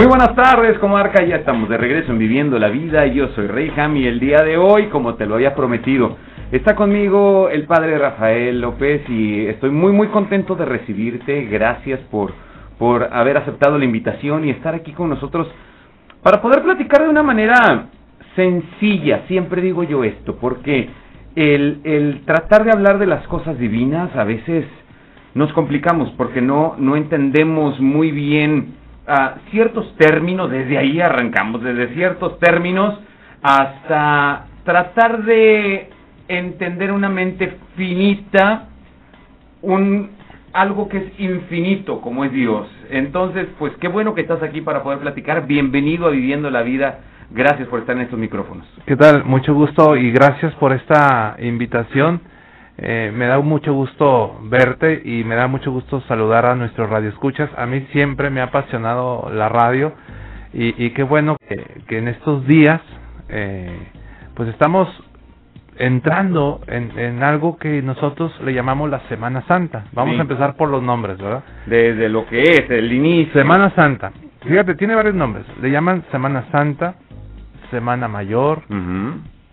Muy 0.00 0.08
buenas 0.08 0.34
tardes, 0.34 0.78
comarca. 0.78 1.22
Ya 1.22 1.36
estamos 1.36 1.68
de 1.68 1.76
regreso 1.76 2.10
en 2.10 2.16
Viviendo 2.16 2.58
la 2.58 2.70
Vida. 2.70 3.04
Yo 3.04 3.28
soy 3.34 3.46
Rey 3.48 3.70
Ham 3.76 3.98
y 3.98 4.06
el 4.06 4.18
día 4.18 4.38
de 4.38 4.56
hoy, 4.56 4.86
como 4.86 5.16
te 5.16 5.26
lo 5.26 5.34
había 5.34 5.54
prometido, 5.54 6.16
está 6.50 6.74
conmigo 6.74 7.50
el 7.50 7.66
padre 7.66 7.98
Rafael 7.98 8.62
López 8.62 9.02
y 9.10 9.44
estoy 9.44 9.68
muy, 9.68 9.92
muy 9.92 10.06
contento 10.06 10.54
de 10.54 10.64
recibirte. 10.64 11.44
Gracias 11.50 12.00
por, 12.10 12.32
por 12.78 13.10
haber 13.12 13.36
aceptado 13.36 13.76
la 13.76 13.84
invitación 13.84 14.46
y 14.46 14.50
estar 14.50 14.74
aquí 14.74 14.92
con 14.92 15.10
nosotros 15.10 15.48
para 16.22 16.40
poder 16.40 16.62
platicar 16.62 17.02
de 17.02 17.10
una 17.10 17.22
manera 17.22 17.88
sencilla. 18.36 19.24
Siempre 19.28 19.60
digo 19.60 19.82
yo 19.82 20.02
esto, 20.02 20.36
porque 20.36 20.88
el, 21.36 21.82
el 21.84 22.22
tratar 22.24 22.64
de 22.64 22.70
hablar 22.72 22.98
de 22.98 23.06
las 23.06 23.26
cosas 23.26 23.58
divinas 23.58 24.16
a 24.16 24.24
veces 24.24 24.64
nos 25.34 25.52
complicamos 25.52 26.10
porque 26.16 26.40
no, 26.40 26.74
no 26.78 26.96
entendemos 26.96 27.78
muy 27.80 28.12
bien 28.12 28.79
ciertos 29.50 29.96
términos, 29.96 30.50
desde 30.50 30.78
ahí 30.78 31.00
arrancamos, 31.00 31.62
desde 31.62 31.94
ciertos 31.94 32.38
términos 32.38 32.98
hasta 33.42 34.46
tratar 34.64 35.24
de 35.24 35.90
entender 36.28 36.92
una 36.92 37.08
mente 37.08 37.56
finita, 37.76 38.68
un 39.62 40.10
algo 40.52 40.88
que 40.88 40.98
es 40.98 41.20
infinito 41.20 42.00
como 42.00 42.24
es 42.24 42.32
Dios. 42.32 42.68
Entonces, 42.90 43.46
pues 43.58 43.72
qué 43.80 43.88
bueno 43.88 44.14
que 44.14 44.22
estás 44.22 44.42
aquí 44.42 44.60
para 44.60 44.82
poder 44.82 44.98
platicar. 44.98 45.46
Bienvenido 45.46 46.06
a 46.06 46.10
Viviendo 46.10 46.50
la 46.50 46.62
Vida. 46.62 47.00
Gracias 47.30 47.68
por 47.68 47.80
estar 47.80 47.96
en 47.96 48.02
estos 48.02 48.18
micrófonos. 48.18 48.66
¿Qué 48.86 48.96
tal? 48.96 49.24
Mucho 49.24 49.54
gusto 49.54 49.96
y 49.96 50.10
gracias 50.10 50.52
por 50.54 50.72
esta 50.72 51.36
invitación. 51.38 52.20
Eh, 52.82 53.12
me 53.14 53.26
da 53.26 53.38
mucho 53.40 53.74
gusto 53.74 54.40
verte 54.44 55.02
y 55.04 55.22
me 55.24 55.34
da 55.34 55.46
mucho 55.46 55.70
gusto 55.70 56.00
saludar 56.08 56.46
a 56.46 56.54
nuestros 56.54 56.88
radioescuchas. 56.88 57.50
A 57.58 57.66
mí 57.66 57.86
siempre 57.92 58.30
me 58.30 58.40
ha 58.40 58.44
apasionado 58.44 59.30
la 59.30 59.50
radio 59.50 59.92
y, 60.54 60.86
y 60.86 60.90
qué 60.90 61.02
bueno 61.02 61.36
que, 61.46 61.98
en 61.98 62.08
estos 62.08 62.46
días 62.46 62.80
eh, 63.28 63.86
pues 64.34 64.48
estamos 64.48 64.88
entrando 65.76 66.62
en, 66.66 66.98
en, 66.98 67.22
algo 67.22 67.58
que 67.58 67.82
nosotros 67.82 68.32
le 68.42 68.54
llamamos 68.54 68.88
la 68.88 69.00
Semana 69.08 69.42
Santa. 69.46 69.84
Vamos 69.92 70.18
a 70.18 70.22
empezar 70.22 70.56
por 70.56 70.70
los 70.70 70.82
nombres, 70.82 71.18
¿verdad? 71.18 71.44
Desde 71.66 72.08
lo 72.08 72.26
que 72.26 72.40
es, 72.40 72.70
el 72.70 72.92
inicio. 72.92 73.34
Semana 73.34 73.74
Santa. 73.74 74.10
Fíjate, 74.42 74.74
tiene 74.74 74.94
varios 74.94 75.14
nombres. 75.14 75.44
Le 75.60 75.70
llaman 75.70 76.02
Semana 76.10 76.46
Santa, 76.50 76.94
Semana 77.70 78.08
Mayor, 78.08 78.62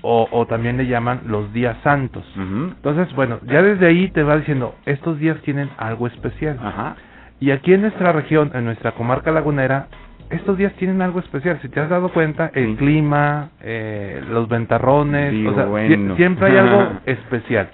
o, 0.01 0.27
o 0.31 0.45
también 0.45 0.77
le 0.77 0.87
llaman 0.87 1.21
los 1.25 1.51
días 1.53 1.77
santos. 1.83 2.25
Entonces, 2.35 3.13
bueno, 3.15 3.39
ya 3.45 3.61
desde 3.61 3.87
ahí 3.87 4.09
te 4.09 4.23
va 4.23 4.37
diciendo, 4.37 4.75
estos 4.85 5.19
días 5.19 5.37
tienen 5.41 5.69
algo 5.77 6.07
especial. 6.07 6.59
Ajá. 6.61 6.95
Y 7.39 7.51
aquí 7.51 7.73
en 7.73 7.81
nuestra 7.81 8.11
región, 8.11 8.51
en 8.53 8.65
nuestra 8.65 8.93
comarca 8.93 9.31
lagunera, 9.31 9.87
estos 10.29 10.57
días 10.57 10.73
tienen 10.73 11.01
algo 11.01 11.19
especial. 11.19 11.59
Si 11.61 11.69
te 11.69 11.79
has 11.79 11.89
dado 11.89 12.09
cuenta, 12.09 12.51
el 12.53 12.75
clima, 12.75 13.49
eh, 13.61 14.21
los 14.29 14.49
ventarrones, 14.49 15.33
o 15.47 15.53
sea, 15.53 16.15
siempre 16.15 16.47
hay 16.47 16.57
algo 16.57 16.99
especial. 17.05 17.69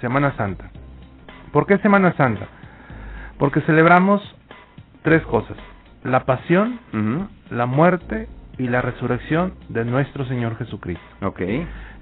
Semana 0.00 0.32
Santa. 0.36 0.70
¿Por 1.52 1.66
qué 1.66 1.78
Semana 1.78 2.12
Santa? 2.16 2.46
Porque 3.38 3.60
celebramos 3.62 4.22
tres 5.02 5.22
cosas. 5.22 5.56
La 6.04 6.24
pasión, 6.24 6.78
la 7.50 7.66
muerte 7.66 8.28
y 8.58 8.68
la 8.68 8.82
resurrección 8.82 9.54
de 9.68 9.84
nuestro 9.84 10.24
Señor 10.26 10.56
Jesucristo. 10.56 11.04
Ok. 11.22 11.40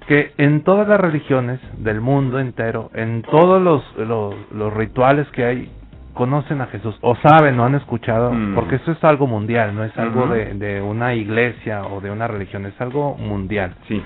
Que 0.07 0.33
en 0.37 0.63
todas 0.63 0.87
las 0.87 0.99
religiones 0.99 1.59
del 1.77 1.99
mundo 1.99 2.39
entero, 2.39 2.91
en 2.93 3.23
todos 3.23 3.61
los, 3.61 3.83
los, 3.97 4.73
rituales 4.73 5.27
que 5.31 5.43
hay, 5.43 5.71
conocen 6.13 6.61
a 6.61 6.67
Jesús 6.67 6.95
o 7.01 7.15
saben 7.15 7.59
o 7.59 7.65
han 7.65 7.75
escuchado, 7.75 8.31
mm. 8.31 8.55
porque 8.55 8.75
eso 8.75 8.91
es 8.91 9.03
algo 9.03 9.27
mundial, 9.27 9.75
no 9.75 9.83
es 9.83 9.97
algo 9.97 10.27
de, 10.27 10.53
de, 10.53 10.81
una 10.81 11.15
iglesia 11.15 11.85
o 11.87 12.01
de 12.01 12.11
una 12.11 12.27
religión, 12.27 12.65
es 12.65 12.79
algo 12.79 13.17
mundial. 13.17 13.75
Sí. 13.87 14.01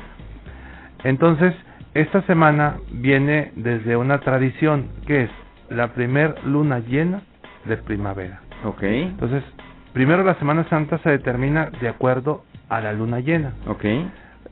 Entonces, 1.03 1.53
esta 1.93 2.21
semana 2.23 2.77
viene 2.91 3.51
desde 3.55 3.95
una 3.95 4.19
tradición 4.19 4.87
que 5.05 5.23
es 5.23 5.29
la 5.69 5.89
primer 5.89 6.43
luna 6.45 6.79
llena 6.79 7.21
de 7.65 7.77
primavera. 7.77 8.41
Ok. 8.63 8.83
Entonces, 8.83 9.43
Primero 9.93 10.23
la 10.23 10.35
Semana 10.35 10.65
Santa 10.69 10.97
se 10.99 11.09
determina 11.09 11.69
de 11.81 11.89
acuerdo 11.89 12.43
a 12.69 12.79
la 12.79 12.93
luna 12.93 13.19
llena. 13.19 13.53
Ok. 13.67 13.85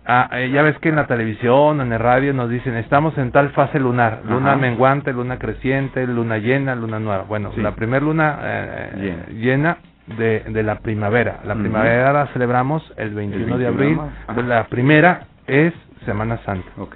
Ah, 0.09 0.29
eh, 0.31 0.49
ya 0.51 0.61
ves 0.61 0.77
que 0.79 0.87
en 0.89 0.95
la 0.95 1.05
televisión, 1.05 1.81
en 1.81 1.91
el 1.91 1.99
radio 1.99 2.33
nos 2.33 2.49
dicen, 2.49 2.75
estamos 2.75 3.17
en 3.17 3.31
tal 3.31 3.49
fase 3.49 3.77
lunar, 3.77 4.21
luna 4.25 4.55
menguante, 4.55 5.11
luna 5.11 5.37
creciente, 5.37 6.07
luna 6.07 6.37
llena, 6.37 6.75
luna 6.75 6.97
nueva. 6.97 7.23
Bueno, 7.23 7.51
la 7.57 7.75
primera 7.75 8.05
luna 8.05 8.39
eh, 8.41 9.25
llena, 9.33 9.77
de, 10.17 10.45
de, 10.47 10.63
la 10.63 10.79
primavera. 10.79 11.41
La 11.43 11.55
primavera 11.55 12.13
la 12.13 12.27
celebramos 12.27 12.81
el 12.95 13.13
21, 13.13 13.57
de 13.57 13.67
abril. 13.67 13.99
La 14.45 14.63
primera 14.67 15.23
es 15.45 15.73
Semana 16.05 16.37
Santa. 16.45 16.69
Ok, 16.77 16.95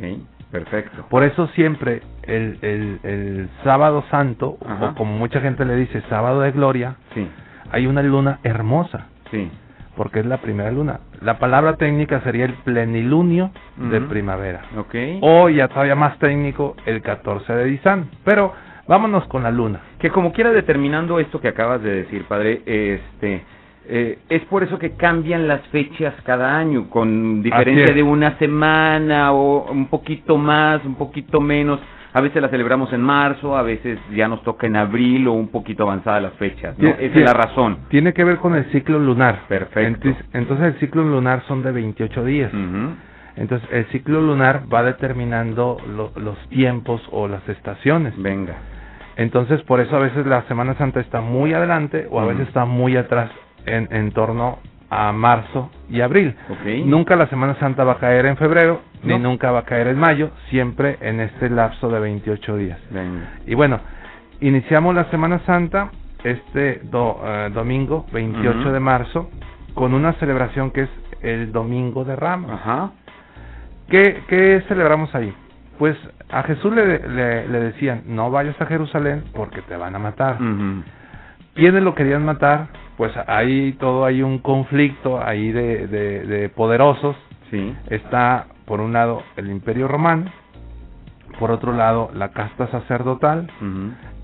perfecto. 0.50 1.06
Por 1.10 1.24
eso 1.24 1.48
siempre 1.48 2.02
el, 2.24 2.58
el, 2.62 3.00
el 3.04 3.50
sábado 3.66 4.06
santo, 4.10 4.58
o 4.62 4.96
como 4.96 5.18
mucha 5.18 5.42
gente 5.42 5.66
le 5.66 5.76
dice, 5.76 6.02
sábado 6.08 6.40
de 6.40 6.52
gloria, 6.54 6.96
sí 7.14 7.28
hay 7.72 7.88
una 7.88 8.02
luna 8.04 8.40
hermosa. 8.44 9.08
Sí. 9.32 9.50
Porque 9.96 10.20
es 10.20 10.26
la 10.26 10.38
primera 10.38 10.72
luna. 10.72 11.02
La 11.22 11.38
palabra 11.38 11.76
técnica 11.76 12.22
sería 12.22 12.46
el 12.46 12.54
plenilunio 12.54 13.52
de 13.78 14.02
primavera. 14.02 14.62
Ok. 14.78 14.96
O 15.22 15.50
ya 15.50 15.68
todavía 15.68 15.96
más 15.96 16.18
técnico, 16.18 16.76
el 16.86 17.02
14 17.02 17.54
de 17.54 17.66
Disán. 17.66 18.10
Pero 18.24 18.54
vámonos 18.88 19.26
con 19.26 19.44
la 19.44 19.52
luna. 19.52 19.82
Que 20.00 20.10
como 20.10 20.32
quiera 20.32 20.52
determinando 20.52 21.20
esto 21.20 21.42
que 21.42 21.50
acabas 21.50 21.82
de 21.84 22.04
decir, 22.04 22.26
padre, 22.26 22.62
este... 22.66 23.44
Eh, 23.94 24.20
es 24.30 24.44
por 24.46 24.64
eso 24.64 24.78
que 24.78 24.92
cambian 24.92 25.48
las 25.48 25.62
fechas 25.68 26.14
cada 26.24 26.56
año, 26.56 26.88
con 26.90 27.42
diferencia 27.42 27.94
de 27.94 28.04
una 28.04 28.38
semana 28.38 29.34
o 29.34 29.70
un 29.72 29.88
poquito 29.88 30.38
más, 30.38 30.86
un 30.86 30.96
poquito 30.96 31.42
menos. 31.42 31.80
A 32.14 32.22
veces 32.22 32.42
la 32.42 32.50
celebramos 32.50 32.92
en 32.94 33.02
marzo, 33.02 33.56
a 33.56 33.62
veces 33.62 34.00
ya 34.14 34.28
nos 34.28 34.44
toca 34.44 34.68
en 34.68 34.76
abril 34.76 35.28
o 35.28 35.34
un 35.34 35.48
poquito 35.48 35.84
avanzada 35.84 36.20
las 36.20 36.34
fechas. 36.34 36.78
¿no? 36.78 36.90
Esa 36.90 37.20
es 37.20 37.26
la 37.26 37.34
razón. 37.34 37.78
Tiene 37.90 38.14
que 38.14 38.24
ver 38.24 38.38
con 38.38 38.56
el 38.56 38.66
ciclo 38.72 39.00
lunar. 39.00 39.48
Perfecto. 39.48 40.10
Entonces, 40.34 40.74
el 40.74 40.80
ciclo 40.80 41.04
lunar 41.04 41.44
son 41.48 41.64
de 41.64 41.72
28 41.72 42.26
días. 42.26 42.52
Entonces 43.36 43.68
el 43.72 43.86
ciclo 43.88 44.22
lunar 44.22 44.64
va 44.72 44.84
determinando 44.84 45.78
los 45.88 46.38
tiempos 46.50 47.02
o 47.12 47.28
las 47.28 47.48
estaciones. 47.48 48.14
Venga. 48.18 48.56
Entonces 49.16 49.62
por 49.64 49.80
eso 49.80 49.96
a 49.96 50.00
veces 50.00 50.26
la 50.26 50.44
Semana 50.44 50.76
Santa 50.76 51.00
está 51.00 51.22
muy 51.22 51.54
adelante 51.54 52.08
o 52.10 52.20
a 52.20 52.26
veces 52.26 52.48
está 52.48 52.66
muy 52.66 52.98
atrás 52.98 53.32
en, 53.66 53.88
en 53.92 54.12
torno 54.12 54.60
a 54.92 55.14
marzo 55.14 55.72
y 55.90 56.02
abril. 56.02 56.36
Nunca 56.86 57.16
la 57.16 57.28
Semana 57.28 57.56
Santa 57.56 57.86
va 57.86 57.94
a 57.94 57.98
caer 57.98 58.26
en 58.26 58.36
febrero, 58.36 58.82
ni 59.04 59.18
nunca 59.18 59.50
va 59.50 59.60
a 59.60 59.64
caer 59.64 59.88
en 59.88 59.98
mayo, 59.98 60.32
siempre 60.50 60.98
en 61.00 61.22
este 61.22 61.50
lapso 61.50 61.90
de 61.90 62.00
28 62.02 62.58
días. 62.58 62.78
Y 63.48 63.56
bueno, 63.56 63.80
iniciamos 64.42 64.94
la 64.94 65.06
Semana 65.06 65.40
Santa 65.46 65.92
este 66.26 66.82
eh, 66.84 67.50
domingo 67.54 68.06
28 68.12 68.72
de 68.74 68.80
marzo 68.82 69.32
con 69.74 69.94
una 69.94 70.12
celebración 70.14 70.72
que 70.72 70.82
es 70.82 70.90
el 71.22 71.54
Domingo 71.54 72.04
de 72.04 72.18
Ramos. 72.18 72.52
Ajá. 72.52 72.92
¿Qué, 73.88 74.64
celebramos 74.68 75.16
ahí? 75.16 75.34
Pues 75.80 75.98
a 76.30 76.44
Jesús 76.44 76.74
le, 76.74 77.00
le, 77.08 77.60
decían, 77.60 78.04
no 78.08 78.30
vayas 78.30 78.60
a 78.62 78.66
Jerusalén 78.66 79.24
porque 79.34 79.62
te 79.62 79.78
van 79.78 79.96
a 79.96 80.00
matar. 80.00 80.38
¿Quiénes 81.56 81.82
lo 81.82 81.96
querían 81.96 82.26
matar? 82.26 82.68
Pues 83.02 83.14
hay 83.26 83.72
todo 83.80 84.06
hay 84.06 84.22
un 84.22 84.38
conflicto 84.38 85.20
ahí 85.26 85.52
de, 85.52 85.88
de, 85.88 86.50
poderosos. 86.50 87.16
Sí. 87.50 87.76
Está 87.90 88.46
por 88.66 88.80
un 88.80 88.94
lado 88.94 89.24
el 89.38 89.50
Imperio 89.50 89.88
Romano, 89.88 90.32
por 91.40 91.50
otro 91.50 91.74
lado 91.74 92.12
la 92.14 92.30
casta 92.30 92.68
sacerdotal 92.68 93.50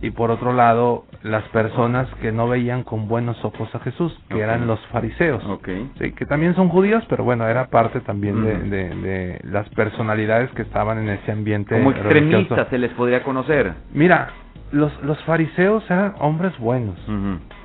y 0.03 0.11
por 0.11 0.29
otro 0.29 0.53
lado 0.53 1.05
las 1.23 1.43
personas 1.45 2.07
que 2.21 2.31
no 2.31 2.47
veían 2.47 2.83
con 2.83 3.07
buenos 3.07 3.43
ojos 3.43 3.67
a 3.73 3.79
Jesús, 3.79 4.15
que 4.29 4.41
eran 4.41 4.67
los 4.67 4.79
fariseos, 4.91 5.43
okay. 5.45 5.89
sí, 5.99 6.11
que 6.11 6.27
también 6.27 6.53
son 6.53 6.69
judíos, 6.69 7.03
pero 7.09 7.23
bueno, 7.23 7.47
era 7.47 7.69
parte 7.69 8.01
también 8.01 8.43
de, 8.43 8.59
de, 8.69 9.39
las 9.45 9.67
personalidades 9.69 10.51
que 10.51 10.61
estaban 10.61 10.99
en 10.99 11.09
ese 11.09 11.31
ambiente. 11.31 11.75
Como 11.75 11.89
extremistas 11.93 12.67
se 12.69 12.77
les 12.77 12.91
podría 12.91 13.23
conocer. 13.23 13.73
Mira, 13.91 14.29
los, 14.71 14.91
los 15.01 15.17
fariseos 15.23 15.83
eran 15.89 16.13
hombres 16.19 16.55
buenos. 16.59 16.99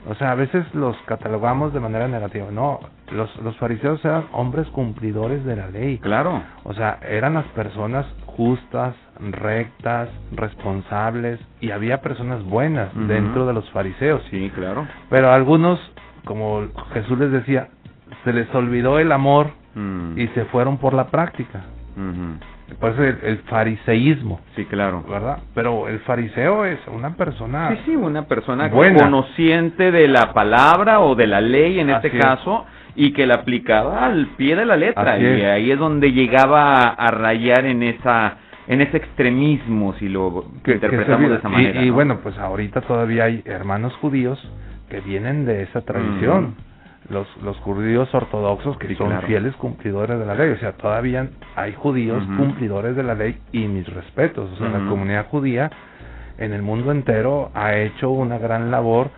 O 0.08 0.14
sea, 0.16 0.32
a 0.32 0.34
veces 0.34 0.64
los 0.74 0.96
catalogamos 1.06 1.72
de 1.72 1.80
manera 1.80 2.08
negativa. 2.08 2.50
No, 2.50 2.80
los, 3.12 3.34
los 3.36 3.56
fariseos 3.58 4.04
eran 4.04 4.24
hombres 4.32 4.66
cumplidores 4.68 5.44
de 5.44 5.56
la 5.56 5.68
ley. 5.68 5.98
Claro. 5.98 6.42
O 6.64 6.74
sea, 6.74 6.98
eran 7.02 7.34
las 7.34 7.46
personas 7.46 8.06
justas, 8.26 8.94
rectas, 9.20 10.08
responsables, 10.32 11.38
y 11.60 11.70
había 11.70 12.00
personas 12.00 12.42
buenas 12.44 12.90
dentro 12.94 13.46
de 13.46 13.52
los 13.52 13.70
fariseos. 13.70 14.22
Sí, 14.30 14.50
claro. 14.54 14.86
Pero 15.10 15.30
algunos, 15.30 15.78
como 16.24 16.66
Jesús 16.92 17.18
les 17.18 17.30
decía, 17.30 17.68
se 18.24 18.32
les 18.32 18.52
olvidó 18.54 18.98
el 18.98 19.12
amor 19.12 19.50
mm. 19.74 20.18
y 20.18 20.28
se 20.28 20.44
fueron 20.46 20.78
por 20.78 20.94
la 20.94 21.06
práctica. 21.08 21.64
Pues 22.78 22.98
el, 22.98 23.18
el, 23.22 23.38
fariseísmo. 23.48 24.40
Sí, 24.56 24.64
claro. 24.64 25.04
¿Verdad? 25.08 25.38
Pero 25.54 25.88
el 25.88 26.00
fariseo 26.00 26.64
es 26.64 26.78
una 26.88 27.16
persona. 27.16 27.70
Sí, 27.70 27.78
sí, 27.86 27.96
una 27.96 28.26
persona 28.26 28.68
buena. 28.68 29.04
conociente 29.04 29.90
de 29.90 30.08
la 30.08 30.32
palabra 30.32 31.00
o 31.00 31.14
de 31.14 31.26
la 31.26 31.40
ley 31.40 31.80
en 31.80 31.90
este 31.90 32.10
caso 32.10 32.64
y 32.94 33.12
que 33.12 33.26
la 33.26 33.36
aplicaba 33.36 34.04
al 34.04 34.26
pie 34.36 34.56
de 34.56 34.64
la 34.64 34.76
letra. 34.76 35.18
y 35.18 35.42
ahí 35.42 35.70
es 35.70 35.78
donde 35.78 36.12
llegaba 36.12 36.88
a, 36.88 37.10
rayar 37.10 37.64
en 37.66 37.82
esa 37.82 38.36
en 38.68 38.80
ese 38.80 38.98
extremismo, 38.98 39.94
si 39.94 40.08
lo 40.08 40.44
interpretamos 40.64 41.30
de 41.30 41.36
esa 41.36 41.48
manera. 41.48 41.82
Y, 41.82 41.90
bueno, 41.90 42.20
pues 42.22 42.38
ahorita 42.38 42.82
todavía 42.82 43.24
hay 43.24 43.42
hermanos 43.44 43.92
judíos 43.94 44.38
que 44.88 45.00
vienen 45.00 45.44
de 45.46 45.62
esa 45.62 45.80
tradición 45.80 46.54
los, 47.08 47.26
los 47.42 47.56
judíos 47.58 48.12
ortodoxos 48.14 48.76
que 48.78 48.94
son 48.94 49.22
fieles 49.22 49.54
cumplidores 49.56 50.18
de 50.18 50.26
la 50.26 50.34
ley. 50.34 50.50
O 50.50 50.58
sea, 50.58 50.72
todavía 50.72 51.28
hay 51.56 51.74
judíos 51.74 52.22
cumplidores 52.36 52.96
de 52.96 53.02
la 53.02 53.14
ley 53.14 53.38
y 53.52 53.66
mis 53.66 53.86
respetos. 53.92 54.50
O 54.52 54.56
sea, 54.56 54.68
la 54.68 54.88
comunidad 54.88 55.26
judía 55.28 55.70
en 56.38 56.52
el 56.52 56.62
mundo 56.62 56.92
entero 56.92 57.50
ha 57.54 57.76
hecho 57.76 58.10
una 58.10 58.38
gran 58.38 58.70
labor 58.70 59.10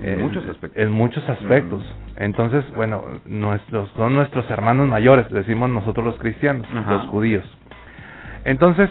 en, 0.00 0.20
muchos 0.20 0.46
aspectos. 0.48 0.82
En 0.82 0.90
muchos 0.90 1.28
aspectos. 1.28 1.94
Entonces, 2.16 2.64
bueno, 2.74 3.02
nuestros, 3.26 3.90
son 3.96 4.14
nuestros 4.14 4.48
hermanos 4.50 4.88
mayores, 4.88 5.30
decimos 5.30 5.70
nosotros 5.70 6.04
los 6.04 6.18
cristianos, 6.18 6.66
los 6.70 7.06
judíos. 7.08 7.44
Entonces, 8.44 8.90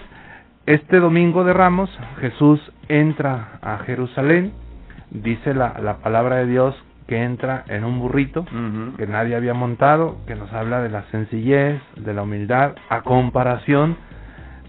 este 0.66 1.00
domingo 1.00 1.44
de 1.44 1.54
Ramos, 1.54 1.90
Jesús 2.22 2.60
entra 2.88 3.60
a 3.62 3.80
Jerusalén, 3.80 4.52
dice 5.12 5.54
la, 5.54 5.80
la 5.80 5.98
palabra 5.98 6.38
de 6.38 6.48
Dios 6.48 6.76
que 7.10 7.24
entra 7.24 7.64
en 7.68 7.84
un 7.86 8.00
burrito 8.00 8.46
que 8.96 9.08
nadie 9.08 9.36
había 9.36 9.56
montado, 9.56 10.18
que 10.28 10.36
nos 10.36 10.54
habla 10.54 10.80
de 10.80 10.90
la 10.90 11.06
sencillez, 11.10 11.82
de 11.96 12.14
la 12.14 12.22
humildad, 12.22 12.76
a 12.88 13.02
comparación 13.02 13.98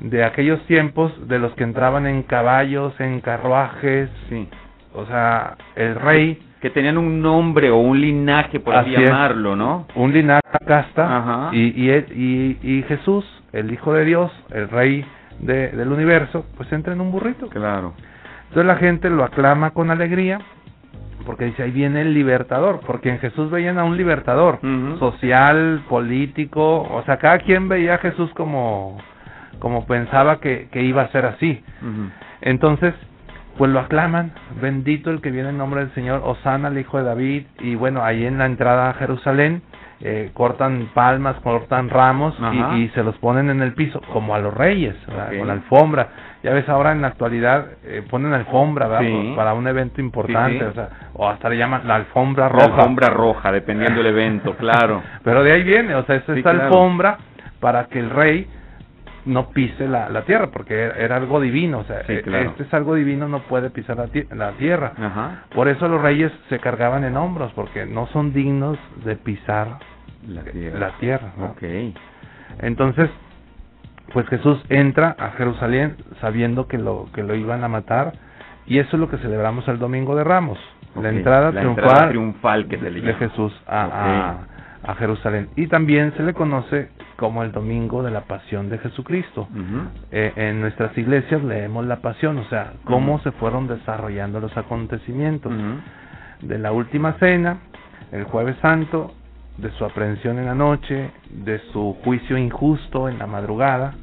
de 0.01 0.25
aquellos 0.25 0.59
tiempos 0.67 1.13
de 1.29 1.39
los 1.39 1.53
que 1.53 1.65
entraban 1.65 2.07
en 2.07 2.23
caballos, 2.23 2.99
en 2.99 3.21
carruajes, 3.21 4.09
sí. 4.31 4.49
o 4.95 5.05
sea, 5.05 5.59
el 5.77 5.97
rey 5.97 6.43
que 6.63 6.71
tenían 6.71 6.97
un 6.97 7.21
nombre 7.21 7.71
o 7.71 7.77
un 7.77 8.01
linaje 8.01 8.59
por 8.59 8.75
así, 8.75 8.91
llamarlo, 8.91 9.55
¿no? 9.55 9.87
Un 9.95 10.11
linaje 10.15 10.41
casta 10.67 11.51
y, 11.53 11.59
y, 11.61 12.59
y, 12.63 12.83
Jesús, 12.85 13.27
el 13.53 13.71
Hijo 13.71 13.93
de 13.93 14.07
Dios, 14.07 14.33
el 14.51 14.71
Rey 14.71 15.05
de, 15.41 15.69
del 15.73 15.93
universo, 15.93 16.47
pues 16.57 16.73
entra 16.73 16.95
en 16.95 17.03
un 17.03 17.13
burrito. 17.13 17.49
Claro. 17.49 17.93
Entonces 18.49 18.67
la 18.67 18.77
gente 18.77 19.11
lo 19.11 19.25
aclama 19.25 19.73
con 19.73 19.91
alegría 19.91 20.41
porque 21.25 21.47
dice 21.47 21.63
ahí 21.63 21.71
viene 21.71 22.03
el 22.03 22.15
libertador, 22.15 22.81
porque 22.87 23.11
en 23.11 23.19
Jesús 23.19 23.51
veían 23.51 23.79
a 23.79 23.85
un 23.85 23.97
libertador, 23.97 24.59
social, 24.99 25.83
político, 25.89 26.83
o 26.83 27.03
sea, 27.05 27.19
cada 27.19 27.39
quien 27.39 27.69
veía 27.69 27.95
a 27.95 27.99
Jesús 27.99 28.31
como, 28.35 28.99
como 29.59 29.87
pensaba 29.87 30.41
que, 30.41 30.69
que 30.71 30.83
iba 30.83 31.03
a 31.03 31.09
ser 31.09 31.27
así. 31.27 31.63
Entonces, 32.41 32.95
pues 33.59 33.71
lo 33.71 33.81
aclaman, 33.81 34.33
bendito 34.61 35.11
el 35.11 35.21
que 35.21 35.31
viene 35.31 35.51
en 35.51 35.59
nombre 35.59 35.81
del 35.81 35.95
Señor, 35.95 36.23
Osana, 36.25 36.69
el 36.69 36.79
hijo 36.79 36.99
de 36.99 37.05
David, 37.05 37.47
y 37.61 37.75
bueno, 37.75 38.03
ahí 38.03 38.25
en 38.25 38.39
la 38.39 38.47
entrada 38.47 38.91
a 38.91 38.95
Jerusalén, 38.95 39.63
eh, 40.03 40.31
cortan 40.33 40.89
palmas, 40.95 41.37
cortan 41.41 41.91
ramos 41.91 42.35
y, 42.79 42.89
se 42.95 43.03
los 43.03 43.19
ponen 43.19 43.51
en 43.51 43.61
el 43.61 43.75
piso, 43.75 44.01
como 44.15 44.35
a 44.35 44.39
los 44.39 44.55
reyes, 44.55 44.97
con 45.07 45.47
la 45.47 45.53
alfombra. 45.53 46.09
Ya 46.43 46.55
ves, 46.55 46.69
ahora 46.69 46.93
en 46.93 47.03
la 47.03 47.09
actualidad 47.09 47.67
eh, 47.85 48.03
ponen 48.09 48.33
alfombra 48.33 48.89
para 49.37 49.53
un 49.53 49.67
evento 49.69 50.01
importante, 50.01 50.65
O, 50.65 50.73
sea, 50.73 50.89
o 51.13 51.29
hasta 51.29 51.51
le 51.51 51.59
llaman 51.59 51.87
la 51.87 51.97
alfombra 51.97 52.49
roja. 52.49 52.69
La 52.69 52.75
alfombra 52.77 53.09
roja, 53.09 53.53
dependiendo 53.53 54.03
del 54.03 54.13
evento, 54.13 54.55
claro. 54.57 55.03
Pero 55.23 55.45
de 55.45 55.53
ahí 55.53 55.63
viene, 55.63 55.95
o 55.95 56.05
sea, 56.05 56.17
es 56.17 56.29
esta 56.29 56.51
alfombra 56.51 57.19
para 57.61 57.87
que 57.87 57.99
el 57.99 58.09
rey 58.09 58.49
no 59.27 59.51
pise 59.51 59.87
la, 59.87 60.09
la 60.09 60.23
tierra, 60.23 60.49
porque 60.51 60.75
era, 60.75 61.17
algo 61.17 61.41
divino, 61.41 61.81
o 61.81 61.85
sea, 61.85 62.01
e, 62.09 62.23
este 62.25 62.63
es 62.63 62.75
algo 62.75 62.95
divino, 62.95 63.29
no 63.29 63.41
puede 63.41 63.71
pisar 63.71 63.97
la, 63.97 64.09
la 64.35 64.53
tierra. 64.53 65.45
Por 65.55 65.69
eso 65.69 65.89
los 65.89 66.01
reyes 66.01 66.33
se 66.49 66.59
cargaban 66.59 67.05
en 67.05 67.17
hombros, 67.17 67.53
porque 67.53 67.85
no 67.85 68.07
son 68.09 68.33
dignos 68.33 68.79
de 69.05 69.17
pisar 69.17 69.79
la 70.27 70.43
tierra. 70.43 70.79
La 70.79 70.91
tierra 70.99 71.33
okay. 71.51 71.95
Entonces, 72.61 73.11
pues 74.13 74.27
Jesús 74.29 74.59
entra 74.69 75.15
a 75.19 75.31
Jerusalén 75.31 75.97
sabiendo 76.21 76.67
que 76.67 76.79
lo, 76.79 77.07
que 77.15 77.23
lo 77.23 77.35
iban 77.35 77.65
a 77.65 77.69
matar, 77.69 78.13
y 78.67 78.79
eso 78.79 78.97
es 78.97 79.01
lo 79.01 79.09
que 79.09 79.19
celebramos 79.19 79.67
el 79.69 79.79
Domingo 79.79 80.15
de 80.17 80.25
Ramos, 80.25 80.59
la 81.01 81.11
entrada, 81.11 81.51
triunfal, 82.09 82.69
que 82.69 82.79
se 82.79 82.91
de 82.91 83.15
Jesús 83.15 83.53
a, 83.67 84.37
a, 84.85 84.95
Jerusalén. 84.97 85.49
Y 85.57 85.67
también 85.67 86.13
se 86.17 86.23
le 86.23 86.35
conoce 86.35 86.91
como 87.17 87.43
el 87.43 87.53
Domingo 87.53 88.03
de 88.03 88.11
la 88.11 88.23
Pasión 88.23 88.69
de 88.69 88.79
Jesucristo. 88.79 89.49
Eh, 90.11 90.33
en 90.37 90.61
nuestras 90.61 90.97
iglesias 90.97 91.43
leemos 91.43 91.87
la 91.87 91.97
Pasión, 91.97 92.39
o 92.39 92.45
sea, 92.45 92.73
cómo 92.85 93.21
se 93.21 93.31
fueron 93.33 93.67
desarrollando 93.67 94.41
los 94.41 94.57
acontecimientos. 94.57 95.53
De 96.43 96.59
la 96.59 96.73
última 96.73 97.15
cena, 97.15 97.59
el 98.13 98.25
jueves 98.25 98.57
santo, 98.63 99.13
de 99.61 99.71
su 99.73 99.85
aprehensión 99.85 100.39
en 100.39 100.47
la 100.47 100.55
noche, 100.55 101.11
de 101.31 101.59
su 101.73 101.97
juicio 102.05 102.39
injusto 102.39 103.09
en 103.09 103.19
la 103.19 103.27
madrugada, 103.27 103.95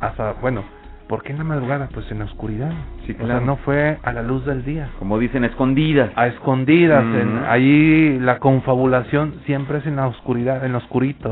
hasta, 0.00 0.32
bueno, 0.40 0.64
¿por 1.08 1.22
qué 1.22 1.32
en 1.32 1.38
la 1.38 1.44
madrugada? 1.44 1.88
Pues 1.92 2.10
en 2.10 2.20
la 2.20 2.24
oscuridad. 2.24 2.72
Sí, 3.06 3.14
claro. 3.14 3.34
O 3.34 3.36
sea, 3.38 3.46
no 3.46 3.56
fue 3.56 3.98
a 4.02 4.12
la 4.12 4.22
luz 4.22 4.44
del 4.46 4.64
día. 4.64 4.88
Como 4.98 5.18
dicen, 5.18 5.44
escondidas. 5.44 6.10
A 6.16 6.26
escondidas. 6.26 7.04
en, 7.04 7.44
ahí 7.46 8.18
la 8.20 8.38
confabulación 8.38 9.40
siempre 9.46 9.78
es 9.78 9.86
en 9.86 9.96
la 9.96 10.06
oscuridad, 10.06 10.64
en 10.64 10.72
lo 10.72 10.78
oscurito. 10.78 11.30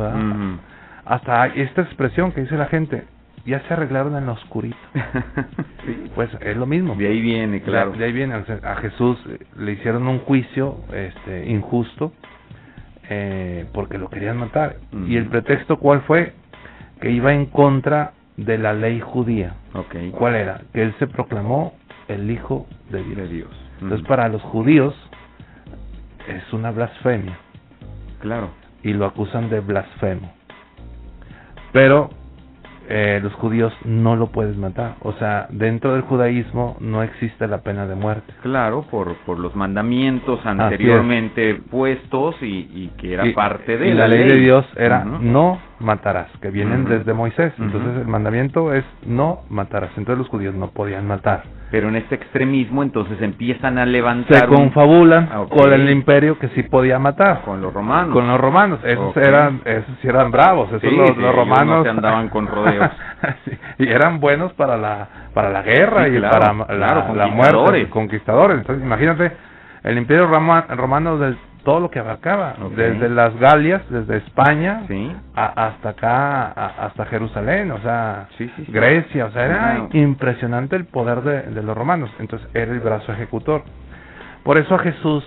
Hasta 1.05 1.47
esta 1.47 1.83
expresión 1.83 2.33
que 2.33 2.43
dice 2.43 2.57
la 2.57 2.67
gente, 2.67 3.05
ya 3.47 3.61
se 3.61 3.73
arreglaron 3.73 4.15
en 4.17 4.27
lo 4.27 4.33
oscurito. 4.33 4.77
sí. 5.87 6.11
Pues 6.15 6.31
es 6.41 6.57
lo 6.57 6.67
mismo. 6.67 6.95
De 6.97 7.09
ahí 7.09 7.21
viene, 7.21 7.63
claro. 7.63 7.93
De, 7.93 8.05
ahí 8.05 8.13
viene. 8.13 8.35
a 8.35 8.77
Jesús 8.77 9.19
le 9.57 9.73
hicieron 9.73 10.07
un 10.07 10.19
juicio 10.21 10.77
este, 10.93 11.49
injusto 11.49 12.13
eh, 13.09 13.67
porque 13.73 13.99
lo 13.99 14.09
querían 14.09 14.37
matar. 14.37 14.77
¿Y 15.07 15.17
el 15.17 15.27
pretexto 15.27 15.79
cuál 15.79 16.03
fue? 16.03 16.35
Que 17.01 17.11
iba 17.11 17.33
en 17.33 17.47
contra 17.47 18.13
de 18.37 18.59
la 18.59 18.73
ley 18.73 19.01
judía. 19.01 19.55
Okay. 19.73 20.11
¿Cuál 20.11 20.35
era? 20.35 20.63
Que 20.73 20.83
él 20.83 20.95
se 20.99 21.07
proclamó 21.07 21.75
el 22.09 22.31
Hijo 22.31 22.67
de 22.91 23.03
Dios. 23.29 23.51
Entonces 23.81 24.07
para 24.07 24.29
los 24.29 24.43
judíos 24.43 24.95
es 26.29 26.53
una 26.53 26.71
blasfemia. 26.71 27.39
Claro. 28.21 28.51
Y 28.83 28.93
lo 28.93 29.07
acusan 29.07 29.51
de 29.51 29.61
blasfemo. 29.61 30.33
Pero 31.73 32.11
eh, 32.91 33.21
los 33.23 33.35
judíos 33.35 33.73
no 33.85 34.17
lo 34.17 34.29
puedes 34.29 34.57
matar. 34.57 34.97
O 35.01 35.13
sea, 35.15 35.47
dentro 35.51 35.93
del 35.93 36.03
judaísmo 36.03 36.77
no 36.81 37.03
existe 37.03 37.47
la 37.47 37.59
pena 37.59 37.87
de 37.87 37.95
muerte. 37.95 38.33
Claro, 38.41 38.87
por, 38.91 39.15
por 39.27 39.39
los 39.39 39.55
mandamientos 39.55 40.41
anteriormente 40.45 41.61
puestos 41.71 42.37
y, 42.41 42.69
y, 42.73 42.93
que 42.97 43.13
era 43.13 43.25
parte 43.35 43.77
de 43.77 43.95
la, 43.95 44.09
ley. 44.09 44.27
de 44.27 44.39
Dios 44.39 44.65
era 44.77 45.05
no 45.05 45.61
matarás, 45.81 46.31
que 46.41 46.51
vienen 46.51 46.87
desde 46.87 47.13
Moisés. 47.13 47.53
Entonces 47.59 48.01
el 48.01 48.09
mandamiento 48.09 48.73
es 48.73 48.85
no 49.05 49.41
matarás. 49.51 49.91
Entonces 49.97 50.19
los 50.19 50.29
judíos 50.29 50.55
no 50.55 50.71
podían 50.71 51.07
matar. 51.07 51.58
Pero 51.71 51.89
en 51.89 51.97
este 51.97 52.15
extremismo 52.15 52.83
entonces 52.83 53.21
empiezan 53.21 53.77
a 53.79 53.85
levantar... 53.85 54.39
Se 54.39 54.47
confabulan 54.47 55.29
ah, 55.31 55.45
con 55.51 55.73
el 55.73 55.91
imperio 55.91 56.39
que 56.39 56.49
sí 56.49 56.63
podía 56.63 56.99
matar. 56.99 57.43
Con 57.43 57.61
los 57.61 57.73
romanos. 57.75 58.13
Con 58.13 58.27
los 58.27 58.41
romanos. 58.41 58.81
Esos 58.85 59.17
eran 59.17 59.61
esos 59.65 59.99
sí 60.01 60.09
eran 60.09 60.31
bravos. 60.31 60.73
Esos 60.73 60.93
los, 60.93 61.35
romanos... 61.35 61.85
se 61.85 61.91
andaban 61.91 62.29
con 62.31 62.47
rodeos. 62.49 62.91
y 63.79 63.87
eran 63.89 64.19
buenos 64.19 64.53
para 64.55 64.77
la 64.79 65.09
para 65.35 65.51
la 65.51 65.63
guerra 65.63 66.09
y 66.09 66.19
para 66.21 66.53
la, 66.55 67.13
la 67.15 67.27
muerte. 67.27 67.89
Conquistadores. 67.91 68.59
Entonces 68.59 68.83
imagínate 68.83 69.33
el 69.85 69.99
imperio 69.99 70.27
romano 70.27 71.19
del 71.19 71.37
todo 71.69 71.81
lo 71.81 71.91
que 71.91 71.99
abarcaba, 71.99 72.57
desde 72.75 73.11
las 73.11 73.39
Galias, 73.39 73.83
desde 73.91 74.17
España 74.17 74.87
hasta 75.35 75.91
acá, 75.91 76.47
hasta 76.47 77.05
Jerusalén, 77.05 77.71
o 77.73 77.79
sea, 77.83 78.27
Grecia, 78.69 79.27
o 79.27 79.31
sea, 79.33 79.45
era 79.45 79.89
impresionante 79.93 80.77
el 80.77 80.87
poder 80.87 81.21
de, 81.21 81.63
los 81.63 81.77
romanos, 81.77 82.11
entonces 82.21 82.49
era 82.55 82.73
el 82.73 82.81
brazo 82.81 83.13
ejecutor. 83.13 83.65
Por 84.45 84.57
eso 84.57 84.77
a 84.77 84.79
Jesús, 84.79 85.23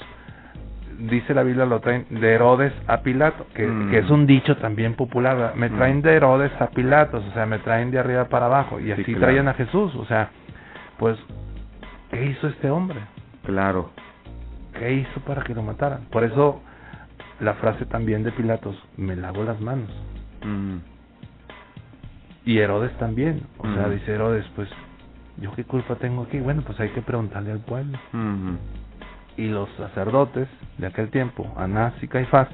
dice 0.97 1.35
la 1.35 1.43
Biblia, 1.43 1.67
lo 1.67 1.79
traen 1.79 2.07
de 2.09 2.33
Herodes 2.33 2.73
a 2.87 3.03
Pilato, 3.03 3.45
que, 3.53 3.67
mm. 3.67 3.93
es 3.93 4.09
un 4.09 4.25
dicho 4.25 4.57
también 4.57 4.95
popular, 4.95 5.53
me 5.55 5.69
mm. 5.69 5.77
traen 5.77 6.01
de 6.01 6.15
Herodes 6.15 6.51
a 6.59 6.71
Pilatos, 6.71 7.23
o 7.23 7.33
sea, 7.33 7.45
me 7.45 7.59
traen 7.59 7.91
de 7.91 7.99
arriba 7.99 8.25
para 8.25 8.47
abajo, 8.47 8.79
y 8.79 8.91
así 8.91 9.13
traían 9.13 9.47
a 9.47 9.53
Jesús, 9.53 9.93
o 9.93 10.05
sea, 10.05 10.31
pues, 10.97 11.19
¿qué 12.09 12.25
hizo 12.25 12.47
este 12.47 12.71
hombre? 12.71 12.97
Claro. 13.45 13.91
¿Qué 14.77 14.93
hizo 14.93 15.19
para 15.21 15.43
que 15.43 15.53
lo 15.53 15.63
mataran? 15.63 16.05
Por 16.11 16.23
eso 16.23 16.61
la 17.39 17.55
frase 17.55 17.85
también 17.85 18.23
de 18.23 18.31
Pilatos, 18.31 18.75
me 18.97 19.15
lavo 19.15 19.43
las 19.43 19.59
manos. 19.59 19.89
Mm. 20.43 20.77
Y 22.45 22.57
Herodes 22.57 22.95
también, 22.97 23.43
o 23.57 23.63
sea, 23.73 23.87
mm. 23.87 23.91
dice 23.91 24.13
Herodes, 24.13 24.45
pues, 24.55 24.69
¿yo 25.37 25.51
qué 25.53 25.63
culpa 25.63 25.95
tengo 25.95 26.23
aquí? 26.23 26.39
Bueno, 26.39 26.63
pues 26.65 26.79
hay 26.79 26.89
que 26.89 27.01
preguntarle 27.01 27.51
al 27.51 27.59
pueblo. 27.59 27.97
Mm-hmm. 28.13 28.57
Y 29.37 29.47
los 29.47 29.69
sacerdotes 29.77 30.47
de 30.77 30.87
aquel 30.87 31.09
tiempo, 31.09 31.51
Anás 31.57 31.93
y 32.01 32.07
Caifás, 32.07 32.47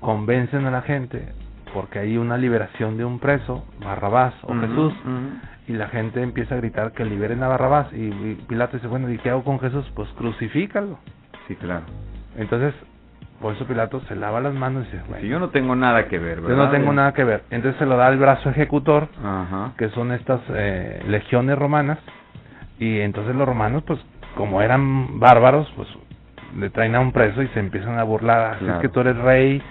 convencen 0.00 0.66
a 0.66 0.70
la 0.70 0.82
gente 0.82 1.32
porque 1.72 1.98
hay 1.98 2.16
una 2.18 2.36
liberación 2.36 2.96
de 2.96 3.04
un 3.04 3.18
preso, 3.18 3.64
Barrabás 3.80 4.34
o 4.42 4.54
Jesús, 4.54 4.92
y 5.66 5.74
la 5.74 5.88
gente 5.88 6.22
empieza 6.22 6.54
a 6.54 6.58
gritar 6.58 6.92
que 6.92 7.04
liberen 7.04 7.42
a 7.42 7.48
Barrabás, 7.48 7.92
y, 7.92 8.34
Pilato 8.48 8.76
dice, 8.76 8.88
bueno, 8.88 9.10
¿y 9.10 9.18
qué 9.18 9.30
hago 9.30 9.44
con 9.44 9.60
Jesús? 9.60 9.90
Pues 9.94 10.08
crucifícalo. 10.10 10.98
Sí, 11.46 11.54
claro. 11.56 11.84
Entonces, 12.36 12.74
por 13.40 13.54
eso 13.54 13.66
Pilato 13.66 14.00
se 14.08 14.16
lava 14.16 14.40
las 14.40 14.54
manos 14.54 14.86
y 14.88 14.92
dice, 14.92 15.04
bueno, 15.08 15.26
yo 15.26 15.38
no 15.38 15.50
tengo 15.50 15.76
nada 15.76 16.06
que 16.08 16.18
ver, 16.18 16.40
¿verdad? 16.40 16.56
Yo 16.56 16.64
no 16.64 16.70
tengo 16.70 16.92
nada 16.92 17.12
que 17.12 17.24
ver. 17.24 17.44
Entonces 17.50 17.78
se 17.78 17.86
lo 17.86 17.96
da 17.96 18.08
el 18.08 18.18
brazo 18.18 18.50
ejecutor, 18.50 19.08
que 19.76 19.88
son 19.90 20.12
estas 20.12 20.40
eh, 20.50 21.02
legiones 21.06 21.58
romanas, 21.58 21.98
y 22.78 23.00
entonces 23.00 23.34
los 23.36 23.46
romanos, 23.46 23.82
pues, 23.86 24.00
como 24.36 24.62
eran 24.62 25.20
bárbaros, 25.20 25.72
pues 25.76 25.88
le 26.56 26.70
traen 26.70 26.94
a 26.94 27.00
un 27.00 27.12
preso 27.12 27.42
y 27.42 27.48
se 27.48 27.60
empiezan 27.60 27.98
a 27.98 28.02
burlar, 28.02 28.54
así 28.54 28.66
es 28.66 28.74
que 28.80 28.88
tú 28.88 29.00
eres 29.00 29.16
rey, 29.16 29.62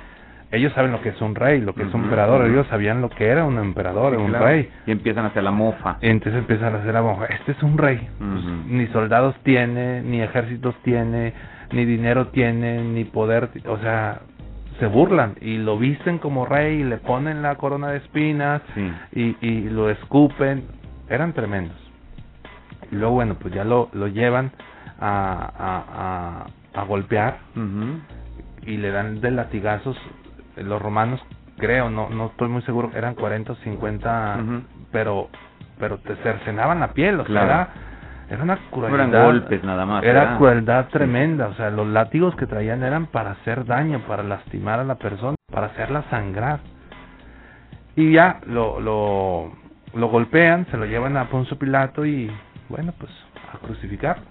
ellos 0.52 0.74
saben 0.74 0.92
lo 0.92 1.02
que 1.02 1.10
es 1.10 1.22
un 1.22 1.36
rey, 1.36 1.62
lo 1.62 1.74
que 1.74 1.84
es 1.84 1.94
un 1.94 2.04
emperador, 2.04 2.46
ellos 2.46 2.68
sabían 2.68 3.02
lo 3.02 3.10
que 3.10 3.28
era 3.28 3.46
un 3.46 3.58
emperador, 3.58 4.16
un 4.18 4.34
rey. 4.34 4.70
Y 4.86 4.92
empiezan 4.92 5.26
a 5.26 5.30
hacer 5.30 5.44
la 5.44 5.52
mofa. 5.52 5.98
Entonces 6.02 6.40
empiezan 6.40 6.76
a 6.76 6.80
hacer 6.80 6.94
la 6.94 7.02
mofa, 7.02 7.26
este 7.26 7.54
es 7.54 7.64
un 7.64 7.78
rey, 7.78 8.08
pues, 8.18 8.44
ni 8.68 8.88
soldados 8.88 9.36
tiene, 9.44 10.02
ni 10.02 10.22
ejércitos 10.22 10.76
tiene, 10.84 11.34
ni 11.72 11.86
dinero 11.86 12.28
tiene, 12.28 12.84
ni 12.84 13.06
poder, 13.06 13.50
o 13.68 13.78
sea, 13.78 14.22
se 14.80 14.88
burlan 14.88 15.36
y 15.42 15.58
lo 15.58 15.78
visten 15.78 16.18
como 16.18 16.46
rey 16.46 16.82
y 16.82 16.84
le 16.84 16.98
ponen 16.98 17.42
la 17.42 17.56
corona 17.56 17.90
de 17.90 17.98
espinas 17.98 18.62
y, 19.14 19.36
y 19.40 19.70
lo 19.70 19.90
escupen, 19.90 20.64
eran 21.10 21.34
tremendos. 21.34 21.78
Y 22.92 22.96
luego, 22.96 23.14
bueno, 23.14 23.36
pues 23.36 23.54
ya 23.54 23.64
lo, 23.64 23.90
lo 23.94 24.08
llevan 24.08 24.52
a, 25.00 26.46
a, 26.74 26.80
a, 26.80 26.84
golpear 26.86 27.38
y 28.66 28.78
le 28.78 28.92
dan 28.92 29.22
de 29.22 29.32
latigazos 29.32 29.98
los 30.58 30.82
romanos, 30.82 31.22
creo, 31.58 31.90
no 31.90 32.10
no 32.10 32.28
estoy 32.28 32.50
muy 32.50 32.62
seguro, 32.64 32.92
eran 32.96 33.16
40 33.16 33.54
o 33.54 33.56
50, 33.56 34.40
pero 34.92 35.30
pero 35.80 35.98
te 36.00 36.16
cercenaban 36.18 36.80
la 36.80 36.94
piel, 36.94 37.20
o 37.20 37.26
sea, 37.26 37.44
era, 37.44 37.70
era, 38.30 38.44
una 38.44 38.58
crueldad. 38.70 39.08
eran 39.08 39.26
golpes 39.26 39.64
nada 39.64 39.86
más. 39.86 40.04
Era 40.04 40.38
crueldad 40.38 40.88
tremenda, 40.90 41.48
o 41.48 41.56
sea, 41.56 41.72
los 41.72 41.88
látigos 41.88 42.36
que 42.36 42.46
traían 42.46 42.84
eran 42.84 43.08
para 43.08 43.32
hacer 43.32 43.66
daño, 43.66 44.02
para 44.08 44.22
lastimar 44.22 44.80
a 44.80 44.84
la 44.84 44.96
persona, 44.96 45.36
para 45.52 45.68
hacerla 45.68 46.04
sangrar. 46.12 46.60
Y 47.96 48.12
ya 48.12 48.40
lo, 48.46 48.80
lo, 48.80 49.52
lo 49.96 50.08
golpean, 50.08 50.68
se 50.70 50.78
lo 50.78 50.86
llevan 50.86 51.18
a 51.18 51.30
Poncio 51.30 51.58
Pilato 51.58 52.06
y, 52.06 52.32
bueno, 52.70 52.94
pues 53.00 53.12
a 53.54 53.58
crucificarlo 53.58 54.31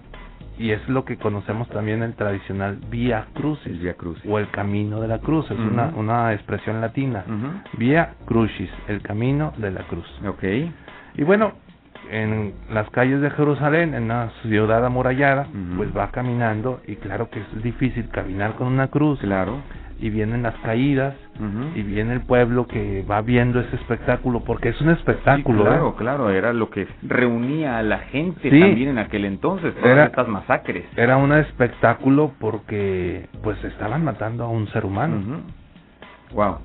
y 0.61 0.71
es 0.71 0.87
lo 0.87 1.05
que 1.05 1.17
conocemos 1.17 1.67
también 1.69 2.03
el 2.03 2.13
tradicional 2.13 2.77
Via 2.91 3.25
Crucis, 3.33 3.81
Via 3.81 3.95
Crucis. 3.95 4.29
o 4.29 4.37
el 4.37 4.47
camino 4.51 5.01
de 5.01 5.07
la 5.07 5.17
cruz, 5.17 5.49
es 5.49 5.57
una, 5.57 5.87
una 5.95 6.33
expresión 6.33 6.79
latina, 6.79 7.25
Via 7.77 8.13
Crucis, 8.25 8.69
el 8.87 9.01
camino 9.01 9.53
de 9.57 9.71
la 9.71 9.81
cruz. 9.87 10.05
Okay. 10.23 10.71
Y 11.15 11.23
bueno, 11.23 11.53
en 12.11 12.53
las 12.71 12.87
calles 12.91 13.21
de 13.21 13.31
Jerusalén, 13.31 13.95
en 13.95 14.03
una 14.03 14.29
ciudad 14.43 14.85
amurallada, 14.85 15.47
pues 15.77 15.89
va 15.97 16.11
caminando 16.11 16.81
y 16.85 16.95
claro 16.97 17.29
que 17.31 17.39
es 17.39 17.63
difícil 17.63 18.09
caminar 18.09 18.53
con 18.53 18.67
una 18.67 18.89
cruz. 18.89 19.19
Claro 19.19 19.61
y 20.01 20.09
vienen 20.09 20.41
las 20.41 20.55
caídas 20.57 21.13
y 21.75 21.83
viene 21.83 22.13
el 22.13 22.21
pueblo 22.21 22.67
que 22.67 23.03
va 23.09 23.21
viendo 23.21 23.59
ese 23.59 23.75
espectáculo 23.75 24.43
porque 24.43 24.69
es 24.69 24.81
un 24.81 24.89
espectáculo 24.89 25.63
claro 25.63 25.89
¿eh? 25.89 25.93
claro 25.97 26.29
era 26.29 26.53
lo 26.53 26.69
que 26.69 26.87
reunía 27.03 27.77
a 27.77 27.83
la 27.83 27.99
gente 27.99 28.49
también 28.49 28.89
en 28.89 28.97
aquel 28.97 29.25
entonces 29.25 29.73
todas 29.75 30.07
estas 30.07 30.27
masacres. 30.27 30.85
era 30.95 31.17
un 31.17 31.31
espectáculo 31.33 32.33
porque 32.39 33.27
pues 33.43 33.63
estaban 33.63 34.03
matando 34.03 34.43
a 34.43 34.47
un 34.47 34.67
ser 34.69 34.85
humano. 34.85 35.41
Wow 36.33 36.57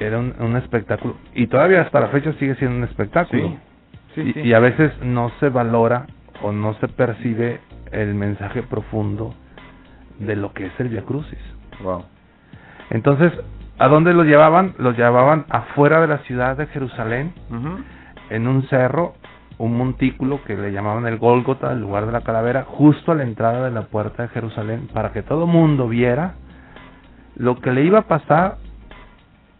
era 0.00 0.18
un, 0.18 0.56
espectáculo 0.56 1.16
y 1.32 1.46
todavía 1.46 1.82
hasta 1.82 2.00
la 2.00 2.08
fecha 2.08 2.32
sigue 2.34 2.56
siendo 2.56 2.76
un 2.76 2.84
espectáculo. 2.84 3.56
Sí. 4.16 4.32
y, 4.34 4.52
a 4.52 4.58
veces 4.58 4.92
no 5.02 5.30
se 5.38 5.48
valora 5.48 6.06
o 6.42 6.50
no 6.50 6.74
se 6.80 6.88
percibe 6.88 7.60
el 7.92 8.14
mensaje 8.14 8.62
profundo 8.62 9.34
de 10.18 10.34
lo 10.34 10.52
que 10.52 10.66
es 10.66 10.72
el 10.80 10.88
Via 10.88 11.02
Crucis. 11.02 11.38
Wow 11.82 12.04
entonces, 12.92 13.32
¿a 13.78 13.88
dónde 13.88 14.12
los 14.12 14.26
llevaban? 14.26 14.74
Los 14.76 14.96
llevaban 14.96 15.46
afuera 15.48 16.00
de 16.02 16.08
la 16.08 16.18
ciudad 16.18 16.58
de 16.58 16.66
Jerusalén, 16.66 17.32
en 18.28 18.46
un 18.46 18.68
cerro, 18.68 19.14
un 19.56 19.78
montículo 19.78 20.44
que 20.44 20.56
le 20.56 20.72
llamaban 20.72 21.06
el 21.06 21.18
Gólgota, 21.18 21.72
el 21.72 21.80
lugar 21.80 22.04
de 22.04 22.12
la 22.12 22.20
calavera, 22.20 22.64
justo 22.64 23.12
a 23.12 23.14
la 23.14 23.22
entrada 23.22 23.64
de 23.64 23.70
la 23.70 23.82
puerta 23.82 24.24
de 24.24 24.28
Jerusalén, 24.28 24.88
para 24.92 25.12
que 25.12 25.22
todo 25.22 25.46
mundo 25.46 25.88
viera 25.88 26.34
lo 27.34 27.60
que 27.60 27.72
le 27.72 27.82
iba 27.82 28.00
a 28.00 28.08
pasar 28.08 28.56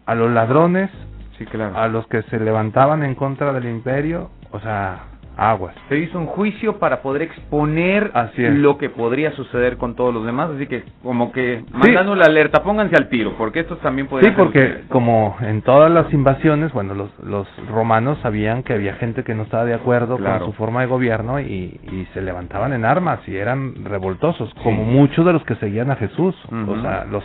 a 0.05 0.13
los 0.13 0.29
ladrones, 0.29 0.91
sí, 1.39 1.45
claro. 1.45 1.75
a 1.75 1.87
los 1.87 2.05
que 2.07 2.21
se 2.23 2.39
levantaban 2.39 3.01
en 3.03 3.15
contra 3.15 3.51
del 3.51 3.65
imperio, 3.65 4.29
o 4.51 4.59
sea, 4.59 5.05
aguas. 5.37 5.75
Se 5.89 5.97
hizo 5.97 6.17
un 6.17 6.27
juicio 6.27 6.79
para 6.79 7.01
poder 7.01 7.23
exponer 7.23 8.11
lo 8.37 8.77
que 8.77 8.89
podría 8.89 9.31
suceder 9.31 9.77
con 9.77 9.95
todos 9.95 10.13
los 10.13 10.25
demás, 10.25 10.51
así 10.55 10.67
que 10.67 10.83
como 11.01 11.31
que 11.31 11.63
mandando 11.71 12.15
la 12.15 12.25
alerta, 12.25 12.63
pónganse 12.63 12.95
al 12.95 13.09
tiro, 13.09 13.33
porque 13.37 13.61
estos 13.61 13.79
también 13.79 14.07
podrían 14.07 14.33
Sí, 14.33 14.37
porque 14.37 14.83
como 14.89 15.35
en 15.41 15.61
todas 15.61 15.91
las 15.91 16.11
invasiones, 16.13 16.71
bueno, 16.73 16.93
los, 16.93 17.09
los 17.23 17.47
romanos 17.67 18.19
sabían 18.21 18.63
que 18.63 18.73
había 18.73 18.95
gente 18.95 19.23
que 19.23 19.33
no 19.33 19.43
estaba 19.43 19.65
de 19.65 19.73
acuerdo 19.73 20.17
con 20.17 20.45
su 20.45 20.53
forma 20.53 20.81
de 20.81 20.87
gobierno 20.87 21.39
y, 21.39 21.79
y, 21.91 22.07
se 22.13 22.21
levantaban 22.21 22.73
en 22.73 22.85
armas 22.85 23.19
y 23.27 23.35
eran 23.35 23.85
revoltosos, 23.85 24.53
como 24.63 24.83
muchos 24.83 25.25
de 25.25 25.33
los 25.33 25.43
que 25.45 25.55
seguían 25.55 25.89
a 25.89 25.95
Jesús, 25.95 26.35
o 26.67 26.81
sea, 26.81 27.05
los 27.05 27.23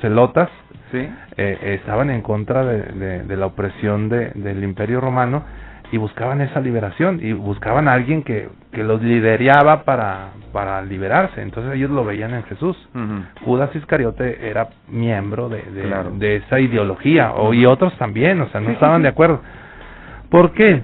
celotas 0.00 0.50
eh, 0.92 1.58
estaban 1.80 2.10
en 2.10 2.22
contra 2.22 2.64
de, 2.64 3.22
de, 3.22 3.36
la 3.36 3.46
opresión 3.46 4.08
de, 4.08 4.30
del 4.34 4.64
imperio 4.64 5.00
romano 5.00 5.44
y 5.90 5.96
buscaban 5.96 6.40
esa 6.40 6.60
liberación 6.60 7.20
y 7.22 7.32
buscaban 7.32 7.88
a 7.88 7.94
alguien 7.94 8.22
que, 8.22 8.48
que 8.72 8.84
los 8.84 9.02
lideraba 9.02 9.84
para, 9.84 10.30
para 10.52 10.82
liberarse. 10.82 11.40
Entonces 11.40 11.74
ellos 11.74 11.90
lo 11.90 12.04
veían 12.04 12.34
en 12.34 12.42
Jesús. 12.44 12.76
Judas 13.44 13.74
Iscariote 13.74 14.48
era 14.48 14.68
miembro 14.88 15.48
de, 15.48 15.62
de, 16.18 16.36
esa 16.36 16.60
ideología 16.60 17.32
o, 17.32 17.54
y 17.54 17.64
otros 17.64 17.96
también, 17.96 18.40
o 18.40 18.48
sea, 18.50 18.60
no 18.60 18.70
estaban 18.70 19.02
de 19.02 19.08
acuerdo. 19.08 19.40
¿Por 20.30 20.52
qué? 20.52 20.82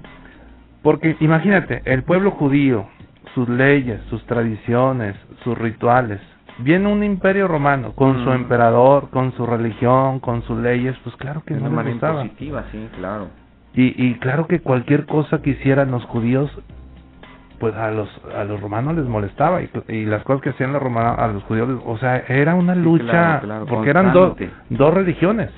Porque 0.82 1.16
imagínate, 1.20 1.82
el 1.84 2.02
pueblo 2.02 2.30
judío, 2.32 2.86
sus 3.34 3.48
leyes, 3.48 4.00
sus 4.08 4.24
tradiciones, 4.26 5.16
sus 5.42 5.56
rituales, 5.58 6.20
viene 6.58 6.88
un 6.88 7.02
imperio 7.02 7.48
romano 7.48 7.92
con 7.94 8.22
su 8.24 8.32
emperador, 8.32 9.10
con 9.10 9.32
su 9.32 9.46
religión, 9.46 10.20
con 10.20 10.42
sus 10.42 10.58
leyes, 10.58 10.96
pues 11.02 11.16
claro 11.16 11.42
que 11.44 11.54
no 11.54 11.82
les 11.82 11.92
gustaba. 11.92 12.22
positiva, 12.22 12.64
sí, 12.70 12.88
claro. 12.96 13.28
Y, 13.74 13.94
y 14.06 14.14
claro 14.18 14.46
que 14.46 14.60
cualquier 14.60 15.06
cosa 15.06 15.42
que 15.42 15.50
hicieran 15.50 15.90
los 15.90 16.04
judíos, 16.04 16.50
pues 17.58 17.74
a 17.74 17.90
los 17.90 18.08
a 18.36 18.44
los 18.44 18.60
romanos 18.60 18.96
les 18.96 19.06
molestaba 19.06 19.62
y, 19.62 19.70
y 19.88 20.04
las 20.04 20.22
cosas 20.22 20.42
que 20.42 20.50
hacían 20.50 20.72
los 20.72 20.82
romanos 20.82 21.18
a 21.18 21.28
los 21.28 21.42
judíos, 21.44 21.82
o 21.84 21.98
sea, 21.98 22.18
era 22.28 22.54
una 22.54 22.74
lucha 22.74 23.42
porque 23.68 23.90
eran 23.90 24.12
dos 24.12 24.36
dos 24.70 24.94
religiones. 24.94 25.50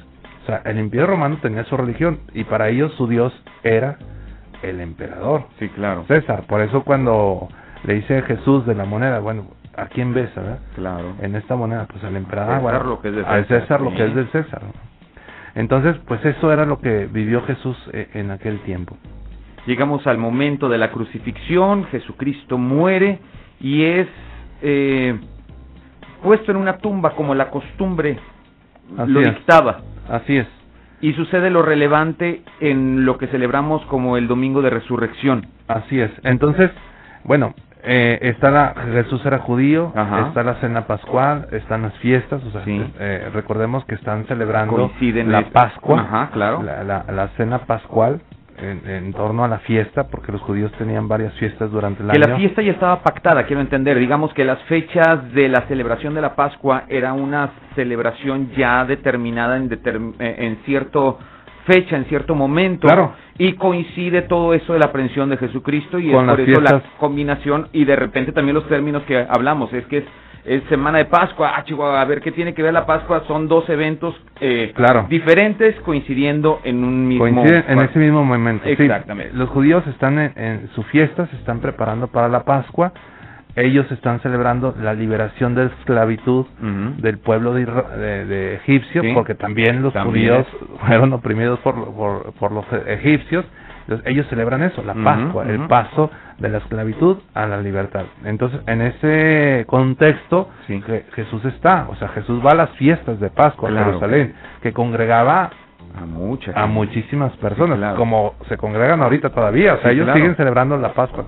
O 0.43 0.47
sea, 0.47 0.63
el 0.65 0.79
Imperio 0.79 1.09
Romano 1.09 1.39
tenía 1.43 1.65
su 1.65 1.77
religión 1.77 2.21
y 2.33 2.45
para 2.45 2.69
ellos 2.69 2.93
su 2.95 3.09
dios 3.09 3.33
era 3.65 3.99
el 4.63 4.81
emperador. 4.81 5.45
Sí, 5.59 5.69
claro. 5.71 6.05
César, 6.07 6.45
por 6.47 6.61
eso 6.61 6.85
cuando 6.85 7.49
le 7.85 7.95
dice 7.95 8.23
Jesús 8.23 8.65
de 8.65 8.77
la 8.77 8.85
moneda, 8.85 9.19
bueno, 9.19 9.49
¿a 9.77 9.87
quién 9.87 10.15
ves, 10.15 10.33
verdad? 10.35 10.61
Claro. 10.77 11.15
En 11.21 11.35
esta 11.35 11.57
moneda, 11.57 11.87
pues 11.91 12.03
al 12.05 12.17
emperador, 12.17 12.61
César 12.63 12.87
lo 12.87 13.01
que 13.01 13.09
es 13.09 13.15
de 13.17 13.25
César, 13.25 13.47
César 13.47 13.81
lo 13.81 13.91
que 13.95 14.05
es 14.05 14.15
del 14.15 14.29
César. 14.31 14.63
Entonces, 15.57 15.97
pues 16.07 16.25
eso 16.25 16.53
era 16.53 16.67
lo 16.67 16.79
que 16.81 17.07
vivió 17.07 17.43
Jesús 17.43 17.77
eh, 17.93 18.09
en 18.13 18.31
aquel 18.31 18.61
tiempo. 18.61 18.97
Llegamos 19.67 20.07
al 20.07 20.19
momento 20.19 20.69
de 20.69 20.79
la 20.79 20.93
crucifixión, 20.93 21.87
Jesucristo 21.87 22.59
muere 22.59 23.19
y 23.59 23.83
es 23.83 24.07
eh, 24.63 25.19
puesto 26.23 26.53
en 26.53 26.59
una 26.59 26.77
tumba 26.77 27.17
como 27.17 27.35
la 27.35 27.51
costumbre 27.51 28.19
lo 28.97 29.21
dictaba. 29.21 29.81
Así 30.09 30.37
es. 30.37 30.47
Y 31.01 31.15
sucede 31.15 31.51
lo 31.51 31.63
relevante 31.63 32.43
en 32.61 33.05
lo 33.05 33.19
que 33.19 33.27
celebramos 33.27 33.85
como 33.87 34.17
el 34.17 34.29
Domingo 34.29 34.63
de 34.63 34.71
Resurrección. 34.71 35.47
Así 35.69 35.99
es. 35.99 36.11
Entonces, 36.23 36.71
bueno, 37.25 37.55
eh, 37.89 38.19
está 38.23 38.51
la, 38.51 38.75
Jesús 38.93 39.25
era 39.25 39.39
judío, 39.39 39.93
está 40.27 40.43
la 40.43 40.55
cena 40.57 40.89
pascual, 40.89 41.47
están 41.53 41.83
las 41.83 41.95
fiestas, 41.99 42.43
o 42.43 42.51
sea, 42.51 42.63
eh, 42.67 43.31
recordemos 43.33 43.85
que 43.85 43.95
están 43.95 44.27
celebrando 44.27 44.91
la 45.01 45.51
Pascua, 45.51 46.31
claro. 46.33 46.65
la, 46.65 46.83
la, 46.83 47.29
cena 47.37 47.61
pascual 47.61 48.21
en, 48.59 48.89
en, 48.91 49.13
torno 49.13 49.45
a 49.45 49.49
la 49.49 49.59
fiesta, 49.61 50.09
porque 50.09 50.33
los 50.33 50.41
judíos 50.41 50.73
tenían 50.79 51.07
varias 51.07 51.33
fiestas 51.35 51.71
durante 51.71 52.03
el 52.03 52.11
año. 52.11 52.21
Que 52.21 52.29
la 52.29 52.37
fiesta 52.37 52.61
ya 52.61 52.73
estaba 52.73 53.03
pactada, 53.03 53.45
quiero 53.45 53.63
entender, 53.63 53.97
digamos 54.01 54.35
que 54.35 54.45
las 54.45 54.61
fechas 54.65 55.33
de 55.33 55.49
la 55.49 55.61
celebración 55.69 56.13
de 56.15 56.23
la 56.23 56.35
Pascua 56.35 56.87
era 56.89 57.13
una 57.13 57.51
celebración 57.77 58.51
ya 58.57 58.85
determinada 58.85 59.57
en, 59.57 59.71
eh, 59.73 60.35
en 60.39 60.57
cierto 60.65 61.21
fecha, 61.67 61.97
en 61.97 62.05
cierto 62.07 62.35
momento. 62.35 62.87
Claro. 62.87 63.15
Y 63.39 63.53
coincide 63.55 64.23
todo 64.23 64.55
eso 64.55 64.73
de 64.73 64.79
la 64.79 64.87
aprehensión 64.87 65.29
de 65.29 65.37
Jesucristo 65.37 65.99
y 65.99 66.11
es 66.11 66.17
por 66.17 66.41
eso 66.41 66.61
la 66.61 66.83
combinación 66.99 67.69
y 67.73 67.85
de 67.85 67.97
repente 67.97 68.33
también 68.33 68.55
los 68.55 68.67
términos 68.69 69.03
que 69.03 69.27
hablamos. 69.29 69.73
Es 69.73 69.85
que 69.87 69.99
es 69.99 70.05
es 70.47 70.63
Semana 70.69 70.99
de 70.99 71.07
Pascua, 71.07 71.55
ah, 71.57 71.65
Chihuahua, 71.65 72.01
a 72.01 72.05
ver 72.05 72.21
qué 72.21 72.31
tiene 72.31 72.55
que 72.55 72.63
ver 72.63 72.73
la 72.73 72.87
Pascua, 72.87 73.25
son 73.27 73.49
dos 73.49 73.69
eventos 73.69 74.15
eh, 74.41 74.73
claro. 74.75 75.07
diferentes 75.09 75.75
coincidiendo 75.81 76.61
en 76.63 76.85
un 76.85 77.09
mismo 77.09 77.25
Coinciden 77.25 77.65
en 77.69 77.81
ese 77.81 77.99
mismo 77.99 78.25
momento. 78.25 78.67
Exactamente. 78.67 79.35
los 79.35 79.49
judíos 79.51 79.85
están 79.89 80.19
en, 80.19 80.69
su 80.75 80.85
fiesta, 80.85 81.27
se 81.27 81.37
están 81.37 81.61
preparando 81.61 82.07
para 82.07 82.29
la 82.29 82.45
Pascua, 82.45 82.93
ellos 83.57 83.91
están 83.91 84.21
celebrando 84.21 84.75
la 84.81 84.93
liberación 84.93 85.55
de 85.55 85.67
esclavitud 85.67 86.47
del 86.99 87.19
pueblo 87.19 87.55
de, 87.55 87.65
de, 87.65 88.55
egipcio, 88.57 89.03
porque 89.15 89.35
también 89.35 89.83
los 89.83 89.95
judíos 89.95 90.47
fueron 90.87 91.13
oprimidos 91.15 91.59
por, 91.61 91.75
por, 91.95 92.33
por 92.35 92.53
los 92.53 92.65
egipcios, 92.87 93.45
entonces, 93.87 94.07
ellos 94.09 94.27
celebran 94.29 94.63
eso, 94.65 94.83
la 94.83 94.95
Pascua, 94.95 95.45
el 95.45 95.61
paso 95.69 96.11
de 96.39 96.49
la 96.49 96.59
esclavitud 96.59 97.19
a 97.35 97.47
la 97.47 97.59
libertad. 97.59 98.05
Entonces, 98.25 98.61
en 98.67 98.83
ese 98.83 99.65
contexto, 99.69 100.49
Jesús 101.15 101.45
está, 101.45 101.87
o 101.89 101.95
sea, 101.95 102.09
Jesús 102.09 102.45
va 102.45 102.51
a 102.51 102.57
las 102.57 102.71
fiestas 102.71 103.21
de 103.21 103.31
Pascua 103.31 103.71
en 103.71 103.79
Jerusalén, 103.79 104.35
que 104.61 104.73
congregaba 104.73 105.51
a 105.97 106.05
muchas 106.05 106.55
a 106.57 106.67
muchísimas 106.67 107.33
personas, 107.37 107.95
como 107.95 108.35
se 108.49 108.57
congregan 108.57 109.01
ahorita 109.03 109.31
todavía, 109.31 109.75
o 109.75 109.79
sea, 109.79 109.93
ellos 109.93 110.11
siguen 110.13 110.35
celebrando 110.35 110.77
la 110.77 110.93
Pascua 110.93 111.25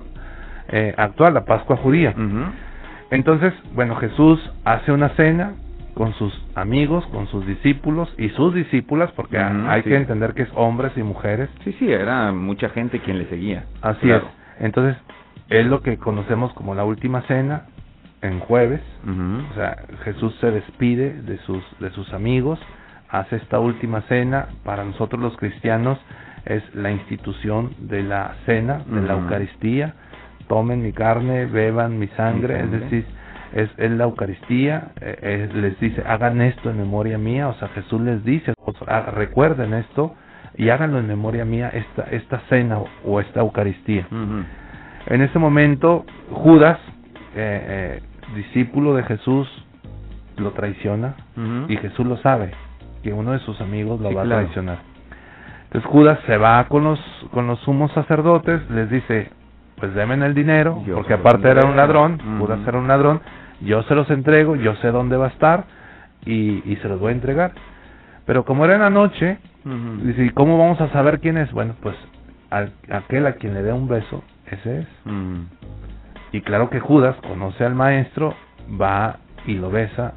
eh, 0.69 0.93
actual, 0.97 1.33
la 1.33 1.45
Pascua 1.45 1.77
judía. 1.77 2.13
Entonces, 3.11 3.53
bueno, 3.73 3.95
Jesús 3.95 4.39
hace 4.65 4.91
una 4.91 5.09
cena, 5.09 5.53
con 5.95 6.13
sus 6.13 6.33
amigos, 6.55 7.05
con 7.07 7.27
sus 7.27 7.45
discípulos 7.45 8.13
y 8.17 8.29
sus 8.29 8.53
discípulas, 8.53 9.11
porque 9.13 9.37
hay 9.37 9.83
que 9.83 9.95
entender 9.95 10.33
que 10.33 10.43
es 10.43 10.49
hombres 10.55 10.93
y 10.95 11.03
mujeres. 11.03 11.49
Sí, 11.63 11.75
sí, 11.77 11.91
era 11.91 12.31
mucha 12.31 12.69
gente 12.69 12.99
quien 12.99 13.17
le 13.17 13.25
seguía. 13.25 13.65
Así 13.81 14.09
es. 14.09 14.21
Entonces, 14.59 14.95
es 15.49 15.65
lo 15.65 15.81
que 15.81 15.97
conocemos 15.97 16.53
como 16.53 16.75
la 16.75 16.85
última 16.85 17.23
cena 17.23 17.63
en 18.21 18.39
jueves. 18.39 18.81
O 19.51 19.55
sea, 19.55 19.77
Jesús 20.03 20.35
se 20.39 20.51
despide 20.51 21.21
de 21.21 21.37
sus, 21.39 21.63
de 21.79 21.89
sus 21.91 22.13
amigos, 22.13 22.59
hace 23.09 23.37
esta 23.37 23.59
última 23.59 24.01
cena. 24.01 24.49
Para 24.63 24.83
nosotros 24.83 25.21
los 25.21 25.35
cristianos 25.37 25.99
es 26.45 26.63
la 26.75 26.91
institución 26.91 27.71
de 27.79 28.03
la 28.03 28.35
cena, 28.45 28.83
de 28.85 29.01
la 29.01 29.13
Eucaristía. 29.13 29.95
Tomen 30.49 30.81
mi 30.81 30.91
carne, 30.93 31.45
beban 31.45 31.99
mi 31.99 32.07
sangre, 32.07 32.59
es 32.59 32.71
decir, 32.71 33.05
es, 33.53 33.69
es 33.77 33.91
la 33.91 34.05
Eucaristía, 34.05 34.93
eh, 34.99 35.47
les 35.53 35.79
dice, 35.79 36.03
hagan 36.05 36.41
esto 36.41 36.71
en 36.71 36.77
memoria 36.77 37.19
mía, 37.19 37.49
o 37.49 37.53
sea, 37.53 37.67
Jesús 37.69 38.01
les 38.01 38.25
dice, 38.25 38.53
recuerden 39.13 39.75
esto 39.75 40.15
y 40.57 40.69
háganlo 40.69 40.97
en 40.97 41.07
memoria 41.07 41.45
mía, 41.45 41.69
esta, 41.69 42.01
esta 42.09 42.39
cena 42.49 42.79
o 43.05 43.21
esta 43.21 43.41
Eucaristía. 43.41 44.07
En 44.11 45.21
ese 45.21 45.37
momento, 45.37 46.05
Judas, 46.31 46.79
eh, 47.35 47.99
eh, 48.01 48.01
discípulo 48.35 48.95
de 48.95 49.03
Jesús, 49.03 49.47
lo 50.37 50.51
traiciona 50.51 51.13
y 51.67 51.77
Jesús 51.77 52.07
lo 52.07 52.17
sabe, 52.17 52.51
que 53.03 53.13
uno 53.13 53.33
de 53.33 53.39
sus 53.39 53.61
amigos 53.61 54.01
lo 54.01 54.11
va 54.13 54.23
a 54.23 54.25
traicionar. 54.25 54.79
Entonces 55.65 55.87
Judas 55.91 56.17
se 56.25 56.37
va 56.37 56.67
con 56.67 56.85
los, 56.85 56.99
con 57.31 57.45
los 57.45 57.59
sumos 57.59 57.91
sacerdotes, 57.91 58.67
les 58.71 58.89
dice, 58.89 59.29
pues 59.79 59.93
denme 59.93 60.15
el 60.25 60.33
dinero, 60.33 60.83
porque 60.93 61.13
aparte 61.13 61.49
era 61.49 61.65
un 61.65 61.75
ladrón, 61.75 62.19
Judas 62.39 62.59
era 62.67 62.77
un 62.77 62.87
ladrón, 62.87 63.21
yo 63.61 63.83
se 63.83 63.95
los 63.95 64.09
entrego, 64.09 64.55
yo 64.55 64.75
sé 64.77 64.91
dónde 64.91 65.17
va 65.17 65.25
a 65.25 65.29
estar 65.29 65.65
y, 66.25 66.61
y 66.71 66.77
se 66.81 66.87
los 66.87 66.99
voy 66.99 67.09
a 67.09 67.15
entregar. 67.15 67.53
Pero 68.25 68.45
como 68.45 68.65
era 68.65 68.75
en 68.75 68.81
la 68.81 68.89
noche, 68.89 69.37
dice, 70.03 70.25
¿y 70.25 70.29
cómo 70.31 70.57
vamos 70.57 70.79
a 70.81 70.89
saber 70.89 71.19
quién 71.19 71.37
es? 71.37 71.51
Bueno, 71.51 71.75
pues 71.81 71.95
al, 72.49 72.71
aquel 72.91 73.25
a 73.25 73.33
quien 73.33 73.53
le 73.53 73.63
dé 73.63 73.73
un 73.73 73.87
beso, 73.87 74.23
ese 74.45 74.81
es. 74.81 74.87
Y 76.31 76.41
claro 76.41 76.69
que 76.69 76.79
Judas 76.79 77.15
conoce 77.27 77.65
al 77.65 77.73
maestro, 77.73 78.35
va 78.79 79.17
y 79.45 79.55
lo 79.55 79.71
besa, 79.71 80.13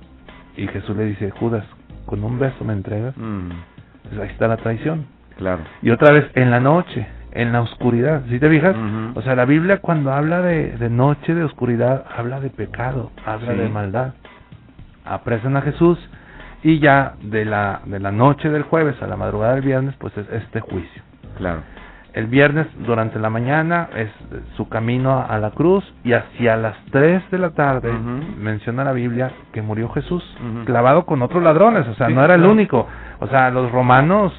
y 0.57 0.67
Jesús 0.67 0.97
le 0.97 1.07
dice, 1.07 1.31
Judas, 1.31 1.65
con 2.05 2.23
un 2.23 2.39
beso 2.39 2.65
me 2.65 2.75
entregas. 2.75 3.15
Pues 3.15 4.21
ahí 4.21 4.29
está 4.29 4.49
la 4.49 4.59
traición. 4.59 5.07
Claro. 5.37 5.63
Y 5.81 5.91
otra 5.91 6.13
vez, 6.13 6.31
en 6.35 6.51
la 6.51 6.61
noche, 6.61 7.07
en 7.33 7.53
la 7.53 7.61
oscuridad. 7.63 8.23
¿Sí 8.29 8.39
te 8.39 8.49
fijas? 8.49 8.77
O 9.15 9.23
sea, 9.23 9.35
la 9.35 9.45
Biblia 9.45 9.79
cuando 9.79 10.13
habla 10.13 10.43
de, 10.43 10.73
de, 10.73 10.91
noche, 10.91 11.35
de 11.35 11.45
oscuridad, 11.45 12.05
habla 12.17 12.41
de 12.41 12.51
pecado, 12.51 13.11
habla 13.25 13.53
de 13.53 13.69
maldad. 13.69 14.15
Apresan 15.05 15.57
a 15.57 15.63
Jesús 15.63 15.99
y 16.63 16.79
ya 16.79 17.15
de 17.23 17.45
la, 17.45 17.81
de 17.87 17.99
la 17.99 18.13
noche 18.13 18.49
del 18.49 18.63
jueves 18.63 19.01
a 19.03 19.07
la 19.07 19.17
madrugada 19.17 19.55
del 19.55 19.65
viernes, 19.65 19.95
pues 19.99 20.17
es 20.17 20.29
este 20.31 20.61
juicio. 20.61 21.03
Claro. 21.37 21.63
El 22.13 22.27
viernes 22.27 22.67
durante 22.87 23.19
la 23.19 23.31
mañana 23.31 23.89
es 23.97 24.11
su 24.57 24.69
camino 24.69 25.25
a 25.27 25.39
la 25.39 25.51
cruz 25.53 25.83
y 26.05 26.13
hacia 26.13 26.57
las 26.59 26.77
3 26.91 27.31
de 27.31 27.39
la 27.39 27.51
tarde 27.51 27.91
menciona 28.39 28.85
la 28.85 28.93
Biblia 28.93 29.33
que 29.51 29.63
murió 29.63 29.89
Jesús 29.89 30.23
clavado 30.67 31.07
con 31.07 31.23
otros 31.23 31.43
ladrones, 31.43 31.89
o 31.89 31.95
sea, 31.95 32.11
no 32.11 32.23
era 32.23 32.35
el 32.35 32.45
único. 32.45 32.87
O 33.21 33.29
sea, 33.29 33.51
los 33.51 33.73
romanos 33.73 34.35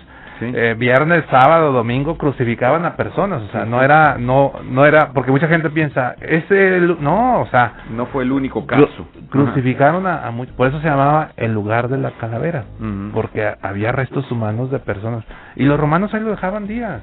eh, 0.53 0.75
viernes, 0.77 1.23
sábado, 1.29 1.71
domingo 1.71 2.17
crucificaban 2.17 2.85
a 2.85 2.95
personas, 2.95 3.41
o 3.43 3.51
sea, 3.51 3.65
no 3.65 3.81
era, 3.81 4.17
no, 4.17 4.53
no 4.69 4.85
era, 4.85 5.11
porque 5.13 5.31
mucha 5.31 5.47
gente 5.47 5.69
piensa, 5.69 6.15
ese, 6.21 6.79
no, 6.99 7.41
o 7.41 7.47
sea, 7.47 7.73
no 7.91 8.07
fue 8.07 8.23
el 8.23 8.31
único 8.31 8.65
caso. 8.65 9.07
Crucificaron 9.29 10.05
a, 10.07 10.27
a 10.27 10.31
muchos, 10.31 10.55
por 10.55 10.67
eso 10.67 10.79
se 10.81 10.87
llamaba 10.87 11.29
el 11.37 11.53
lugar 11.53 11.87
de 11.87 11.97
la 11.97 12.11
calavera, 12.11 12.65
porque 13.13 13.53
había 13.61 13.91
restos 13.91 14.29
humanos 14.31 14.71
de 14.71 14.79
personas, 14.79 15.23
y 15.55 15.63
los 15.63 15.79
romanos 15.79 16.13
ahí 16.13 16.21
lo 16.21 16.31
dejaban 16.31 16.67
días. 16.67 17.01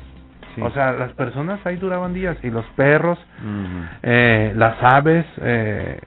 O 0.60 0.70
sea, 0.70 0.92
las 0.92 1.12
personas 1.12 1.60
ahí 1.64 1.76
duraban 1.76 2.14
días 2.14 2.36
y 2.42 2.50
los 2.50 2.64
perros, 2.76 3.18
eh, 4.02 4.52
las 4.56 4.82
aves, 4.82 5.26
eh, 5.42 5.98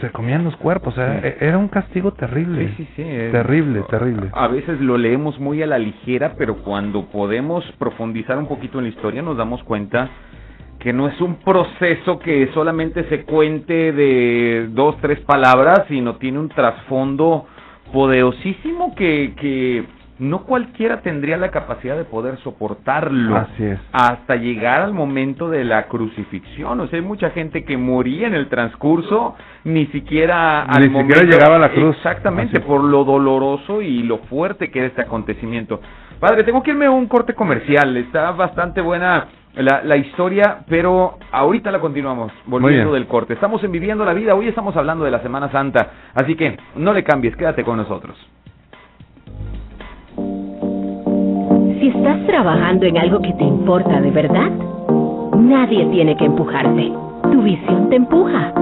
se 0.00 0.10
comían 0.10 0.44
los 0.44 0.56
cuerpos. 0.56 0.94
Era 0.96 1.58
un 1.58 1.68
castigo 1.68 2.12
terrible. 2.12 2.68
Sí, 2.68 2.84
sí, 2.84 2.88
sí. 2.96 3.02
Terrible, 3.02 3.82
terrible. 3.88 4.30
A 4.32 4.48
veces 4.48 4.80
lo 4.80 4.98
leemos 4.98 5.38
muy 5.38 5.62
a 5.62 5.66
la 5.66 5.78
ligera, 5.78 6.34
pero 6.36 6.56
cuando 6.56 7.06
podemos 7.06 7.64
profundizar 7.78 8.38
un 8.38 8.46
poquito 8.46 8.78
en 8.78 8.84
la 8.84 8.90
historia 8.90 9.22
nos 9.22 9.36
damos 9.36 9.62
cuenta 9.64 10.10
que 10.78 10.92
no 10.92 11.06
es 11.06 11.20
un 11.20 11.36
proceso 11.36 12.18
que 12.18 12.50
solamente 12.52 13.04
se 13.08 13.22
cuente 13.22 13.92
de 13.92 14.68
dos, 14.70 14.96
tres 15.00 15.20
palabras, 15.20 15.84
sino 15.88 16.16
tiene 16.16 16.40
un 16.40 16.48
trasfondo 16.48 17.46
poderosísimo 17.92 18.94
que, 18.96 19.34
que 19.36 19.84
no 20.18 20.44
cualquiera 20.44 21.00
tendría 21.00 21.36
la 21.36 21.50
capacidad 21.50 21.96
de 21.96 22.04
poder 22.04 22.38
soportarlo 22.38 23.46
hasta 23.92 24.36
llegar 24.36 24.82
al 24.82 24.92
momento 24.92 25.48
de 25.48 25.64
la 25.64 25.88
crucifixión. 25.88 26.80
O 26.80 26.86
sea, 26.86 26.98
hay 26.98 27.04
mucha 27.04 27.30
gente 27.30 27.64
que 27.64 27.76
moría 27.76 28.26
en 28.26 28.34
el 28.34 28.48
transcurso, 28.48 29.34
ni 29.64 29.86
siquiera 29.86 30.62
al 30.62 30.92
ni 30.92 30.98
siquiera 30.98 31.22
llegaba 31.22 31.56
a 31.56 31.60
la 31.60 31.70
cruz. 31.70 31.96
Exactamente, 31.96 32.60
por 32.60 32.84
lo 32.84 33.04
doloroso 33.04 33.82
y 33.82 34.02
lo 34.02 34.18
fuerte 34.18 34.70
que 34.70 34.80
era 34.80 34.88
este 34.88 35.02
acontecimiento. 35.02 35.80
Padre, 36.20 36.44
tengo 36.44 36.62
que 36.62 36.70
irme 36.70 36.86
a 36.86 36.90
un 36.90 37.06
corte 37.06 37.34
comercial. 37.34 37.96
Está 37.96 38.30
bastante 38.32 38.80
buena 38.80 39.26
la, 39.54 39.82
la 39.82 39.96
historia, 39.96 40.60
pero 40.68 41.18
ahorita 41.30 41.70
la 41.70 41.80
continuamos, 41.80 42.32
volviendo 42.46 42.92
del 42.92 43.06
corte. 43.06 43.34
Estamos 43.34 43.62
en 43.64 43.72
Viviendo 43.72 44.04
la 44.04 44.14
Vida, 44.14 44.34
hoy 44.34 44.48
estamos 44.48 44.76
hablando 44.76 45.04
de 45.04 45.10
la 45.10 45.20
Semana 45.20 45.50
Santa, 45.50 45.90
así 46.14 46.36
que 46.36 46.56
no 46.76 46.92
le 46.92 47.02
cambies, 47.02 47.36
quédate 47.36 47.64
con 47.64 47.76
nosotros. 47.76 48.16
Si 51.82 51.88
estás 51.88 52.24
trabajando 52.26 52.86
en 52.86 52.96
algo 52.96 53.20
que 53.20 53.32
te 53.32 53.42
importa 53.42 54.00
de 54.00 54.12
verdad, 54.12 54.52
nadie 55.34 55.84
tiene 55.86 56.16
que 56.16 56.26
empujarte. 56.26 56.92
Tu 57.24 57.42
visión 57.42 57.90
te 57.90 57.96
empuja. 57.96 58.52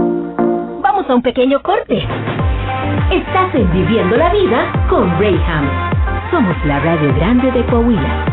Vamos 0.81 1.05
a 1.07 1.17
un 1.17 1.21
pequeño 1.21 1.61
corte. 1.61 1.99
Estás 3.13 3.55
en 3.55 3.71
Viviendo 3.75 4.17
la 4.17 4.33
Vida 4.33 4.87
con 4.89 5.11
Rayham. 5.21 5.69
Somos 6.31 6.57
la 6.65 6.81
radio 6.81 7.15
grande 7.15 7.53
de 7.53 7.63
Coahuila. 7.67 8.25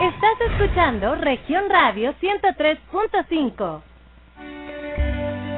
Estás 0.00 0.52
escuchando 0.52 1.16
Región 1.16 1.64
Radio 1.68 2.14
103.5. 2.22 3.89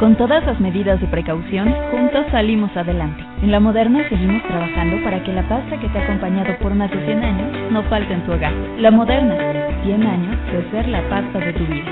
Con 0.00 0.16
todas 0.16 0.42
las 0.46 0.58
medidas 0.58 0.98
de 0.98 1.06
precaución, 1.08 1.74
juntos 1.90 2.24
salimos 2.30 2.74
adelante. 2.74 3.22
En 3.42 3.50
la 3.50 3.60
Moderna 3.60 4.08
seguimos 4.08 4.42
trabajando 4.44 5.04
para 5.04 5.22
que 5.22 5.30
la 5.30 5.46
pasta 5.46 5.78
que 5.78 5.88
te 5.90 5.98
ha 5.98 6.04
acompañado 6.04 6.56
por 6.62 6.74
más 6.74 6.90
de 6.90 7.04
100 7.04 7.22
años 7.22 7.70
no 7.70 7.82
falte 7.82 8.14
en 8.14 8.24
tu 8.24 8.32
hogar. 8.32 8.50
La 8.78 8.90
Moderna, 8.90 9.36
100 9.84 10.02
años 10.02 10.52
de 10.52 10.70
ser 10.70 10.88
la 10.88 11.06
pasta 11.10 11.38
de 11.38 11.52
tu 11.52 11.66
vida. 11.66 11.90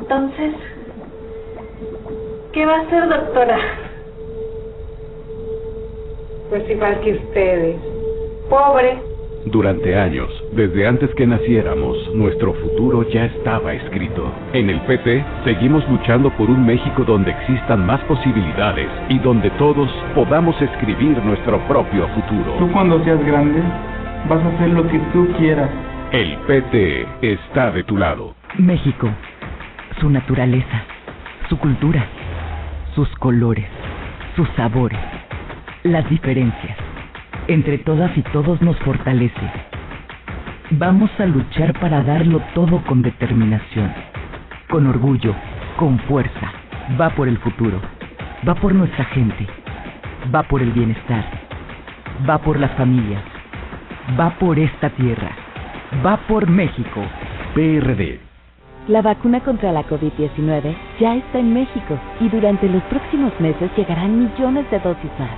entonces, 0.00 0.54
¿qué 2.54 2.64
va 2.64 2.76
a 2.76 2.80
hacer, 2.80 3.08
doctora? 3.08 3.58
Pues 6.48 6.70
igual 6.70 7.00
que 7.00 7.12
ustedes. 7.12 7.76
Pobre. 8.48 8.98
Durante 9.44 9.94
años, 9.94 10.41
desde 10.52 10.86
antes 10.86 11.10
que 11.14 11.26
naciéramos, 11.26 11.96
nuestro 12.14 12.52
futuro 12.54 13.08
ya 13.08 13.24
estaba 13.24 13.72
escrito. 13.72 14.30
En 14.52 14.68
el 14.68 14.80
PT 14.82 15.24
seguimos 15.44 15.88
luchando 15.88 16.30
por 16.36 16.50
un 16.50 16.66
México 16.66 17.04
donde 17.04 17.30
existan 17.30 17.86
más 17.86 18.00
posibilidades 18.02 18.88
y 19.08 19.18
donde 19.18 19.50
todos 19.52 19.90
podamos 20.14 20.60
escribir 20.60 21.16
nuestro 21.24 21.58
propio 21.66 22.06
futuro. 22.08 22.56
Tú 22.58 22.70
cuando 22.70 23.02
seas 23.04 23.24
grande 23.24 23.62
vas 24.28 24.44
a 24.44 24.48
hacer 24.48 24.70
lo 24.70 24.86
que 24.88 24.98
tú 25.12 25.26
quieras. 25.38 25.70
El 26.12 26.36
PT 26.46 27.06
está 27.22 27.70
de 27.70 27.84
tu 27.84 27.96
lado. 27.96 28.34
México, 28.58 29.08
su 30.00 30.10
naturaleza, 30.10 30.82
su 31.48 31.58
cultura, 31.58 32.04
sus 32.94 33.08
colores, 33.16 33.66
sus 34.36 34.48
sabores, 34.50 35.00
las 35.82 36.08
diferencias 36.10 36.76
entre 37.48 37.78
todas 37.78 38.16
y 38.16 38.22
todos 38.22 38.60
nos 38.62 38.76
fortalece. 38.80 39.71
Vamos 40.78 41.10
a 41.18 41.26
luchar 41.26 41.78
para 41.80 42.02
darlo 42.02 42.40
todo 42.54 42.82
con 42.84 43.02
determinación, 43.02 43.92
con 44.70 44.86
orgullo, 44.86 45.34
con 45.76 45.98
fuerza. 46.00 46.50
Va 46.98 47.10
por 47.10 47.28
el 47.28 47.36
futuro, 47.38 47.78
va 48.48 48.54
por 48.54 48.74
nuestra 48.74 49.04
gente, 49.06 49.46
va 50.34 50.42
por 50.44 50.62
el 50.62 50.72
bienestar, 50.72 51.26
va 52.28 52.38
por 52.38 52.58
las 52.58 52.70
familias, 52.72 53.22
va 54.18 54.30
por 54.38 54.58
esta 54.58 54.88
tierra, 54.90 55.32
va 56.04 56.16
por 56.26 56.48
México. 56.48 57.02
PRD. 57.54 58.18
La 58.88 59.02
vacuna 59.02 59.40
contra 59.40 59.72
la 59.72 59.82
COVID-19 59.82 60.74
ya 60.98 61.16
está 61.16 61.38
en 61.38 61.52
México 61.52 61.98
y 62.18 62.30
durante 62.30 62.66
los 62.70 62.82
próximos 62.84 63.38
meses 63.40 63.70
llegarán 63.76 64.18
millones 64.18 64.70
de 64.70 64.78
dosis 64.78 65.10
más. 65.18 65.36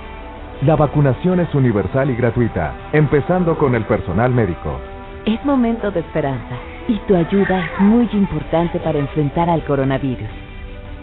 La 0.61 0.77
vacunación 0.77 1.41
es 1.41 1.53
universal 1.53 2.09
y 2.09 2.15
gratuita, 2.15 2.73
empezando 2.93 3.57
con 3.57 3.75
el 3.75 3.83
personal 3.83 4.31
médico. 4.31 4.79
Es 5.25 5.43
momento 5.43 5.89
de 5.89 6.01
esperanza 6.01 6.55
y 6.87 6.99
tu 7.07 7.15
ayuda 7.15 7.65
es 7.65 7.79
muy 7.79 8.07
importante 8.13 8.79
para 8.79 8.99
enfrentar 8.99 9.49
al 9.49 9.65
coronavirus. 9.65 10.29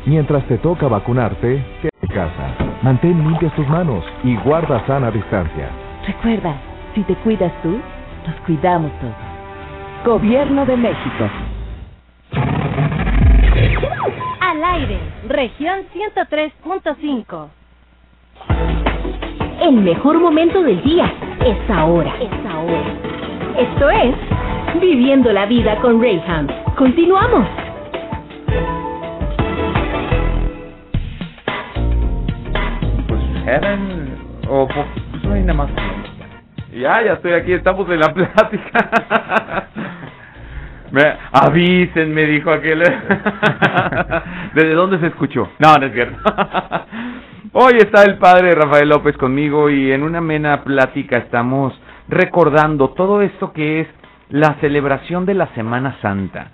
Mientras 0.06 0.44
te 0.46 0.58
toca 0.58 0.86
vacunarte, 0.86 1.64
quédate 1.82 1.98
en 2.02 2.08
casa. 2.08 2.54
Mantén 2.82 3.18
limpias 3.18 3.52
tus 3.56 3.66
manos 3.66 4.04
y 4.22 4.36
guarda 4.36 4.86
sana 4.86 5.10
distancia. 5.10 5.68
Recuerda, 6.06 6.54
si 6.94 7.02
te 7.02 7.16
cuidas 7.16 7.52
tú, 7.62 7.80
nos 8.24 8.36
cuidamos 8.46 8.92
todos. 9.00 9.14
Gobierno 10.04 10.66
de 10.66 10.76
México. 10.76 11.28
Al 14.40 14.64
aire, 14.64 15.00
región 15.26 15.80
103.5. 15.92 17.48
El 19.62 19.72
mejor 19.72 20.20
momento 20.20 20.62
del 20.62 20.80
día 20.84 21.12
es 21.44 21.70
ahora. 21.70 22.14
Es 22.20 22.46
ahora. 22.48 23.11
Esto 23.58 23.90
es 23.90 24.14
Viviendo 24.80 25.30
la 25.30 25.44
vida 25.44 25.76
con 25.82 26.00
Rayham. 26.00 26.48
Continuamos. 26.74 27.46
Pues 33.06 33.20
Heaven 33.44 34.16
o 34.48 34.66
pues 34.66 34.86
no 35.24 35.34
hay 35.34 35.42
nada 35.42 35.54
más. 35.54 35.70
Ya, 36.72 37.02
ya 37.02 37.12
estoy 37.12 37.32
aquí, 37.32 37.52
estamos 37.52 37.86
en 37.90 38.00
la 38.00 38.14
plática. 38.14 39.68
Me, 40.90 41.02
avísenme, 41.32 42.22
dijo 42.22 42.50
aquel. 42.50 42.80
¿Desde 44.54 44.72
dónde 44.72 44.98
se 44.98 45.08
escuchó? 45.08 45.50
No, 45.58 45.76
no 45.76 45.86
es 45.86 45.92
cierto. 45.92 46.18
Hoy 47.52 47.74
está 47.76 48.04
el 48.04 48.16
padre 48.16 48.54
Rafael 48.54 48.88
López 48.88 49.14
conmigo 49.18 49.68
y 49.68 49.92
en 49.92 50.02
una 50.02 50.18
amena 50.18 50.64
plática 50.64 51.18
estamos 51.18 51.78
recordando 52.08 52.90
todo 52.90 53.22
esto 53.22 53.52
que 53.52 53.80
es 53.80 53.88
la 54.30 54.54
celebración 54.60 55.26
de 55.26 55.34
la 55.34 55.46
Semana 55.54 55.98
Santa. 56.00 56.50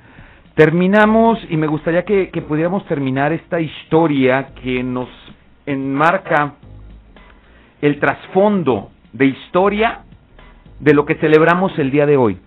Terminamos 0.54 1.38
y 1.48 1.56
me 1.56 1.68
gustaría 1.68 2.04
que, 2.04 2.26
pudiéramos 2.46 2.84
terminar 2.86 3.32
esta 3.32 3.60
historia 3.60 4.48
que 4.60 4.82
nos 4.82 5.08
enmarca 5.66 6.54
el 7.80 8.00
trasfondo 8.00 8.90
de 9.12 9.26
historia 9.26 10.00
de 10.80 10.94
lo 10.94 11.04
que 11.04 11.14
celebramos 11.16 11.78
el 11.78 11.90
día 11.90 12.06
de 12.06 12.16
hoy. 12.16 12.38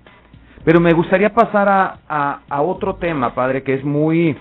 Pero 0.66 0.80
me 0.80 0.94
gustaría 0.94 1.34
pasar 1.34 1.70
a, 1.70 2.00
a, 2.08 2.42
a 2.50 2.62
otro 2.62 2.96
tema, 2.96 3.34
padre, 3.34 3.64
que 3.64 3.76
es 3.76 3.84
muy, 3.84 4.36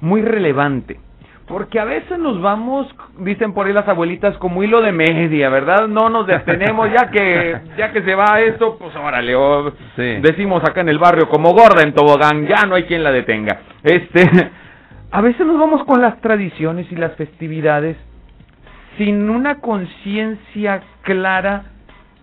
muy 0.00 0.20
relevante. 0.22 1.00
Porque 1.48 1.80
a 1.80 1.84
veces 1.84 2.18
nos 2.18 2.42
vamos, 2.42 2.86
dicen 3.20 3.54
por 3.54 3.66
ahí 3.66 3.72
las 3.72 3.88
abuelitas, 3.88 4.36
como 4.36 4.62
hilo 4.62 4.82
de 4.82 4.92
media, 4.92 5.48
¿verdad? 5.48 5.88
No 5.88 6.10
nos 6.10 6.26
detenemos, 6.26 6.90
ya 6.92 7.10
que 7.10 7.56
ya 7.78 7.90
que 7.90 8.02
se 8.02 8.14
va 8.14 8.40
esto, 8.40 8.76
pues 8.78 8.94
órale, 8.94 9.34
o 9.34 9.72
decimos 9.96 10.62
acá 10.62 10.82
en 10.82 10.90
el 10.90 10.98
barrio, 10.98 11.28
como 11.28 11.54
gorda 11.54 11.82
en 11.82 11.94
tobogán, 11.94 12.46
ya 12.46 12.66
no 12.66 12.74
hay 12.74 12.84
quien 12.84 13.02
la 13.02 13.12
detenga. 13.12 13.60
Este, 13.82 14.28
a 15.10 15.20
veces 15.22 15.46
nos 15.46 15.58
vamos 15.58 15.84
con 15.84 16.02
las 16.02 16.20
tradiciones 16.20 16.86
y 16.92 16.96
las 16.96 17.14
festividades 17.16 17.96
sin 18.98 19.30
una 19.30 19.60
conciencia 19.60 20.82
clara 21.02 21.62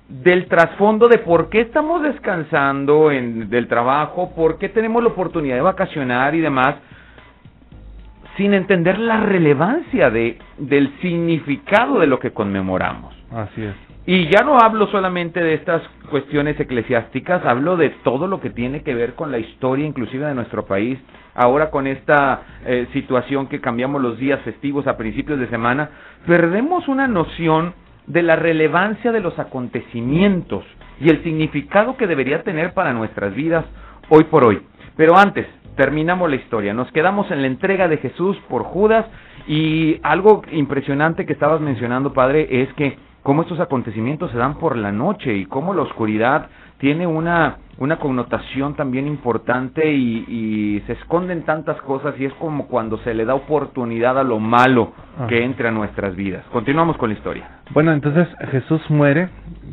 del 0.08 0.48
trasfondo 0.48 1.08
de 1.08 1.18
por 1.18 1.50
qué 1.50 1.62
estamos 1.62 2.04
descansando 2.04 3.12
en, 3.12 3.50
del 3.50 3.68
trabajo, 3.68 4.36
por 4.36 4.60
qué 4.60 4.70
tenemos 4.70 5.02
la 5.02 5.10
oportunidad 5.10 5.56
de 5.56 5.62
vacacionar 5.62 6.36
y 6.36 6.42
demás, 6.42 6.76
sin 8.38 8.54
entender 8.54 9.00
la 9.00 9.22
relevancia 9.22 10.10
de, 10.10 10.38
del 10.58 10.92
significado 11.02 12.00
de 12.00 12.08
lo 12.08 12.20
que 12.20 12.32
conmemoramos. 12.32 13.16
Así 13.32 13.64
es. 13.64 13.76
Y 14.08 14.28
ya 14.30 14.44
no 14.44 14.60
hablo 14.60 14.86
solamente 14.88 15.42
de 15.42 15.56
estas 15.56 15.82
cuestiones 16.12 16.60
eclesiásticas, 16.60 17.44
hablo 17.44 17.76
de 17.76 17.90
todo 18.04 18.28
lo 18.28 18.40
que 18.40 18.52
tiene 18.52 18.84
que 18.84 18.94
ver 18.94 19.16
con 19.16 19.32
la 19.32 19.40
historia 19.40 19.88
inclusive 19.88 20.28
de 20.28 20.36
nuestro 20.36 20.66
país. 20.66 21.00
Ahora 21.34 21.72
con 21.72 21.88
esta 21.88 22.44
eh, 22.66 22.88
situación 22.94 23.48
que 23.48 23.60
cambiamos 23.60 24.02
los 24.02 24.20
días 24.20 24.40
festivos 24.42 24.86
a 24.86 24.96
principios 24.96 25.40
de 25.40 25.48
semana, 25.48 25.90
perdemos 26.28 26.88
una 26.88 27.08
noción 27.08 27.74
de 28.06 28.22
la 28.22 28.36
relevancia 28.36 29.12
de 29.12 29.22
los 29.22 29.40
acontecimientos 29.40 30.64
y 31.00 31.10
el 31.10 31.24
significado 31.24 31.98
que 31.98 32.06
debería 32.06 32.44
tener 32.44 32.74
para 32.74 32.94
nuestras 32.94 33.34
vidas 33.34 33.66
hoy 34.10 34.26
por 34.26 34.46
hoy. 34.46 34.62
Pero 34.96 35.18
antes, 35.18 35.46
terminamos 35.76 36.30
la 36.30 36.38
historia. 36.38 36.74
Nos 36.74 36.92
quedamos 36.92 37.30
en 37.32 37.42
la 37.42 37.48
entrega 37.48 37.88
de 37.88 37.98
Jesús 37.98 38.38
por 38.50 38.64
Judas 38.64 39.06
y 39.48 40.00
algo 40.04 40.42
impresionante 40.52 41.26
que 41.26 41.34
estabas 41.34 41.62
mencionando, 41.62 42.14
Padre, 42.14 42.48
es 42.62 42.74
que 42.74 42.98
cómo 43.22 43.42
estos 43.42 43.60
acontecimientos 43.60 44.32
se 44.32 44.38
dan 44.38 44.58
por 44.58 44.78
la 44.78 44.92
noche 44.92 45.34
y 45.34 45.46
cómo 45.46 45.74
la 45.74 45.82
oscuridad 45.82 46.48
tiene 46.78 47.08
una, 47.08 47.58
una 47.78 47.98
connotación 47.98 48.76
también 48.76 49.08
importante 49.08 49.92
y, 49.92 50.26
y 50.28 50.84
se 50.86 50.94
esconden 50.94 51.44
tantas 51.44 51.82
cosas 51.82 52.16
y 52.20 52.26
es 52.26 52.34
como 52.34 52.68
cuando 52.68 52.98
se 53.00 53.14
le 53.14 53.26
da 53.26 53.34
oportunidad 53.34 54.20
a 54.20 54.24
lo 54.24 54.40
malo 54.40 54.94
que 55.30 55.44
entre 55.44 55.70
a 55.70 55.72
nuestras 55.72 56.16
vidas. 56.16 56.44
Continuamos 56.52 56.98
con 56.98 57.10
la 57.10 57.16
historia. 57.16 57.50
Bueno, 57.72 57.94
entonces 57.94 58.28
Jesús 58.52 58.82
muere 58.90 59.30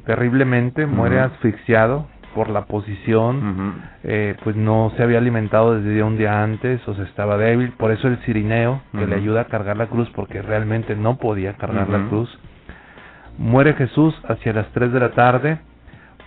terriblemente, 0.07 0.87
muere 0.87 1.21
asfixiado, 1.21 2.07
por 2.35 2.51
la 2.51 2.67
posición, 2.67 3.83
eh, 4.03 4.37
pues 4.43 4.57
no 4.57 4.93
se 4.97 5.03
había 5.03 5.19
alimentado 5.19 5.79
desde 5.79 6.03
un 6.03 6.17
día 6.17 6.43
antes 6.43 6.87
o 6.89 6.95
se 6.95 7.03
estaba 7.03 7.37
débil, 7.37 7.73
por 7.73 7.91
eso 7.93 8.09
el 8.09 8.19
cirineo 8.19 8.83
que 8.93 9.07
le 9.07 9.17
ayuda 9.17 9.43
a 9.43 9.45
cargar 9.45 9.77
la 9.77 9.87
cruz 9.87 10.11
porque 10.15 10.43
realmente 10.43 10.97
no 10.97 11.17
podía 11.17 11.55
cargar 11.55 11.89
la 11.89 12.09
cruz. 12.09 12.29
Muere 13.39 13.75
Jesús 13.75 14.15
hacia 14.29 14.53
las 14.53 14.69
3 14.73 14.93
de 14.93 15.01
la 15.01 15.11
tarde, 15.11 15.59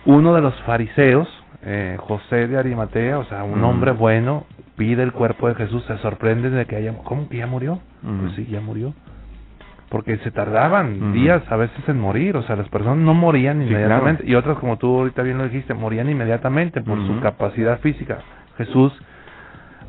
uno 0.04 0.34
de 0.34 0.40
los 0.40 0.54
fariseos, 0.62 1.28
eh, 1.62 1.96
José 2.00 2.48
de 2.48 2.58
Arimatea, 2.58 3.18
o 3.18 3.24
sea, 3.24 3.44
un 3.44 3.62
hombre 3.64 3.92
bueno, 3.92 4.46
pide 4.76 5.02
el 5.02 5.12
cuerpo 5.12 5.48
de 5.48 5.54
Jesús, 5.54 5.84
se 5.86 5.98
sorprende 5.98 6.50
de 6.50 6.66
que 6.66 6.76
haya, 6.76 6.92
¿cómo 7.04 7.28
que 7.28 7.38
ya 7.38 7.46
murió? 7.46 7.80
Pues 8.02 8.34
sí, 8.34 8.46
ya 8.46 8.60
murió 8.60 8.94
porque 9.96 10.18
se 10.18 10.30
tardaban 10.30 11.14
días 11.14 11.42
a 11.50 11.56
veces 11.56 11.88
en 11.88 11.98
morir, 11.98 12.36
o 12.36 12.42
sea, 12.42 12.54
las 12.54 12.68
personas 12.68 12.98
no 12.98 13.14
morían 13.14 13.62
inmediatamente 13.62 14.24
y 14.26 14.34
otras, 14.34 14.58
como 14.58 14.76
tú 14.76 14.94
ahorita 14.94 15.22
bien 15.22 15.38
lo 15.38 15.44
dijiste, 15.44 15.72
morían 15.72 16.10
inmediatamente 16.10 16.82
por 16.82 16.98
su 17.06 17.18
capacidad 17.20 17.80
física. 17.80 18.18
Jesús, 18.58 18.92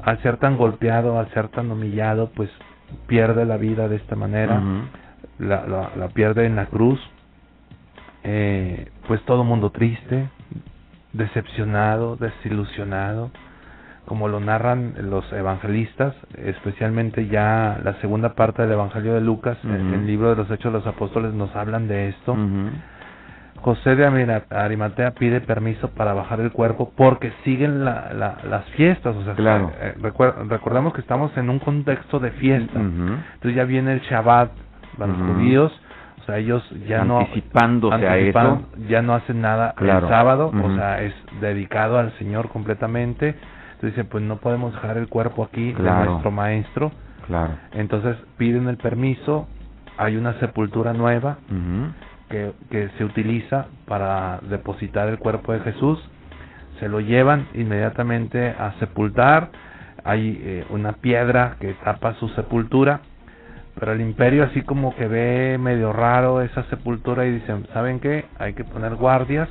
al 0.05 0.17
ser 0.21 0.37
tan 0.37 0.55
golpeado, 0.55 1.19
al 1.19 1.29
ser 1.33 1.49
tan 1.49 1.69
humillado, 1.69 2.31
pues 2.33 2.49
pierde 3.07 3.43
la 3.43 3.57
vida 3.57 3.89
de 3.89 3.97
esta 3.97 4.15
manera, 4.15 4.61
la, 5.39 5.67
la, 5.67 5.91
la, 5.97 6.07
pierde 6.07 6.45
en 6.45 6.55
la 6.55 6.67
cruz, 6.67 7.01
eh, 8.23 8.89
pues 9.09 9.21
todo 9.25 9.43
mundo 9.43 9.71
triste, 9.71 10.29
decepcionado, 11.11 12.15
desilusionado, 12.15 13.29
como 14.07 14.27
lo 14.29 14.39
narran 14.39 14.93
los 15.09 15.31
evangelistas, 15.33 16.15
especialmente 16.37 17.27
ya 17.27 17.77
la 17.83 17.93
segunda 18.01 18.33
parte 18.35 18.61
del 18.63 18.71
Evangelio 18.71 19.13
de 19.13 19.21
Lucas, 19.21 19.57
en 19.63 19.93
el 19.93 20.07
libro 20.07 20.29
de 20.29 20.37
los 20.37 20.49
Hechos 20.49 20.71
de 20.71 20.79
los 20.79 20.87
Apóstoles 20.87 21.33
nos 21.33 21.53
hablan 21.55 21.87
de 21.89 22.07
esto. 22.09 22.35
José 23.61 23.95
de 23.95 24.41
Arimatea 24.51 25.11
pide 25.11 25.41
permiso 25.41 25.89
para 25.89 26.13
bajar 26.13 26.39
el 26.39 26.51
cuerpo 26.51 26.93
porque 26.95 27.33
siguen 27.43 27.83
la, 27.83 28.13
la- 28.13 28.37
las 28.49 28.63
fiestas, 28.77 29.15
o 29.15 29.23
sea, 29.25 29.33
Claro. 29.33 29.71
eh, 29.81 29.95
recuer- 29.99 30.47
recordamos 30.47 30.93
que 30.93 31.01
estamos 31.01 31.35
en 31.37 31.49
un 31.49 31.59
contexto 31.59 32.19
de 32.19 32.31
fiesta, 32.31 32.79
entonces 32.79 33.55
ya 33.55 33.63
viene 33.65 33.93
el 33.93 33.99
Shabbat 34.01 34.51
para 34.97 35.11
los 35.11 35.17
judíos, 35.35 35.81
o 36.21 36.23
sea, 36.25 36.37
ellos 36.37 36.63
ya 36.87 37.03
no 37.03 37.19
Anticipándose 37.19 38.07
a 38.07 38.13
anticipan- 38.13 38.45
eso. 38.59 38.87
ya 38.87 39.01
no 39.01 39.15
hacen 39.15 39.41
nada 39.41 39.73
Claro. 39.75 40.05
el 40.07 40.13
sábado, 40.13 40.51
o 40.53 40.75
sea, 40.75 41.01
es 41.01 41.13
dedicado 41.41 41.97
al 41.97 42.11
Señor 42.19 42.49
completamente, 42.49 43.35
entonces 43.77 43.95
dicen, 43.95 44.07
pues 44.09 44.23
no 44.23 44.37
podemos 44.37 44.73
dejar 44.73 44.97
el 44.97 45.07
cuerpo 45.07 45.43
aquí 45.43 45.71
Claro. 45.73 45.99
de 46.01 46.05
nuestro 46.09 46.31
maestro, 46.31 46.91
Claro. 47.27 47.53
entonces 47.73 48.17
piden 48.37 48.67
el 48.67 48.77
permiso, 48.77 49.47
hay 49.97 50.15
una 50.17 50.33
sepultura 50.39 50.93
nueva, 50.93 51.37
que, 52.29 52.53
que 52.71 52.89
se 52.97 53.05
utiliza 53.05 53.67
para 53.87 54.39
depositar 54.49 55.07
el 55.09 55.19
cuerpo 55.19 55.53
de 55.53 55.59
Jesús, 55.59 55.99
se 56.79 56.89
lo 56.89 56.99
llevan 57.01 57.47
inmediatamente 57.53 58.49
a 58.49 58.73
sepultar, 58.79 59.49
hay 60.03 60.41
eh, 60.43 60.65
una 60.71 60.93
piedra 60.93 61.55
que 61.59 61.73
tapa 61.83 62.15
su 62.15 62.29
sepultura, 62.29 63.01
pero 63.79 63.91
el 63.91 64.01
imperio 64.01 64.43
así 64.43 64.61
como 64.63 64.95
que 64.95 65.07
ve 65.07 65.57
medio 65.59 65.93
raro 65.93 66.41
esa 66.41 66.63
sepultura 66.63 67.25
y 67.27 67.31
dicen, 67.33 67.67
¿saben 67.73 67.99
qué? 67.99 68.25
Hay 68.39 68.53
que 68.53 68.63
poner 68.63 68.95
guardias. 68.95 69.47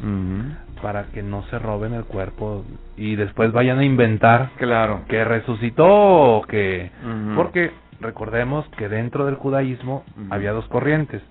Para 0.83 1.05
que 1.07 1.23
no 1.23 1.43
se 1.45 1.59
roben 1.59 1.95
el 1.95 2.05
cuerpo 2.05 2.65
y 2.97 3.17
después 3.17 3.53
vayan 3.53 3.79
a 3.79 3.85
inventar 3.85 4.51
Claro. 4.59 5.03
que 5.09 5.25
resucitó 5.25 5.87
o 5.87 6.43
que... 6.43 6.91
Porque 7.35 7.73
recordemos 8.01 8.67
que 8.77 8.89
dentro 8.89 9.27
del 9.27 9.37
judaísmo 9.37 10.05
había 10.31 10.53
dos 10.53 10.67
corrientes, 10.69 11.23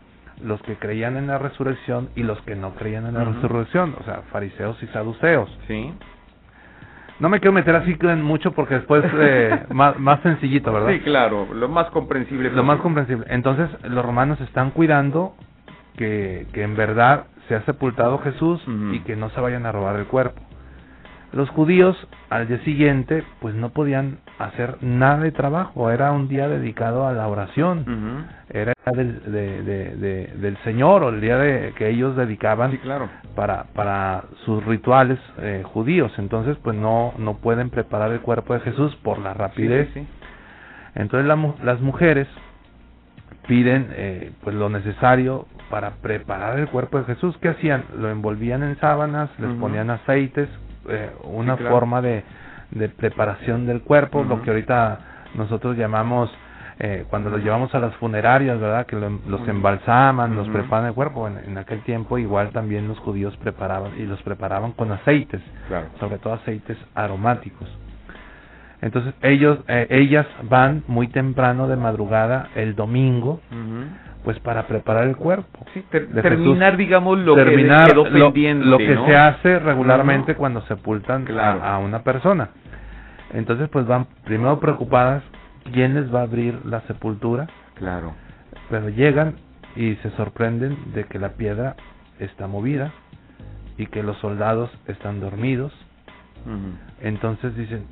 los 0.44 0.62
que 0.64 0.76
creían 0.76 1.16
en 1.18 1.28
la 1.28 1.38
resurrección 1.38 2.10
y 2.16 2.24
los 2.24 2.42
que 2.42 2.56
no 2.56 2.76
creían 2.76 3.06
en 3.08 3.14
la 3.14 3.24
resurrección, 3.24 3.96
o 4.00 4.04
sea, 4.04 4.22
fariseos 4.32 4.82
y 4.84 4.88
saduceos. 4.88 5.50
Sí. 5.68 5.94
No 7.20 7.30
me 7.30 7.40
quiero 7.40 7.54
meter 7.54 7.76
así 7.76 7.96
en 8.02 8.22
mucho 8.22 8.52
porque 8.52 8.76
después 8.76 9.04
eh, 9.20 9.66
más, 9.70 9.98
más 10.00 10.22
sencillito, 10.22 10.74
¿verdad? 10.74 10.90
Sí, 10.90 11.00
claro, 11.00 11.48
lo 11.54 11.70
más 11.70 11.88
comprensible. 11.92 12.50
Lo 12.52 12.64
más 12.64 12.80
comprensible. 12.82 13.26
Entonces, 13.30 13.70
los 13.84 14.04
romanos 14.04 14.42
están 14.42 14.72
cuidando 14.72 15.34
que, 15.96 16.48
que 16.52 16.64
en 16.64 16.76
verdad 16.76 17.26
sea 17.48 17.62
sepultado 17.64 18.18
Jesús 18.20 18.64
y 18.94 19.00
que 19.02 19.16
no 19.16 19.30
se 19.30 19.40
vayan 19.42 19.66
a 19.66 19.72
robar 19.72 19.96
el 19.98 20.06
cuerpo. 20.06 20.42
Los 21.34 21.50
judíos 21.50 21.98
al 22.30 22.48
día 22.48 22.60
siguiente 22.60 23.24
pues 23.42 23.56
no 23.56 23.70
podían 23.72 24.20
hacer 24.40 24.78
nada 24.82 25.20
de 25.20 25.32
trabajo, 25.34 25.90
era 25.92 26.12
un 26.14 26.28
día 26.30 26.48
dedicado 26.48 27.06
a 27.08 27.12
la 27.14 27.28
oración, 27.28 28.26
era 28.50 28.74
del, 28.94 29.32
de- 29.32 29.62
de- 29.64 29.96
de- 29.96 30.28
del 30.38 30.58
Señor 30.64 31.04
o 31.04 31.10
el 31.10 31.20
día 31.20 31.38
de, 31.38 31.74
que 31.78 31.90
ellos 31.90 32.16
dedicaban 32.16 32.72
Sí, 32.72 32.78
claro. 32.78 33.10
para, 33.36 33.66
para 33.74 34.24
sus 34.46 34.64
rituales 34.66 35.20
eh, 35.40 35.64
judíos, 35.66 36.14
entonces 36.20 36.56
pues 36.64 36.78
no, 36.78 37.14
no 37.18 37.34
pueden 37.38 37.70
preparar 37.70 38.12
el 38.12 38.22
cuerpo 38.22 38.54
de 38.54 38.62
Jesús 38.62 38.96
por 39.04 39.20
la 39.20 39.34
rapidez 39.34 39.90
Sí, 39.94 40.02
sí, 40.02 40.08
entonces 40.96 41.28
la 41.28 41.38
las 41.64 41.82
mujeres 41.82 42.28
piden 43.48 43.88
eh, 43.92 44.32
pues 44.44 44.56
lo 44.56 44.70
necesario 44.70 45.48
para 45.70 45.92
preparar 46.02 46.60
el 46.60 46.68
cuerpo 46.68 47.00
de 47.00 47.06
Jesús. 47.06 47.38
¿Qué 47.42 47.50
hacían? 47.50 47.84
Lo 47.98 48.10
envolvían 48.10 48.64
en 48.64 48.78
sábanas, 48.80 49.30
les 49.40 49.52
ponían 49.60 49.90
aceites, 49.90 50.50
eh, 50.90 51.10
una 51.24 51.56
claro. 51.58 51.76
forma 51.76 52.02
de, 52.02 52.24
de 52.72 52.90
preparación 52.90 53.66
del 53.66 53.82
cuerpo, 53.82 54.24
lo 54.24 54.42
que 54.42 54.50
ahorita 54.52 55.00
nosotros 55.36 55.76
llamamos 55.78 56.32
eh, 56.80 57.06
cuando 57.10 57.30
los 57.30 57.42
llevamos 57.42 57.74
a 57.74 57.80
las 57.80 57.96
funerarias, 57.96 58.60
¿verdad? 58.60 58.86
Que 58.86 58.98
lo- 58.98 59.10
los 59.28 59.42
Ujú. 59.42 59.50
embalsaman, 59.50 60.36
los 60.36 60.48
preparan 60.50 60.88
el 60.88 60.94
cuerpo. 60.94 61.26
En, 61.28 61.38
en 61.38 61.58
aquel 61.58 61.80
tiempo 61.84 62.18
igual 62.18 62.50
también 62.50 62.88
los 62.90 63.00
judíos 63.00 63.36
preparaban 63.38 63.94
y 63.98 64.04
los 64.06 64.22
preparaban 64.24 64.74
con 64.74 64.92
aceites 64.92 65.42
Claro. 65.70 65.88
sobre 66.00 66.18
todo 66.18 66.34
aceites 66.34 66.78
aromáticos. 66.94 67.70
Entonces 68.82 69.14
ellos, 69.22 69.60
eh, 69.68 69.88
ellas 69.90 70.28
van 70.44 70.84
muy 70.88 71.08
temprano 71.08 71.68
de 71.68 71.76
madrugada 71.76 72.50
el 72.56 72.76
domingo, 72.76 73.40
pues 74.24 74.40
para 74.40 74.68
preparar 74.68 75.06
el 75.08 75.16
cuerpo. 75.16 75.66
Sí, 75.74 75.84
ter- 75.90 76.08
de 76.10 76.22
terminar, 76.22 76.72
Jesús. 76.72 76.78
digamos, 76.80 77.18
lo 77.20 77.36
terminar 77.36 77.88
que 77.88 77.94
quedó 77.94 78.04
lo, 78.06 78.26
pendiente, 78.34 78.66
lo 78.66 78.78
que 78.78 78.96
¿no? 78.96 79.06
se 79.08 79.16
hace 79.16 79.60
regularmente 79.60 80.36
cuando 80.36 80.62
sepultan 80.64 81.24
a- 81.24 81.26
Claro. 81.26 81.64
a, 81.64 81.78
una 81.80 82.00
persona. 82.04 82.50
Entonces 83.34 83.70
pues 83.70 83.86
van 83.88 84.08
primero 84.24 84.60
preocupadas 84.60 85.24
quién 85.74 85.94
les 85.96 86.14
va 86.14 86.20
a 86.22 86.24
abrir 86.24 86.60
la 86.66 86.82
sepultura, 86.82 87.48
Claro. 87.76 88.14
pero 88.70 88.90
llegan 88.90 89.36
y 89.76 89.96
se 89.98 90.10
sorprenden 90.12 90.78
de 90.94 91.04
que 91.06 91.20
la 91.20 91.30
piedra 91.30 91.76
está 92.20 92.48
movida 92.48 92.92
y 93.78 93.88
que 93.88 94.04
los 94.04 94.18
soldados 94.20 94.70
están 94.88 95.20
dormidos 95.20 95.74
entonces 97.02 97.56
dicen, 97.56 97.86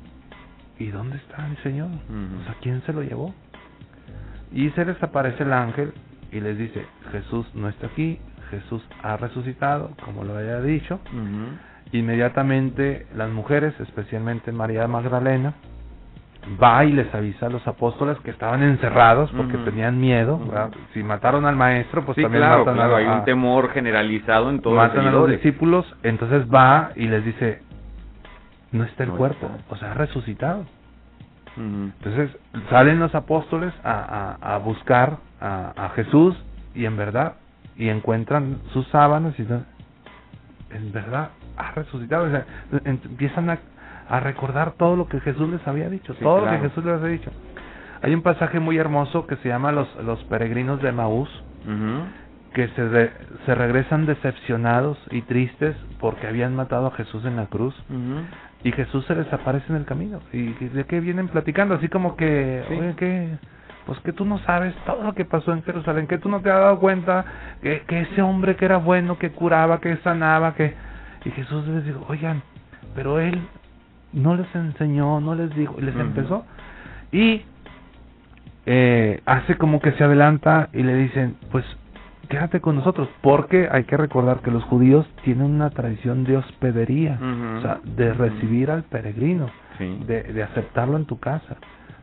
¿y 0.78 0.86
dónde 0.88 1.16
está 1.16 1.46
el 1.46 1.56
Señor? 1.58 1.88
O 1.88 2.44
sea, 2.44 2.54
¿quién 2.60 2.82
se 2.82 2.92
lo 2.92 3.02
llevó? 3.02 3.34
Y 4.52 4.70
se 4.70 4.84
les 4.84 5.02
aparece 5.02 5.42
el 5.42 5.52
ángel 5.52 5.92
y 6.32 6.40
les 6.40 6.56
dice, 6.58 6.84
Jesús 7.12 7.46
no 7.54 7.68
está 7.68 7.86
aquí, 7.88 8.18
Jesús 8.50 8.86
ha 9.02 9.16
resucitado, 9.16 9.90
como 10.04 10.24
lo 10.24 10.36
había 10.36 10.60
dicho. 10.60 11.00
Inmediatamente 11.92 13.06
las 13.14 13.30
mujeres, 13.30 13.74
especialmente 13.80 14.52
María 14.52 14.86
Magdalena, 14.88 15.54
va 16.62 16.84
y 16.84 16.92
les 16.92 17.12
avisa 17.14 17.46
a 17.46 17.48
los 17.48 17.66
apóstoles 17.66 18.18
que 18.18 18.30
estaban 18.30 18.62
encerrados 18.62 19.30
porque 19.36 19.56
tenían 19.64 19.98
miedo. 20.00 20.38
Si 20.92 21.02
mataron 21.02 21.46
al 21.46 21.56
maestro, 21.56 22.04
pues 22.04 22.16
sí, 22.16 22.22
también 22.22 22.42
claro, 22.42 22.64
matan 22.66 22.80
a- 22.92 22.96
hay 22.96 23.06
un 23.06 23.24
temor 23.24 23.70
generalizado 23.70 24.50
en 24.50 24.60
todos 24.60 24.76
los 24.76 24.84
a 25.06 25.10
los 25.10 25.30
discípulos, 25.36 25.96
entonces 26.02 26.46
va 26.52 26.90
y 26.96 27.06
les 27.06 27.24
dice, 27.24 27.62
no 28.74 28.84
está 28.84 29.04
el 29.04 29.10
No 29.10 29.16
cuerpo, 29.16 29.46
está. 29.46 29.74
o 29.74 29.76
sea, 29.76 29.90
ha 29.92 29.94
resucitado. 29.94 30.64
Entonces 31.56 32.36
salen 32.68 32.98
los 32.98 33.14
apóstoles 33.14 33.72
a, 33.84 34.36
a, 34.40 34.54
a 34.54 34.58
buscar 34.58 35.18
a, 35.40 35.72
a 35.76 35.88
Jesús 35.90 36.36
y 36.74 36.84
en 36.84 36.96
verdad, 36.96 37.34
y 37.76 37.88
encuentran 37.88 38.58
sus 38.72 38.86
sábanas 38.88 39.38
y 39.38 39.42
en 39.42 40.92
verdad 40.92 41.30
ha 41.56 41.70
resucitado. 41.72 42.26
O 42.26 42.30
sea, 42.30 42.44
em- 42.84 42.98
empiezan 43.04 43.50
a, 43.50 43.58
a 44.08 44.20
recordar 44.20 44.72
todo 44.72 44.96
lo 44.96 45.06
que 45.06 45.20
Jesús 45.20 45.48
les 45.48 45.66
había 45.68 45.88
dicho, 45.88 46.12
Sí, 46.14 46.20
todo 46.24 46.40
lo 46.40 46.50
que 46.50 46.58
Jesús 46.68 46.84
les 46.84 46.94
había 46.94 47.12
dicho. 47.18 47.30
Hay 48.02 48.12
un 48.14 48.22
pasaje 48.22 48.58
muy 48.60 48.76
hermoso 48.76 49.26
que 49.26 49.36
se 49.36 49.48
llama 49.48 49.70
Los, 49.72 49.88
los 50.04 50.22
peregrinos 50.24 50.82
de 50.82 50.90
Maús, 50.92 51.28
que 52.52 52.68
se, 52.68 53.10
se 53.46 53.54
regresan 53.54 54.06
decepcionados 54.06 54.98
y 55.10 55.22
tristes 55.22 55.76
porque 56.00 56.26
habían 56.26 56.54
matado 56.54 56.88
a 56.88 56.90
Jesús 56.92 57.24
en 57.24 57.36
la 57.36 57.46
cruz. 57.46 57.74
Y 58.64 58.72
Jesús 58.72 59.04
se 59.06 59.14
les 59.14 59.30
aparece 59.32 59.66
en 59.68 59.76
el 59.76 59.84
camino. 59.84 60.20
¿Y 60.32 60.52
de 60.52 60.84
qué 60.84 60.98
vienen 61.00 61.28
platicando? 61.28 61.74
Así 61.76 61.88
como 61.88 62.16
que, 62.16 62.64
Sí. 62.68 62.74
oye, 62.74 62.94
que 62.96 63.28
pues 63.86 64.00
que 64.00 64.14
tú 64.14 64.24
no 64.24 64.38
sabes 64.38 64.74
todo 64.86 65.02
lo 65.02 65.14
que 65.14 65.26
pasó 65.26 65.52
en 65.52 65.62
Jerusalén, 65.62 66.06
que 66.06 66.16
tú 66.16 66.30
no 66.30 66.40
te 66.40 66.50
has 66.50 66.58
dado 66.58 66.78
cuenta 66.80 67.24
que, 67.62 67.82
que 67.86 68.00
ese 68.00 68.22
hombre 68.22 68.56
que 68.56 68.64
era 68.64 68.78
bueno, 68.78 69.18
que 69.18 69.30
curaba, 69.30 69.80
que 69.80 69.96
sanaba, 69.98 70.54
que... 70.54 70.74
Y 71.26 71.30
Jesús 71.30 71.66
les 71.68 71.84
dijo, 71.84 72.02
oigan, 72.08 72.42
pero 72.94 73.20
él 73.20 73.38
no 74.14 74.36
les 74.36 74.46
enseñó, 74.54 75.20
no 75.20 75.34
les 75.34 75.54
dijo, 75.54 75.76
y 75.78 75.82
les 75.82 75.96
empezó. 75.96 76.46
Y 77.12 77.42
eh, 78.64 79.20
hace 79.26 79.56
como 79.56 79.80
que 79.80 79.92
se 79.92 80.04
adelanta 80.04 80.70
y 80.72 80.82
le 80.82 80.94
dicen, 80.96 81.36
pues 81.50 81.64
quédate 82.24 82.60
con 82.60 82.76
nosotros, 82.76 83.08
porque 83.22 83.68
hay 83.70 83.84
que 83.84 83.96
recordar 83.96 84.40
que 84.40 84.50
los 84.50 84.62
judíos 84.64 85.06
tienen 85.24 85.46
una 85.52 85.70
tradición 85.70 86.24
de 86.24 86.36
hospedería, 86.36 87.18
o 87.58 87.60
sea, 87.62 87.80
de 87.84 88.12
recibir 88.14 88.70
al 88.70 88.82
peregrino, 88.84 89.50
Sí. 89.78 89.98
de, 90.06 90.22
de 90.22 90.42
aceptarlo 90.44 90.96
en 90.96 91.04
tu 91.04 91.18
casa, 91.18 91.56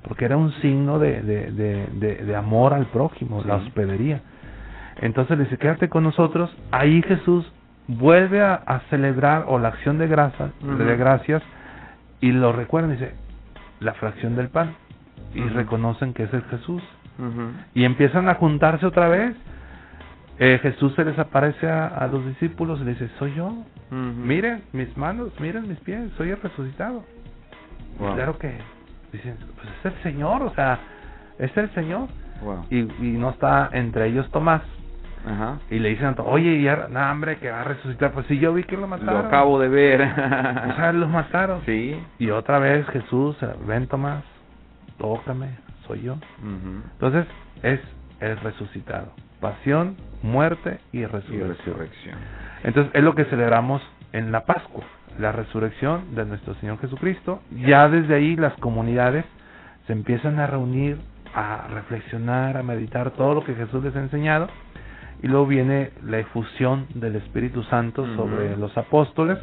porque 0.06 0.26
era 0.26 0.36
un 0.36 0.52
signo 0.62 1.00
de, 1.00 1.22
de, 1.22 1.52
de, 1.52 2.16
de, 2.26 2.36
amor 2.36 2.74
al 2.74 2.88
prójimo, 2.88 3.42
la 3.46 3.56
hospedería. 3.56 4.22
Entonces 5.00 5.38
le 5.38 5.46
dice, 5.46 5.58
quédate 5.58 5.88
con 5.88 6.04
nosotros, 6.04 6.54
ahí 6.72 7.02
Jesús 7.04 7.50
vuelve 7.88 8.42
a, 8.42 8.56
a 8.56 8.82
celebrar, 8.90 9.46
o 9.48 9.58
la 9.58 9.70
acción 9.70 9.98
de, 10.00 10.08
grasa, 10.08 10.50
de 10.62 10.98
gracias, 10.98 11.42
y 12.20 12.32
lo 12.34 12.52
recuerdan, 12.52 12.92
dice, 12.92 13.14
la 13.80 13.94
fracción 13.94 14.36
del 14.36 14.50
pan, 14.50 14.74
y 15.34 15.42
reconocen 15.44 16.14
que 16.14 16.24
es 16.24 16.34
el 16.34 16.42
Jesús 16.44 16.84
y 17.74 17.84
empiezan 17.86 18.28
a 18.28 18.36
juntarse 18.36 18.86
otra 18.86 19.08
vez. 19.08 19.36
Eh, 20.40 20.60
Jesús 20.62 20.94
se 20.96 21.06
les 21.06 21.18
aparece 21.20 21.70
a, 21.70 21.88
a 21.88 22.08
los 22.08 22.26
discípulos 22.26 22.80
y 22.82 22.86
les 22.86 23.00
dice, 23.00 23.12
soy 23.20 23.34
yo. 23.36 23.54
Miren 23.92 24.64
mis 24.72 24.96
manos, 24.98 25.32
miren 25.40 25.68
mis 25.68 25.80
pies, 25.82 26.10
soy 26.18 26.30
el 26.30 26.42
resucitado. 26.42 27.04
Wow. 28.00 28.16
claro 28.16 28.38
que 28.40 28.58
dicen, 29.12 29.36
pues 29.56 29.68
es 29.80 29.86
el 29.94 30.02
Señor, 30.04 30.42
o 30.44 30.54
sea, 30.56 30.80
es 31.38 31.56
el 31.58 31.70
Señor. 31.74 32.08
Wow. 32.42 32.66
Y, 32.72 32.80
y 32.80 33.18
no 33.18 33.30
está 33.32 33.70
entre 33.74 34.08
ellos 34.08 34.30
Tomás. 34.32 34.62
Ajá. 35.28 35.60
Y 35.70 35.78
le 35.78 35.90
dicen, 35.90 36.16
oye, 36.26 36.56
y 36.56 36.68
ahora, 36.68 36.88
no, 36.90 37.12
hombre, 37.12 37.38
que 37.38 37.52
va 37.52 37.62
a 37.62 37.64
resucitar. 37.66 38.12
Pues 38.12 38.26
sí, 38.26 38.40
yo 38.40 38.54
vi 38.56 38.64
que 38.64 38.76
lo 38.76 38.82
Lo 38.82 38.88
mataron. 38.88 39.26
acabo 39.28 39.60
de 39.60 39.68
ver. 39.70 40.02
O 40.72 40.76
sea, 40.76 40.92
los 40.94 41.10
mataron. 41.10 41.62
sí. 41.66 41.96
Y 42.18 42.30
otra 42.32 42.58
vez 42.58 42.88
Jesús, 42.88 43.36
eh, 43.44 43.54
ven 43.68 43.86
Tomás, 43.88 44.24
tócame, 44.98 45.50
soy 45.86 46.02
yo. 46.02 46.16
Entonces, 46.44 47.28
es 47.62 47.80
el 48.22 48.38
resucitado. 48.40 49.12
Pasión, 49.42 49.98
muerte 50.24 50.80
y 50.94 51.06
resurrección. 51.06 51.50
Y 51.50 51.54
resurrección. 51.54 52.18
Entonces 52.64 52.94
es 52.96 53.04
lo 53.04 53.16
que 53.16 53.26
celebramos 53.26 53.82
en 54.14 54.32
la 54.32 54.46
Pascua, 54.46 54.84
la 55.20 55.32
resurrección 55.32 56.16
de 56.16 56.26
nuestro 56.26 56.54
Señor 56.56 56.80
Jesucristo. 56.80 57.42
Ya 57.68 57.90
desde 57.90 58.16
ahí 58.16 58.36
las 58.36 58.54
comunidades 58.54 59.26
se 59.88 59.94
empiezan 59.94 60.40
a 60.40 60.48
reunir, 60.48 60.98
a 61.34 61.68
reflexionar, 61.74 62.56
a 62.56 62.64
meditar 62.64 63.12
todo 63.12 63.34
lo 63.34 63.44
que 63.44 63.56
Jesús 63.56 63.84
les 63.84 63.96
ha 63.96 64.00
enseñado. 64.00 64.48
Y 65.24 65.28
luego 65.28 65.46
viene 65.48 65.92
la 66.04 66.20
efusión 66.20 66.88
del 66.96 67.16
Espíritu 67.16 67.64
Santo 67.64 68.06
sobre 68.16 68.56
los 68.58 68.76
apóstoles. 68.78 69.38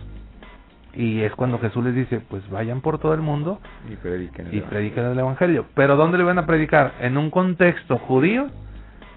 Y 0.95 1.21
es 1.21 1.33
cuando 1.35 1.59
Jesús 1.61 1.85
les 1.85 1.95
dice, 1.95 2.21
pues 2.29 2.49
vayan 2.51 2.81
por 2.81 2.99
todo 2.99 3.15
el 3.15 3.21
mundo 3.21 3.61
Y 3.89 3.95
prediquen 3.95 4.47
el 4.49 4.55
y 4.55 4.59
evangelio. 4.59 4.69
prediquen 4.69 5.05
el 5.05 5.19
Evangelio. 5.19 5.67
Pero 5.75 5.97
¿dónde 5.97 6.19
le 6.19 6.25
van 6.25 6.39
a 6.39 6.47
predicar? 6.47 6.95
En 7.01 7.17
un 7.17 7.31
contexto 7.31 7.99
judío 7.99 8.49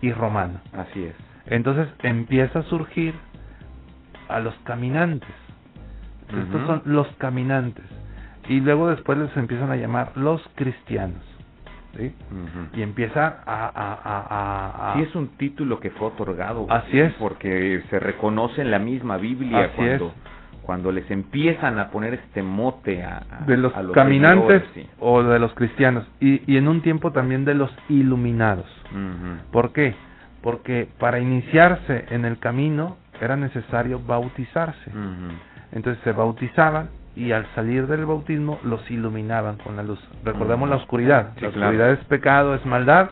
y 0.01 0.11
romano. 0.11 0.59
Así 0.73 1.03
es. 1.03 1.15
Entonces 1.47 1.87
empieza 2.03 2.59
a 2.59 2.63
surgir 2.63 3.13
a 4.29 4.39
los 4.39 4.53
caminantes. 4.63 5.29
Estos 6.29 6.65
son 6.65 6.81
los 6.85 7.07
caminantes. 7.17 7.83
Y 8.47 8.61
luego 8.61 8.89
después 8.89 9.17
les 9.17 9.35
empiezan 9.35 9.69
a 9.71 9.75
llamar 9.75 10.11
los 10.15 10.41
cristianos. 10.55 11.21
¿sí? 11.97 12.13
Y 12.73 12.81
empieza 12.81 13.43
a... 13.45 13.65
a, 13.67 13.93
a, 14.03 14.91
a- 14.91 14.93
Sí 14.95 15.01
es 15.01 15.13
un 15.15 15.27
título 15.37 15.79
que 15.79 15.89
fue 15.91 16.07
otorgado. 16.07 16.65
Así 16.69 16.99
es. 16.99 17.13
Porque 17.15 17.83
se 17.89 17.99
reconoce 17.99 18.61
en 18.61 18.71
la 18.71 18.79
misma 18.79 19.17
Biblia 19.17 19.65
Así 19.65 19.75
cuando, 19.75 20.13
cuando 20.71 20.93
les 20.93 21.11
empiezan 21.11 21.79
a 21.79 21.89
poner 21.89 22.13
este 22.13 22.41
mote 22.41 23.03
a, 23.03 23.17
a- 23.29 23.45
de 23.45 23.57
los, 23.57 23.75
a 23.75 23.83
los 23.83 23.91
caminantes 23.93 24.63
sí. 24.73 24.87
o 25.01 25.21
de 25.21 25.37
los 25.37 25.53
cristianos. 25.53 26.07
Y, 26.21 26.49
y 26.49 26.55
en 26.55 26.69
un 26.69 26.79
tiempo 26.81 27.11
también 27.11 27.43
de 27.43 27.55
los 27.55 27.69
iluminados. 27.89 28.67
¿Por 29.51 29.73
qué? 29.73 29.95
Porque 30.41 30.87
para 30.97 31.19
iniciarse 31.19 32.05
en 32.11 32.23
el 32.23 32.39
camino 32.39 32.95
era 33.19 33.35
necesario 33.35 33.99
bautizarse. 33.99 34.91
Entonces 35.73 36.01
se 36.05 36.13
bautizaban 36.13 36.87
y 37.17 37.33
al 37.33 37.45
salir 37.53 37.87
del 37.87 38.05
bautismo 38.05 38.57
los 38.63 38.89
iluminaban 38.89 39.57
con 39.57 39.75
la 39.75 39.83
luz. 39.83 39.99
Recordemos 40.23 40.69
la 40.69 40.77
oscuridad. 40.77 41.31
Sí, 41.35 41.41
la 41.41 41.51
claro. 41.51 41.67
oscuridad 41.71 41.91
es 41.91 42.05
pecado, 42.05 42.55
es 42.55 42.65
maldad. 42.65 43.09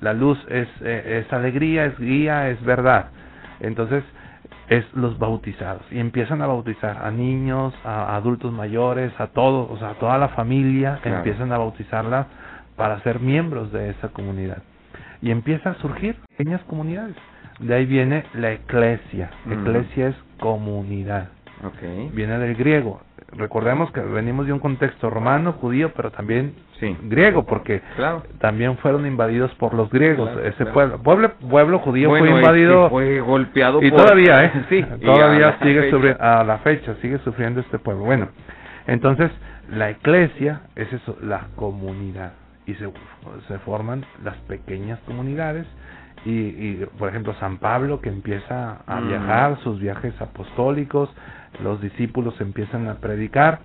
La 0.00 0.14
luz 0.14 0.38
es, 0.48 0.68
eh, 0.80 1.22
es 1.26 1.30
alegría, 1.34 1.84
es 1.84 1.98
guía, 1.98 2.48
es 2.48 2.64
verdad. 2.64 3.08
Entonces 3.60 4.02
es 4.68 4.84
los 4.94 5.18
bautizados 5.18 5.82
y 5.90 5.98
empiezan 5.98 6.42
a 6.42 6.46
bautizar 6.46 7.04
a 7.04 7.10
niños, 7.10 7.74
a 7.84 8.16
adultos 8.16 8.52
mayores, 8.52 9.12
a 9.18 9.28
todos, 9.28 9.70
o 9.70 9.78
sea, 9.78 9.90
a 9.90 9.94
toda 9.94 10.18
la 10.18 10.28
familia 10.28 10.98
Claro. 11.02 11.18
empiezan 11.18 11.52
a 11.52 11.58
bautizarla 11.58 12.26
para 12.76 13.00
ser 13.00 13.20
miembros 13.20 13.72
de 13.72 13.90
esa 13.90 14.08
comunidad. 14.08 14.62
Y 15.22 15.30
empieza 15.30 15.70
a 15.70 15.74
surgir 15.76 16.16
pequeñas 16.36 16.62
comunidades. 16.62 17.16
De 17.60 17.74
ahí 17.74 17.86
viene 17.86 18.24
la 18.34 18.52
eclesia. 18.52 19.30
Eclesia 19.48 20.08
es 20.08 20.16
comunidad 20.38 21.28
viene 22.12 22.38
del 22.38 22.54
griego. 22.56 23.00
Recordemos 23.36 23.90
que 23.92 24.00
venimos 24.00 24.46
de 24.46 24.52
un 24.52 24.58
contexto 24.60 25.10
romano, 25.10 25.52
judío, 25.54 25.92
pero 25.96 26.10
también 26.10 26.54
Sí. 26.80 26.96
griego, 27.04 27.44
porque 27.44 27.80
Claro. 27.96 28.22
también 28.38 28.76
fueron 28.78 29.06
invadidos 29.06 29.52
por 29.54 29.74
los 29.74 29.90
griegos. 29.90 30.30
Claro, 30.30 30.46
Ese 30.46 30.56
claro. 30.58 30.72
pueblo, 30.72 30.98
pueblo, 31.02 31.30
pueblo 31.50 31.78
judío 31.80 32.08
Bueno, 32.10 32.26
fue 32.26 32.36
invadido 32.36 32.90
fue 32.90 33.20
golpeado 33.20 33.82
y 33.82 33.90
por- 33.90 34.00
todavía, 34.02 34.44
¿eh? 34.44 34.52
Sí, 34.68 34.82
todavía 35.04 35.56
sigue 35.62 35.90
sufriendo, 35.90 36.22
a 36.22 36.44
la 36.44 36.58
fecha 36.58 36.94
sigue 37.02 37.18
sufriendo 37.18 37.60
este 37.60 37.78
pueblo. 37.78 38.04
Bueno, 38.04 38.28
entonces 38.86 39.30
la 39.70 39.90
iglesia 39.90 40.60
es 40.76 40.92
eso, 40.92 41.16
la 41.22 41.46
comunidad 41.56 42.32
y 42.66 42.74
se, 42.74 42.88
se 43.48 43.58
forman 43.60 44.04
las 44.22 44.36
pequeñas 44.48 44.98
comunidades 45.06 45.66
y, 46.24 46.30
y, 46.30 46.86
por 46.98 47.08
ejemplo 47.10 47.34
San 47.34 47.58
Pablo 47.58 48.00
que 48.00 48.08
empieza 48.08 48.78
a 48.86 49.00
Mm. 49.00 49.08
viajar 49.08 49.58
sus 49.62 49.78
viajes 49.80 50.14
apostólicos 50.20 51.10
los 51.62 51.80
discípulos 51.80 52.40
empiezan 52.40 52.88
a 52.88 52.94
predicar 52.96 53.60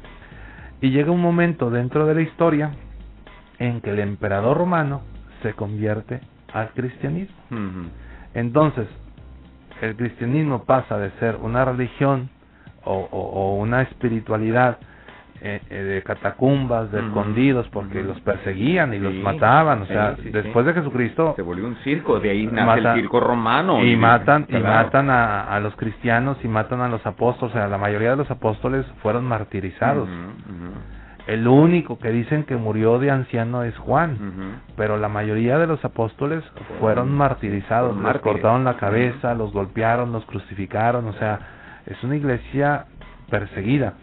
y 0.82 0.91
llega 0.91 1.12
un 1.12 1.21
momento 1.21 1.69
dentro 1.69 2.06
de 2.06 2.15
la 2.15 2.21
historia 2.21 2.71
en 3.60 3.82
que 3.82 3.91
el 3.91 3.99
emperador 3.99 4.58
romano 4.58 5.02
se 5.43 5.54
convierte 5.54 6.21
al 6.54 6.69
cristianismo. 6.71 7.36
Entonces, 8.34 8.88
el 9.82 9.95
cristianismo 9.95 10.63
pasa 10.65 10.97
de 10.97 11.12
ser 11.19 11.36
una 11.38 11.65
religión 11.65 12.30
o, 12.86 12.93
o- 13.12 13.19
o 13.19 13.56
una 13.58 13.82
espiritualidad 13.82 14.78
eh, 15.41 15.62
eh, 15.69 15.75
de 15.75 16.04
catacumbas, 16.04 16.91
de 16.91 16.99
escondidos, 16.99 17.67
porque 17.69 18.04
los 18.04 18.19
perseguían 18.21 18.93
y 18.93 18.99
los 18.99 19.13
mataban. 19.13 19.84
O 19.84 19.86
sea, 19.86 20.15
sí, 20.17 20.23
sí. 20.23 20.30
después 20.32 20.65
de 20.65 20.73
Jesucristo 20.73 21.34
Se 21.36 21.41
volvió 21.41 21.65
un 21.65 21.78
circo, 21.78 22.19
de 22.19 22.30
ahí 22.30 22.47
nace 22.47 22.80
el 22.80 22.93
circo 22.95 23.19
romano. 23.19 23.84
y 23.84 23.95
matan 23.95 24.45
y 24.49 24.58
matan 24.58 25.10
a, 25.10 25.43
a 25.43 25.60
los 25.60 25.75
cristianos 25.75 26.38
y 26.43 26.47
matan 26.47 26.82
a 26.82 26.89
los 26.89 27.06
apóstoles. 27.06 27.54
O 27.56 27.58
sea, 27.58 27.67
la 27.67 27.78
mayoría 27.78 28.12
de 28.12 28.17
los 28.17 28.30
apóstoles 28.30 28.86
fueron 29.02 29.25
martirizados. 29.25 30.10
El 31.28 31.47
único 31.47 31.99
que 31.99 32.10
dicen 32.10 32.43
que 32.43 32.56
murió 32.56 32.97
de 32.97 33.12
anciano 33.12 33.63
es 33.63 33.78
Juan. 33.78 34.62
pero 34.75 34.97
la 34.97 35.10
mayoría 35.10 35.60
de 35.60 35.67
los 35.67 35.84
apóstoles 35.86 36.43
fueron 36.80 37.12
martirizados, 37.15 37.95
les 37.95 38.17
cortaron 38.19 38.63
la 38.63 38.78
cabeza, 38.78 39.36
los 39.36 39.54
golpearon, 39.54 40.12
los 40.12 40.25
crucificaron, 40.25 41.06
o 41.08 41.13
sea, 41.13 41.39
es 41.86 42.04
una 42.04 42.15
iglesia 42.15 42.86
perseguida. 43.30 43.93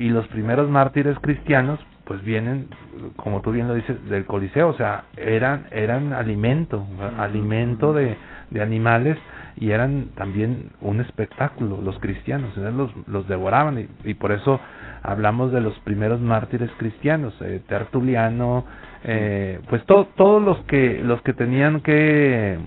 Y 0.00 0.08
los 0.08 0.26
primeros 0.28 0.68
mártires 0.70 1.16
cristianos, 1.20 1.78
pues 2.06 2.22
vienen, 2.24 2.68
como 3.16 3.40
tú 3.42 3.52
bien 3.52 3.68
lo 3.68 3.74
dices, 3.74 3.96
del 4.08 4.24
Coliseo, 4.24 4.68
o 4.68 4.74
sea, 4.74 5.04
eran, 5.16 5.66
eran 5.70 6.12
alimento, 6.14 6.84
alimento 7.18 7.92
de, 7.92 8.16
de 8.50 8.62
animales 8.62 9.18
y 9.56 9.70
eran 9.72 10.06
también 10.16 10.70
un 10.80 11.00
espectáculo, 11.00 11.80
los 11.82 11.98
cristianos, 11.98 12.56
los, 12.56 12.90
los 13.06 13.28
devoraban 13.28 13.78
y, 13.78 13.88
y 14.10 14.14
por 14.14 14.32
eso 14.32 14.58
hablamos 15.02 15.52
de 15.52 15.60
los 15.60 15.78
primeros 15.80 16.18
mártires 16.20 16.70
cristianos, 16.78 17.34
eh, 17.42 17.60
Tertuliano, 17.68 18.64
eh, 19.04 19.60
pues 19.68 19.84
to- 19.84 20.08
todos 20.16 20.42
los 20.42 20.58
que 20.64 21.00
los 21.04 21.20
que 21.22 21.34
tenían 21.34 21.80
que 21.82 22.58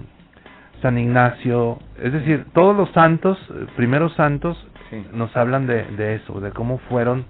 San 0.83 0.97
Ignacio, 0.97 1.79
es 2.01 2.13
decir, 2.13 2.45
todos 2.53 2.75
los 2.75 2.89
santos, 2.91 3.37
primeros 3.75 4.13
santos, 4.13 4.55
Sí. 5.01 5.07
nos 5.13 5.35
hablan 5.35 5.65
de, 5.67 5.83
de 5.85 6.15
eso, 6.15 6.39
de 6.39 6.51
cómo 6.51 6.77
fueron 6.89 7.25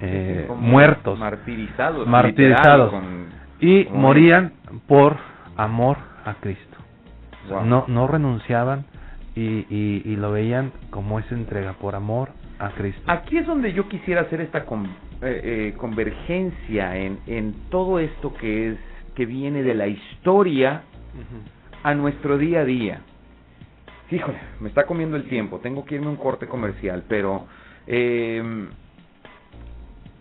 eh, 0.00 0.40
Sí, 0.42 0.46
como 0.48 0.60
muertos 0.60 1.18
Martirizados. 1.18 2.06
Martirizados. 2.06 2.92
literal, 2.92 3.10
con- 3.10 3.26
y 3.60 3.88
morían 3.92 4.52
por 4.86 5.16
amor 5.56 5.96
a 6.24 6.34
Cristo. 6.34 6.76
Wow. 7.48 7.64
no, 7.64 7.84
no 7.86 8.06
renunciaban 8.08 8.84
y, 9.36 9.64
y, 9.70 10.02
y 10.04 10.16
lo 10.16 10.32
veían 10.32 10.72
como 10.90 11.18
esa 11.20 11.34
entrega 11.34 11.74
por 11.74 11.94
amor 11.94 12.30
a 12.58 12.70
Cristo. 12.70 13.00
Aquí 13.06 13.38
es 13.38 13.46
donde 13.46 13.72
yo 13.72 13.88
quisiera 13.88 14.22
hacer 14.22 14.40
esta 14.40 14.64
con- 14.64 14.86
eh, 15.22 15.70
eh, 15.72 15.74
convergencia 15.78 16.96
en, 16.96 17.18
en 17.26 17.54
todo 17.70 17.98
esto 18.00 18.34
que 18.34 18.72
es 18.72 18.78
que 19.14 19.24
viene 19.26 19.62
de 19.62 19.74
la 19.74 19.86
historia 19.86 20.82
a 21.82 21.94
nuestro 21.94 22.36
día 22.36 22.60
a 22.60 22.64
día. 22.64 23.00
Híjole, 24.10 24.38
me 24.60 24.68
está 24.68 24.86
comiendo 24.86 25.16
el 25.16 25.28
tiempo, 25.28 25.58
tengo 25.58 25.84
que 25.84 25.96
irme 25.96 26.06
a 26.06 26.10
un 26.10 26.16
corte 26.16 26.46
comercial, 26.46 27.04
pero 27.08 27.46
eh, 27.86 28.68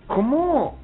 ¿cómo, 0.08 0.80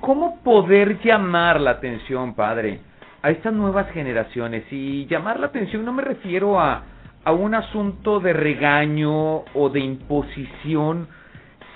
¿cómo 0.00 0.40
poder 0.44 1.00
llamar 1.02 1.60
la 1.60 1.72
atención, 1.72 2.34
padre, 2.34 2.80
a 3.22 3.30
estas 3.30 3.52
nuevas 3.52 3.90
generaciones? 3.90 4.64
Y 4.70 5.06
llamar 5.06 5.40
la 5.40 5.48
atención 5.48 5.84
no 5.84 5.92
me 5.92 6.02
refiero 6.02 6.60
a, 6.60 6.84
a 7.24 7.32
un 7.32 7.54
asunto 7.54 8.20
de 8.20 8.32
regaño 8.32 9.38
o 9.52 9.68
de 9.68 9.80
imposición, 9.80 11.08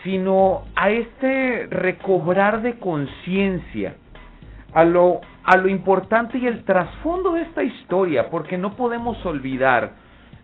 sino 0.04 0.62
a 0.76 0.90
este 0.90 1.66
recobrar 1.68 2.62
de 2.62 2.78
conciencia 2.78 3.96
a 4.72 4.84
lo, 4.84 5.20
a 5.42 5.56
lo 5.56 5.68
importante 5.68 6.38
y 6.38 6.46
el 6.46 6.64
trasfondo 6.64 7.32
de 7.32 7.42
esta 7.42 7.62
historia, 7.62 8.30
porque 8.30 8.56
no 8.56 8.76
podemos 8.76 9.24
olvidar, 9.26 9.92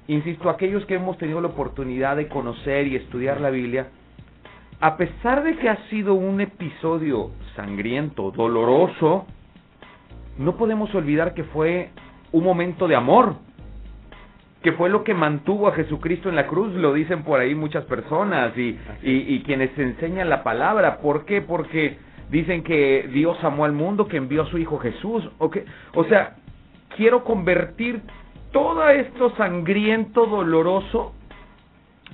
insisto, 0.09 0.51
aquellos 0.51 0.85
que 0.87 0.95
hemos 0.95 1.19
tenido 1.19 1.41
la 1.41 1.49
oportunidad 1.49 2.17
de 2.17 2.29
conocer 2.29 2.87
y 2.87 2.97
estudiar 2.97 3.41
la 3.41 3.51
Biblia, 3.51 3.89
a 4.81 4.97
pesar 4.97 5.43
de 5.43 5.57
que 5.57 5.69
ha 5.69 5.77
sido 5.89 6.15
un 6.15 6.41
episodio 6.41 7.31
sangriento, 7.55 8.31
doloroso, 8.31 9.27
no 10.39 10.57
podemos 10.57 10.95
olvidar 10.95 11.35
que 11.35 11.45
fue 11.45 11.91
un 12.33 12.45
momento 12.45 12.87
de 12.87 12.95
amor, 12.95 13.37
que 14.63 14.73
fue 14.73 14.91
lo 14.91 15.05
que 15.05 15.15
mantuvo 15.15 15.69
a 15.69 15.73
Jesucristo 15.73 16.29
en 16.29 16.37
la 16.37 16.47
cruz, 16.47 16.75
lo 16.75 16.93
dicen 16.93 17.23
por 17.23 17.41
ahí 17.41 17.55
muchas 17.55 17.85
personas 17.85 18.57
y, 18.59 18.79
y, 19.03 19.35
y 19.35 19.43
quienes 19.45 19.77
enseñan 19.79 20.29
la 20.29 20.43
palabra. 20.43 20.99
¿Por 20.99 21.25
qué? 21.25 21.41
Porque 21.41 21.99
dicen 22.31 22.63
que 22.63 23.09
Dios 23.13 23.43
amó 23.45 23.65
al 23.65 23.73
mundo, 23.73 24.09
que 24.09 24.17
envió 24.17 24.43
a 24.43 24.47
su 24.47 24.59
Hijo 24.59 24.79
Jesús. 24.79 25.29
O, 25.39 25.51
que, 25.51 25.65
o 25.95 26.05
sea, 26.05 26.37
quiero 26.97 27.25
convertir 27.25 28.01
todo 28.57 28.89
esto 28.89 29.37
sangriento, 29.37 30.25
doloroso, 30.25 31.13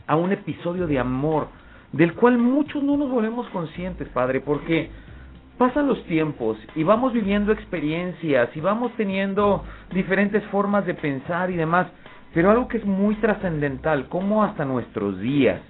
a 0.08 0.16
un 0.16 0.32
episodio 0.32 0.88
de 0.88 0.98
amor, 0.98 1.46
del 1.92 2.14
cual 2.14 2.36
muchos 2.36 2.82
no 2.82 2.96
nos 2.96 3.08
volvemos 3.12 3.48
conscientes, 3.50 4.08
Padre, 4.08 4.40
porque 4.40 4.90
pasan 5.56 5.86
los 5.86 6.02
tiempos 6.06 6.58
y 6.74 6.82
vamos 6.82 7.12
viviendo 7.12 7.52
experiencias 7.52 8.48
y 8.56 8.60
vamos 8.60 8.90
teniendo 8.96 9.62
diferentes 9.92 10.42
formas 10.46 10.84
de 10.84 10.94
pensar 10.94 11.48
y 11.48 11.54
demás. 11.54 11.86
Pero 12.34 12.50
algo 12.50 12.66
que 12.66 12.78
es 12.78 12.84
muy 12.84 13.14
trascendental, 13.14 14.08
cómo 14.08 14.42
hasta 14.42 14.64
nuestros 14.64 15.20
días 15.20 15.60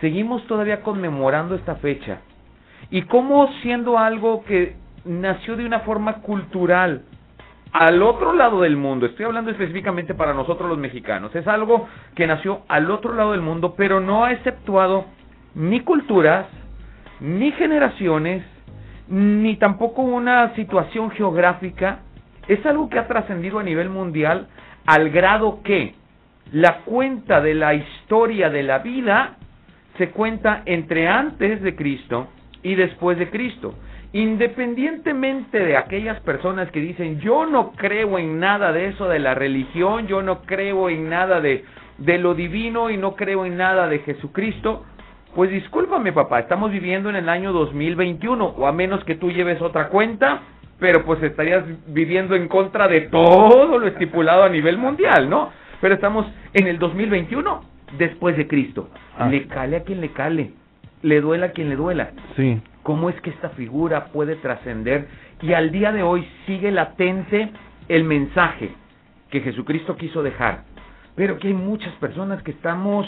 seguimos 0.00 0.44
todavía 0.48 0.82
conmemorando 0.82 1.54
esta 1.54 1.76
fecha 1.76 2.18
y 2.90 3.02
cómo 3.02 3.48
siendo 3.62 3.96
algo 3.96 4.42
que 4.42 4.74
nació 5.04 5.54
de 5.54 5.64
una 5.64 5.80
forma 5.80 6.14
cultural 6.14 7.04
al 7.74 8.04
otro 8.04 8.32
lado 8.34 8.60
del 8.60 8.76
mundo, 8.76 9.04
estoy 9.04 9.26
hablando 9.26 9.50
específicamente 9.50 10.14
para 10.14 10.32
nosotros 10.32 10.68
los 10.68 10.78
mexicanos, 10.78 11.34
es 11.34 11.44
algo 11.48 11.88
que 12.14 12.24
nació 12.24 12.60
al 12.68 12.88
otro 12.88 13.14
lado 13.14 13.32
del 13.32 13.40
mundo, 13.40 13.74
pero 13.76 13.98
no 13.98 14.24
ha 14.24 14.30
exceptuado 14.30 15.06
ni 15.56 15.80
culturas, 15.80 16.46
ni 17.18 17.50
generaciones, 17.50 18.44
ni 19.08 19.56
tampoco 19.56 20.02
una 20.02 20.54
situación 20.54 21.10
geográfica, 21.10 21.98
es 22.46 22.64
algo 22.64 22.88
que 22.88 23.00
ha 23.00 23.08
trascendido 23.08 23.58
a 23.58 23.64
nivel 23.64 23.90
mundial 23.90 24.46
al 24.86 25.10
grado 25.10 25.60
que 25.64 25.96
la 26.52 26.82
cuenta 26.84 27.40
de 27.40 27.54
la 27.54 27.74
historia 27.74 28.50
de 28.50 28.62
la 28.62 28.78
vida 28.78 29.34
se 29.98 30.10
cuenta 30.10 30.62
entre 30.66 31.08
antes 31.08 31.60
de 31.60 31.74
Cristo 31.74 32.28
y 32.62 32.76
después 32.76 33.18
de 33.18 33.30
Cristo. 33.30 33.74
Independientemente 34.14 35.58
de 35.58 35.76
aquellas 35.76 36.20
personas 36.20 36.70
que 36.70 36.78
dicen, 36.78 37.18
yo 37.18 37.46
no 37.46 37.72
creo 37.72 38.16
en 38.16 38.38
nada 38.38 38.70
de 38.70 38.86
eso 38.86 39.08
de 39.08 39.18
la 39.18 39.34
religión, 39.34 40.06
yo 40.06 40.22
no 40.22 40.42
creo 40.42 40.88
en 40.88 41.10
nada 41.10 41.40
de, 41.40 41.64
de 41.98 42.18
lo 42.18 42.36
divino 42.36 42.90
y 42.90 42.96
no 42.96 43.16
creo 43.16 43.44
en 43.44 43.56
nada 43.56 43.88
de 43.88 43.98
Jesucristo, 43.98 44.84
pues 45.34 45.50
discúlpame 45.50 46.12
papá, 46.12 46.38
estamos 46.38 46.70
viviendo 46.70 47.10
en 47.10 47.16
el 47.16 47.28
año 47.28 47.52
2021, 47.52 48.54
o 48.56 48.66
a 48.68 48.72
menos 48.72 49.02
que 49.02 49.16
tú 49.16 49.32
lleves 49.32 49.60
otra 49.60 49.88
cuenta, 49.88 50.42
pero 50.78 51.04
pues 51.04 51.20
estarías 51.24 51.64
viviendo 51.88 52.36
en 52.36 52.46
contra 52.46 52.86
de 52.86 53.00
todo 53.00 53.80
lo 53.80 53.88
estipulado 53.88 54.44
a 54.44 54.48
nivel 54.48 54.78
mundial, 54.78 55.28
¿no? 55.28 55.50
Pero 55.80 55.96
estamos 55.96 56.24
en 56.52 56.68
el 56.68 56.78
2021 56.78 57.62
después 57.98 58.36
de 58.36 58.46
Cristo. 58.46 58.90
Ah. 59.18 59.28
Le 59.28 59.48
cale 59.48 59.78
a 59.78 59.82
quien 59.82 60.00
le 60.00 60.12
cale, 60.12 60.52
le 61.02 61.20
duela 61.20 61.46
a 61.46 61.50
quien 61.50 61.68
le 61.68 61.74
duela. 61.74 62.12
Sí. 62.36 62.62
¿Cómo 62.84 63.08
es 63.10 63.20
que 63.22 63.30
esta 63.30 63.48
figura 63.50 64.06
puede 64.12 64.36
trascender 64.36 65.08
y 65.42 65.54
al 65.54 65.72
día 65.72 65.90
de 65.90 66.02
hoy 66.04 66.24
sigue 66.46 66.70
latente 66.70 67.50
el 67.88 68.04
mensaje 68.04 68.70
que 69.30 69.40
Jesucristo 69.40 69.96
quiso 69.96 70.22
dejar? 70.22 70.64
Pero 71.16 71.38
que 71.38 71.48
hay 71.48 71.54
muchas 71.54 71.92
personas 71.94 72.42
que 72.42 72.50
estamos, 72.52 73.06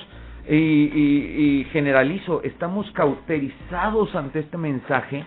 y, 0.48 0.54
y- 0.56 1.64
generalizo, 1.72 2.42
estamos 2.42 2.90
cauterizados 2.92 4.14
ante 4.14 4.38
este 4.40 4.56
mensaje 4.56 5.24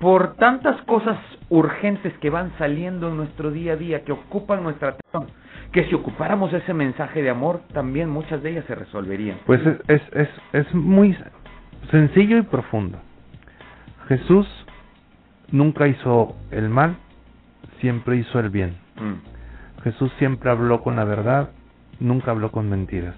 por 0.00 0.34
tantas 0.36 0.80
cosas 0.82 1.18
urgentes 1.50 2.16
que 2.18 2.30
van 2.30 2.52
saliendo 2.58 3.08
en 3.08 3.16
nuestro 3.16 3.50
día 3.50 3.72
a 3.72 3.76
día, 3.76 4.04
que 4.04 4.12
ocupan 4.12 4.62
nuestra 4.62 4.90
atención, 4.90 5.26
que 5.72 5.84
si 5.84 5.94
ocupáramos 5.94 6.52
ese 6.52 6.72
mensaje 6.72 7.22
de 7.22 7.30
amor, 7.30 7.60
también 7.74 8.08
muchas 8.08 8.42
de 8.42 8.50
ellas 8.52 8.64
se 8.66 8.74
resolverían. 8.76 9.38
Pues 9.44 9.60
es, 9.66 9.76
es, 9.88 10.02
es, 10.14 10.28
es 10.52 10.74
muy 10.74 11.16
sencillo 11.90 12.38
y 12.38 12.42
profundo. 12.42 12.98
Jesús 14.08 14.46
nunca 15.50 15.86
hizo 15.86 16.34
el 16.50 16.68
mal, 16.68 16.96
siempre 17.80 18.16
hizo 18.16 18.38
el 18.40 18.50
bien. 18.50 18.76
Mm. 18.96 19.82
Jesús 19.82 20.10
siempre 20.18 20.50
habló 20.50 20.82
con 20.82 20.96
la 20.96 21.04
verdad, 21.04 21.50
nunca 22.00 22.30
habló 22.30 22.50
con 22.50 22.68
mentiras. 22.68 23.14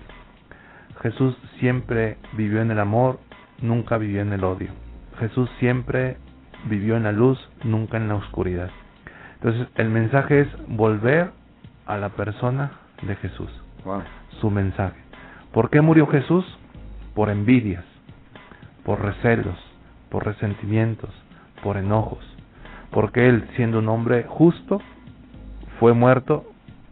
Jesús 1.02 1.36
siempre 1.58 2.18
vivió 2.34 2.60
en 2.60 2.70
el 2.70 2.78
amor, 2.78 3.20
nunca 3.62 3.96
vivió 3.98 4.20
en 4.20 4.32
el 4.32 4.44
odio. 4.44 4.70
Jesús 5.18 5.48
siempre 5.58 6.16
vivió 6.66 6.96
en 6.96 7.04
la 7.04 7.12
luz, 7.12 7.38
nunca 7.64 7.96
en 7.96 8.08
la 8.08 8.16
oscuridad. 8.16 8.70
Entonces, 9.34 9.68
el 9.76 9.88
mensaje 9.88 10.40
es 10.40 10.48
volver 10.68 11.30
a 11.86 11.96
la 11.96 12.10
persona 12.10 12.72
de 13.02 13.16
Jesús, 13.16 13.50
Wow. 13.84 14.02
su 14.40 14.50
mensaje. 14.50 15.00
¿Por 15.52 15.70
qué 15.70 15.80
murió 15.80 16.06
Jesús? 16.06 16.44
Por 17.14 17.30
envidias, 17.30 17.84
por 18.84 19.00
recelos, 19.00 19.56
por 20.10 20.26
resentimientos, 20.26 21.10
por 21.62 21.76
enojos. 21.76 22.24
Porque 22.90 23.28
él, 23.28 23.48
siendo 23.56 23.78
un 23.78 23.88
hombre 23.88 24.24
justo, 24.28 24.80
fue 25.78 25.92
muerto 25.92 26.44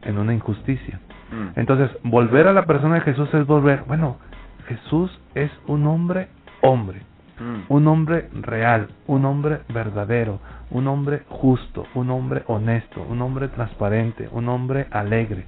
en 0.02 0.18
una 0.18 0.32
injusticia. 0.32 1.00
Mm. 1.30 1.58
Entonces, 1.58 1.90
volver 2.02 2.46
a 2.46 2.52
la 2.52 2.66
persona 2.66 2.96
de 2.96 3.00
Jesús 3.02 3.28
es 3.34 3.46
volver, 3.46 3.84
bueno, 3.86 4.18
Jesús 4.66 5.10
es 5.34 5.50
un 5.66 5.86
hombre 5.86 6.28
hombre, 6.62 7.02
Mm. 7.40 7.72
un 7.72 7.86
hombre 7.86 8.28
real, 8.32 8.88
un 9.06 9.24
hombre 9.24 9.60
verdadero, 9.68 10.40
un 10.70 10.88
hombre 10.88 11.22
justo, 11.28 11.86
un 11.94 12.10
hombre 12.10 12.42
honesto, 12.46 13.04
un 13.08 13.22
hombre 13.22 13.48
transparente, 13.48 14.28
un 14.32 14.48
hombre 14.48 14.88
alegre 14.90 15.44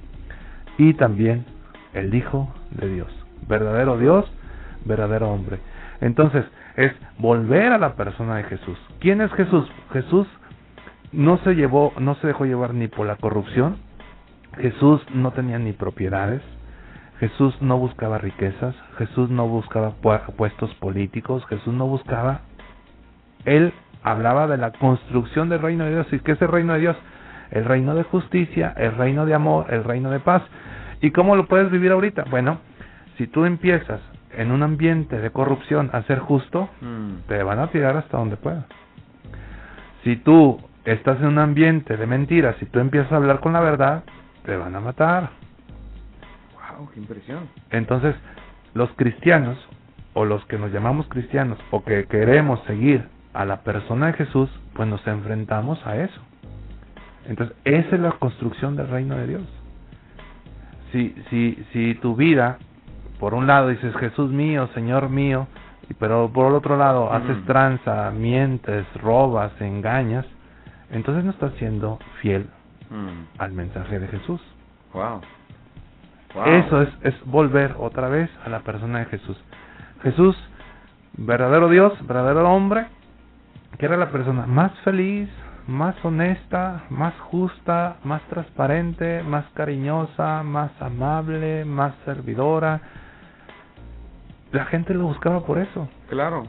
y 0.77 0.93
también 0.93 1.45
el 1.93 2.13
Hijo 2.15 2.53
de 2.71 2.87
Dios, 2.87 3.11
verdadero 3.47 3.97
Dios, 3.97 4.31
verdadero 4.85 5.31
hombre. 5.31 5.59
Entonces, 5.99 6.45
es 6.85 6.93
volver 7.17 7.71
a 7.71 7.77
la 7.77 7.95
persona 7.95 8.35
de 8.37 8.43
Jesús. 8.43 8.77
¿Quién 8.99 9.21
es 9.21 9.31
Jesús? 9.33 9.69
Jesús 9.93 10.27
no 11.11 11.37
se 11.39 11.53
llevó, 11.55 11.93
no 11.99 12.15
se 12.15 12.27
dejó 12.27 12.45
llevar 12.45 12.73
ni 12.73 12.87
por 12.87 13.05
la 13.07 13.17
corrupción. 13.17 13.77
Jesús 14.57 15.01
no 15.13 15.31
tenía 15.31 15.59
ni 15.59 15.73
propiedades. 15.73 16.41
Jesús 17.19 17.55
no 17.61 17.77
buscaba 17.77 18.17
riquezas. 18.17 18.75
Jesús 18.97 19.29
no 19.29 19.47
buscaba 19.47 19.93
pu- 20.01 20.25
puestos 20.35 20.73
políticos. 20.75 21.45
Jesús 21.47 21.73
no 21.73 21.85
buscaba. 21.87 22.41
Él 23.45 23.73
hablaba 24.03 24.47
de 24.47 24.57
la 24.57 24.71
construcción 24.71 25.49
del 25.49 25.61
reino 25.61 25.85
de 25.85 25.91
Dios. 25.91 26.07
¿Y 26.11 26.19
qué 26.19 26.31
es 26.33 26.41
el 26.41 26.47
reino 26.47 26.73
de 26.73 26.79
Dios? 26.79 26.97
El 27.51 27.65
reino 27.65 27.95
de 27.95 28.03
justicia, 28.03 28.73
el 28.77 28.95
reino 28.95 29.25
de 29.25 29.33
amor, 29.33 29.67
el 29.73 29.83
reino 29.83 30.09
de 30.09 30.19
paz. 30.19 30.41
¿Y 31.01 31.11
cómo 31.11 31.35
lo 31.35 31.47
puedes 31.47 31.69
vivir 31.69 31.91
ahorita? 31.91 32.25
Bueno, 32.29 32.59
si 33.17 33.27
tú 33.27 33.45
empiezas 33.45 33.99
en 34.37 34.51
un 34.51 34.63
ambiente 34.63 35.19
de 35.19 35.29
corrupción 35.31 35.89
a 35.93 36.03
ser 36.03 36.19
justo, 36.19 36.69
Mm. 36.81 37.27
te 37.27 37.41
van 37.43 37.59
a 37.59 37.67
tirar 37.67 37.97
hasta 37.97 38.17
donde 38.17 38.37
puedas. 38.37 38.65
Si 40.03 40.15
tú 40.17 40.59
estás 40.85 41.19
en 41.19 41.27
un 41.27 41.39
ambiente 41.39 41.97
de 41.97 42.05
mentiras, 42.07 42.55
si 42.59 42.65
tú 42.65 42.79
empiezas 42.79 43.11
a 43.11 43.17
hablar 43.17 43.39
con 43.39 43.53
la 43.53 43.59
verdad, 43.59 44.03
te 44.45 44.55
van 44.57 44.75
a 44.75 44.79
matar. 44.79 45.29
Wow, 46.77 46.89
qué 46.91 46.99
impresión. 46.99 47.47
Entonces, 47.69 48.15
los 48.73 48.89
cristianos, 48.93 49.57
o 50.13 50.25
los 50.25 50.43
que 50.45 50.57
nos 50.57 50.71
llamamos 50.71 51.07
cristianos, 51.07 51.59
o 51.71 51.83
que 51.83 52.05
queremos 52.05 52.59
seguir 52.63 53.07
a 53.33 53.45
la 53.45 53.61
persona 53.61 54.07
de 54.07 54.13
Jesús, 54.13 54.49
pues 54.73 54.87
nos 54.89 55.05
enfrentamos 55.07 55.85
a 55.85 55.97
eso. 55.97 56.19
Entonces, 57.27 57.55
esa 57.63 57.95
es 57.95 58.01
la 58.01 58.11
construcción 58.13 58.75
del 58.75 58.87
reino 58.87 59.15
de 59.15 59.27
Dios. 59.27 59.43
Si, 60.91 61.15
si, 61.29 61.63
si 61.71 61.95
tu 61.95 62.15
vida, 62.15 62.57
por 63.21 63.33
un 63.35 63.47
lado 63.47 63.69
dices 63.69 63.95
Jesús 63.95 64.31
mío, 64.31 64.67
Señor 64.73 65.09
mío, 65.09 65.47
pero 65.99 66.29
por 66.33 66.47
el 66.47 66.55
otro 66.55 66.75
lado 66.75 67.13
haces 67.13 67.45
tranza, 67.45 68.11
mientes, 68.11 68.85
robas, 69.01 69.53
engañas, 69.61 70.25
entonces 70.89 71.23
no 71.23 71.31
estás 71.31 71.53
siendo 71.53 71.99
fiel 72.21 72.49
Mm. 72.91 73.39
al 73.39 73.51
mensaje 73.53 73.99
de 73.99 74.07
Jesús. 74.09 74.41
Wow. 74.93 75.21
Wow. 76.35 76.45
Eso 76.45 76.81
es, 76.81 76.89
es 77.03 77.25
volver 77.25 77.75
otra 77.79 78.09
vez 78.09 78.29
a 78.45 78.49
la 78.49 78.59
persona 78.59 78.99
de 78.99 79.05
Jesús. 79.05 79.37
Jesús, 80.03 80.35
verdadero 81.13 81.69
Dios, 81.69 81.93
verdadero 82.05 82.49
hombre, 82.51 82.87
que 83.77 83.85
era 83.85 83.95
la 83.95 84.09
persona 84.11 84.45
más 84.45 84.73
feliz, 84.79 85.29
más 85.67 85.95
honesta, 86.03 86.83
más 86.89 87.13
justa, 87.29 87.97
más 88.03 88.21
transparente, 88.23 89.23
más 89.23 89.45
cariñosa, 89.53 90.43
más 90.43 90.71
amable, 90.81 91.63
más 91.63 91.93
servidora. 92.03 92.81
La 94.51 94.65
gente 94.65 94.93
lo 94.93 95.05
buscaba 95.05 95.45
por 95.45 95.57
eso. 95.57 95.87
Claro. 96.09 96.43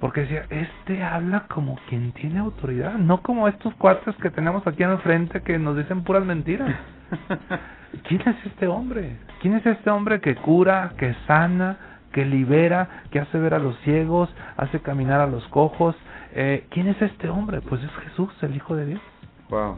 Porque 0.00 0.22
decía, 0.22 0.46
este 0.50 1.02
habla 1.02 1.44
como 1.48 1.78
quien 1.88 2.12
tiene 2.12 2.40
autoridad, 2.40 2.94
no 2.94 3.22
como 3.22 3.46
estos 3.46 3.72
cuates 3.74 4.16
que 4.16 4.30
tenemos 4.30 4.66
aquí 4.66 4.82
en 4.82 4.90
el 4.90 4.98
frente 4.98 5.42
que 5.42 5.58
nos 5.58 5.76
dicen 5.76 6.02
puras 6.02 6.24
mentiras. 6.24 6.74
¿Quién 8.08 8.20
es 8.22 8.46
este 8.46 8.66
hombre? 8.66 9.16
¿Quién 9.40 9.54
es 9.54 9.64
este 9.66 9.90
hombre 9.90 10.20
que 10.20 10.34
cura, 10.34 10.92
que 10.98 11.14
sana, 11.26 11.76
que 12.12 12.24
libera, 12.24 13.04
que 13.10 13.20
hace 13.20 13.38
ver 13.38 13.54
a 13.54 13.58
los 13.58 13.78
ciegos, 13.80 14.34
hace 14.56 14.80
caminar 14.80 15.20
a 15.20 15.26
los 15.26 15.46
cojos? 15.48 15.94
Eh, 16.34 16.66
¿Quién 16.70 16.88
es 16.88 17.00
este 17.00 17.28
hombre? 17.28 17.60
Pues 17.60 17.82
es 17.82 17.90
Jesús, 18.04 18.30
el 18.42 18.56
Hijo 18.56 18.74
de 18.74 18.86
Dios. 18.86 19.00
Wow. 19.50 19.76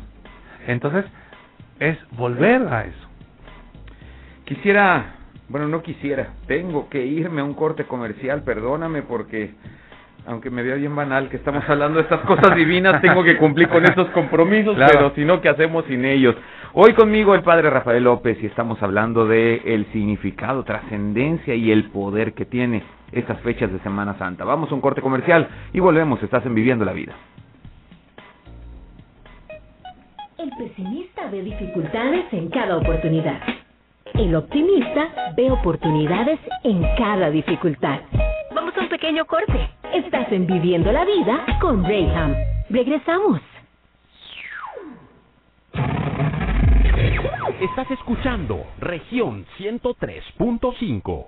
Entonces, 0.67 1.05
es 1.81 1.99
volver 2.13 2.67
a 2.69 2.85
eso. 2.85 3.09
Quisiera, 4.45 5.14
bueno, 5.49 5.69
no 5.69 5.83
quisiera, 5.83 6.31
tengo 6.47 6.89
que 6.89 7.05
irme 7.05 7.41
a 7.41 7.45
un 7.45 7.55
corte 7.55 7.85
comercial, 7.85 8.43
perdóname 8.43 9.03
porque 9.03 9.53
aunque 10.27 10.49
me 10.49 10.63
vea 10.63 10.77
bien 10.77 10.97
banal 10.97 11.29
que 11.29 11.37
estamos 11.37 11.63
hablando 11.69 11.99
de 11.99 12.05
estas 12.05 12.21
cosas 12.21 12.57
divinas, 12.57 13.03
tengo 13.03 13.23
que 13.23 13.37
cumplir 13.37 13.69
con 13.69 13.85
estos 13.85 14.09
compromisos, 14.11 14.75
Claro. 14.75 14.93
pero 14.95 15.15
si 15.15 15.25
no, 15.25 15.41
¿qué 15.43 15.51
hacemos 15.51 15.85
sin 15.85 16.05
ellos? 16.07 16.35
Hoy 16.73 16.95
conmigo 16.95 17.35
el 17.35 17.43
padre 17.43 17.69
Rafael 17.71 18.03
López 18.03 18.39
y 18.43 18.47
estamos 18.47 18.83
hablando 18.83 19.27
de 19.27 19.61
el 19.67 19.85
significado, 19.93 20.65
trascendencia 20.65 21.55
y 21.55 21.71
el 21.71 21.91
poder 21.91 22.33
que 22.33 22.47
tiene 22.47 22.83
estas 23.13 23.39
fechas 23.41 23.71
de 23.71 23.79
Semana 23.81 24.15
Santa. 24.19 24.45
Vamos 24.45 24.73
a 24.73 24.75
un 24.75 24.81
corte 24.81 25.03
comercial 25.03 25.47
y 25.75 25.79
volvemos, 25.81 26.23
estás 26.23 26.45
en 26.47 26.55
Viviendo 26.55 26.85
la 26.87 26.93
Vida. 26.95 27.13
El 30.39 30.51
pesimista 30.59 31.29
ve 31.31 31.43
dificultades 31.43 32.25
en 32.33 32.49
cada 32.49 32.77
oportunidad. 32.79 33.41
El 34.15 34.37
optimista 34.37 35.33
ve 35.37 35.51
oportunidades 35.51 36.39
en 36.63 36.83
cada 36.97 37.31
dificultad. 37.31 38.01
Vamos 38.55 38.73
a 38.77 38.83
un 38.83 38.89
pequeño 38.89 39.25
corte. 39.27 39.69
Estás 39.93 40.31
en 40.31 40.47
Viviendo 40.47 40.93
la 40.93 41.05
Vida 41.05 41.45
con 41.61 41.83
Rayham. 41.83 42.37
Regresamos. 42.71 43.41
Estás 47.61 47.91
escuchando 47.91 48.65
región 48.79 49.47
103.5. 49.59 51.27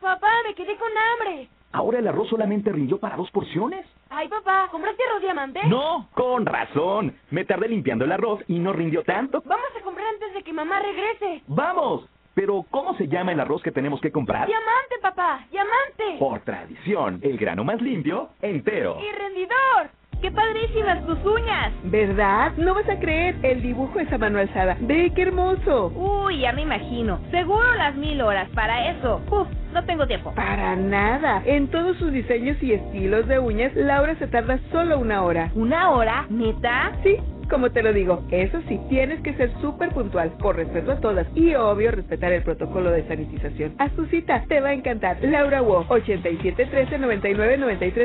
Papá, 0.00 0.28
me 0.46 0.54
quedé 0.54 0.76
con 0.76 0.88
hambre. 0.88 1.48
¿Ahora 1.72 1.98
el 1.98 2.08
arroz 2.08 2.28
solamente 2.28 2.70
rindió 2.70 2.98
para 2.98 3.16
dos 3.16 3.30
porciones? 3.30 3.86
Ay, 4.10 4.28
papá, 4.28 4.68
¿compraste 4.70 5.02
arroz 5.02 5.22
diamante? 5.22 5.60
No, 5.66 6.08
con 6.12 6.44
razón. 6.44 7.16
Me 7.30 7.46
tardé 7.46 7.68
limpiando 7.68 8.04
el 8.04 8.12
arroz 8.12 8.40
y 8.48 8.58
no 8.58 8.74
rindió 8.74 9.02
tanto. 9.02 9.42
Vamos 9.46 9.68
a 9.78 9.82
comprar 9.82 10.06
antes 10.08 10.34
de 10.34 10.42
que 10.42 10.52
mamá 10.52 10.78
regrese. 10.80 11.42
¡Vamos! 11.46 12.06
Pero, 12.38 12.64
¿cómo 12.70 12.94
se 12.94 13.08
llama 13.08 13.32
el 13.32 13.40
arroz 13.40 13.60
que 13.64 13.72
tenemos 13.72 14.00
que 14.00 14.12
comprar? 14.12 14.46
Diamante, 14.46 14.94
papá, 15.02 15.44
diamante. 15.50 16.20
Por 16.20 16.38
tradición, 16.42 17.18
el 17.20 17.36
grano 17.36 17.64
más 17.64 17.82
limpio, 17.82 18.28
entero. 18.40 18.96
Y 19.00 19.12
rendidor. 19.18 19.90
¡Qué 20.22 20.30
padrísimas 20.30 21.04
tus 21.04 21.18
uñas! 21.24 21.72
¿Verdad? 21.82 22.52
No 22.56 22.74
vas 22.74 22.88
a 22.88 23.00
creer, 23.00 23.34
el 23.42 23.60
dibujo 23.60 23.98
es 23.98 24.12
a 24.12 24.18
mano 24.18 24.38
alzada. 24.38 24.76
¡Ve 24.82 25.10
qué 25.16 25.22
hermoso! 25.22 25.88
Uy, 25.96 26.38
ya 26.38 26.52
me 26.52 26.62
imagino. 26.62 27.18
Seguro 27.32 27.74
las 27.74 27.96
mil 27.96 28.22
horas 28.22 28.48
para 28.50 28.88
eso. 28.88 29.20
Uf, 29.32 29.48
no 29.72 29.84
tengo 29.84 30.06
tiempo. 30.06 30.32
Para 30.36 30.76
nada. 30.76 31.42
En 31.44 31.66
todos 31.66 31.96
sus 31.96 32.12
diseños 32.12 32.56
y 32.62 32.74
estilos 32.74 33.26
de 33.26 33.40
uñas, 33.40 33.74
Laura 33.74 34.14
se 34.14 34.28
tarda 34.28 34.60
solo 34.70 35.00
una 35.00 35.24
hora. 35.24 35.50
¿Una 35.56 35.90
hora? 35.90 36.24
¿Neta? 36.30 36.92
Sí, 37.02 37.16
como 37.48 37.70
te 37.70 37.82
lo 37.82 37.92
digo, 37.92 38.22
eso 38.30 38.60
sí, 38.68 38.80
tienes 38.88 39.20
que 39.20 39.34
ser 39.34 39.50
súper 39.60 39.90
puntual, 39.90 40.30
por 40.38 40.56
respeto 40.56 40.92
a 40.92 41.00
todas 41.00 41.26
y 41.34 41.54
obvio 41.54 41.90
respetar 41.90 42.32
el 42.32 42.42
protocolo 42.42 42.90
de 42.90 43.06
sanitización. 43.08 43.74
Haz 43.78 43.92
tu 43.92 44.06
cita, 44.06 44.44
te 44.48 44.60
va 44.60 44.68
a 44.70 44.72
encantar. 44.74 45.18
Laura 45.22 45.62
Wo, 45.62 45.84
8713 45.88 46.98
99 46.98 47.58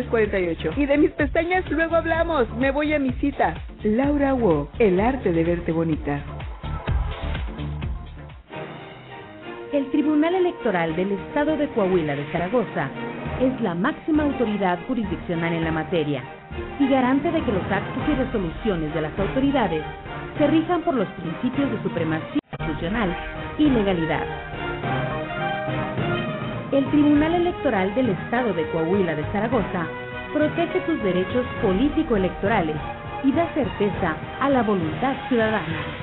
48. 0.10 0.72
Y 0.78 0.86
de 0.86 0.98
mis 0.98 1.12
pestañas 1.12 1.70
luego 1.70 1.96
hablamos, 1.96 2.50
me 2.58 2.72
voy 2.72 2.94
a 2.94 3.00
mi 3.00 3.12
cita. 3.14 3.56
Laura 3.84 4.34
Wo, 4.34 4.70
el 4.80 5.00
arte 5.00 5.32
de 5.32 5.44
verte 5.44 5.72
bonita. 5.72 6.24
El 9.72 9.90
Tribunal 9.90 10.36
Electoral 10.36 10.96
del 10.96 11.12
Estado 11.14 11.58
de 11.58 11.68
Coahuila 11.70 12.16
de 12.16 12.32
Zaragoza 12.32 12.92
es 13.42 13.62
la 13.62 13.76
máxima 13.76 14.24
autoridad 14.24 14.80
jurisdiccional 14.88 15.54
en 15.54 15.64
la 15.64 15.72
materia 15.72 16.24
y 16.80 16.88
garante 16.88 17.32
de 17.32 17.42
que 17.42 17.52
los 17.52 17.64
actos 17.72 18.04
y 18.08 18.14
resoluciones 18.16 18.94
de 18.94 19.02
las 19.02 19.20
autoridades 19.20 19.84
se 20.38 20.48
rijan 20.48 20.82
por 20.82 20.96
los 20.96 21.08
principios 21.10 21.72
de 21.72 21.84
supremacía 21.84 22.40
constitucional 22.58 23.16
y 23.58 23.70
legalidad. 23.70 24.24
El 26.72 26.86
Tribunal 26.90 27.36
Electoral 27.36 27.94
del 27.96 28.10
Estado 28.10 28.54
de 28.54 28.68
Coahuila 28.72 29.16
de 29.16 29.24
Zaragoza 29.32 29.88
protege 30.34 30.80
tus 30.82 31.02
derechos 31.04 31.46
político-electorales 31.62 32.78
y 33.24 33.32
da 33.32 33.48
certeza 33.54 34.16
a 34.42 34.50
la 34.50 34.64
voluntad 34.64 35.16
ciudadana. 35.30 36.03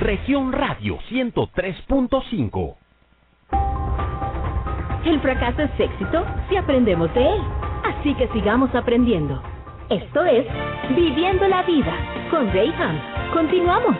Región 0.00 0.52
Radio 0.52 0.98
103.5 1.10 2.74
El 5.04 5.20
fracaso 5.20 5.62
es 5.62 5.70
éxito 5.78 6.24
si 6.48 6.56
aprendemos 6.56 7.12
de 7.14 7.34
él. 7.34 7.40
Así 7.84 8.14
que 8.14 8.26
sigamos 8.28 8.74
aprendiendo. 8.74 9.42
Esto 9.88 10.24
es 10.24 10.46
Viviendo 10.96 11.46
la 11.48 11.62
Vida 11.62 11.94
con 12.30 12.52
Rayham. 12.52 12.98
Continuamos 13.32 13.96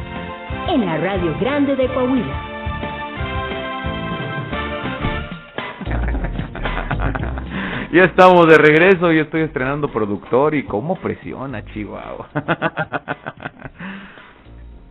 en 0.68 0.86
la 0.86 0.98
Radio 0.98 1.36
Grande 1.40 1.76
de 1.76 1.86
Coahuila. 1.88 2.46
Ya 7.93 8.05
estamos 8.05 8.47
de 8.47 8.57
regreso, 8.57 9.11
yo 9.11 9.22
estoy 9.22 9.41
estrenando 9.41 9.91
productor 9.91 10.55
y 10.55 10.62
cómo 10.62 10.95
presiona 10.95 11.64
Chihuahua. 11.64 12.28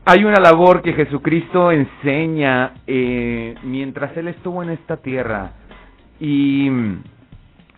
Hay 0.06 0.26
una 0.26 0.42
labor 0.42 0.82
que 0.82 0.92
Jesucristo 0.92 1.72
enseña 1.72 2.74
eh, 2.86 3.56
mientras 3.64 4.18
Él 4.18 4.28
estuvo 4.28 4.62
en 4.64 4.72
esta 4.72 4.98
tierra 4.98 5.52
y, 6.20 6.70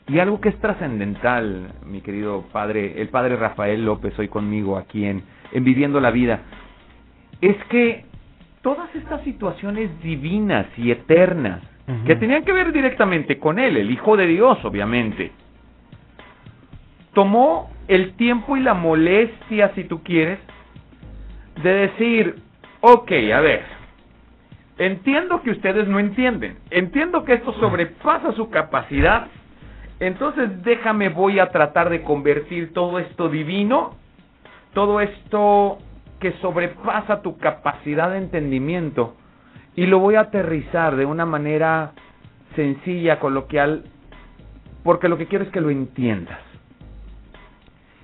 y 0.07 0.17
algo 0.17 0.41
que 0.41 0.49
es 0.49 0.59
trascendental, 0.59 1.71
mi 1.85 2.01
querido 2.01 2.45
padre, 2.51 2.99
el 2.99 3.09
padre 3.09 3.35
Rafael 3.35 3.85
López 3.85 4.17
hoy 4.17 4.27
conmigo 4.27 4.75
aquí 4.75 5.05
en, 5.05 5.21
en 5.51 5.63
Viviendo 5.63 5.99
la 5.99 6.09
Vida, 6.09 6.39
es 7.41 7.63
que 7.65 8.05
todas 8.63 8.89
estas 8.95 9.23
situaciones 9.23 9.91
divinas 10.01 10.65
y 10.77 10.89
eternas 10.89 11.61
que 12.05 12.15
tenían 12.15 12.43
que 12.43 12.53
ver 12.53 12.71
directamente 12.71 13.37
con 13.37 13.59
él, 13.59 13.77
el 13.77 13.91
Hijo 13.91 14.15
de 14.15 14.27
Dios, 14.27 14.63
obviamente. 14.63 15.31
Tomó 17.13 17.69
el 17.87 18.13
tiempo 18.13 18.55
y 18.55 18.61
la 18.61 18.73
molestia, 18.73 19.73
si 19.75 19.83
tú 19.83 20.01
quieres, 20.01 20.39
de 21.61 21.73
decir, 21.73 22.35
ok, 22.79 23.11
a 23.33 23.41
ver, 23.41 23.63
entiendo 24.77 25.41
que 25.41 25.51
ustedes 25.51 25.87
no 25.87 25.99
entienden, 25.99 26.57
entiendo 26.69 27.23
que 27.25 27.33
esto 27.33 27.53
sobrepasa 27.53 28.31
su 28.33 28.49
capacidad, 28.49 29.27
entonces 29.99 30.63
déjame, 30.63 31.09
voy 31.09 31.39
a 31.39 31.51
tratar 31.51 31.89
de 31.89 32.01
convertir 32.01 32.73
todo 32.73 32.97
esto 32.99 33.29
divino, 33.29 33.97
todo 34.73 35.01
esto 35.01 35.77
que 36.19 36.31
sobrepasa 36.33 37.21
tu 37.21 37.37
capacidad 37.37 38.11
de 38.11 38.19
entendimiento, 38.19 39.15
y 39.75 39.85
lo 39.85 39.99
voy 39.99 40.15
a 40.15 40.21
aterrizar 40.21 40.95
de 40.95 41.05
una 41.05 41.25
manera 41.25 41.91
sencilla, 42.55 43.19
coloquial, 43.19 43.83
porque 44.83 45.07
lo 45.07 45.17
que 45.17 45.27
quiero 45.27 45.45
es 45.45 45.51
que 45.51 45.61
lo 45.61 45.69
entiendas. 45.69 46.39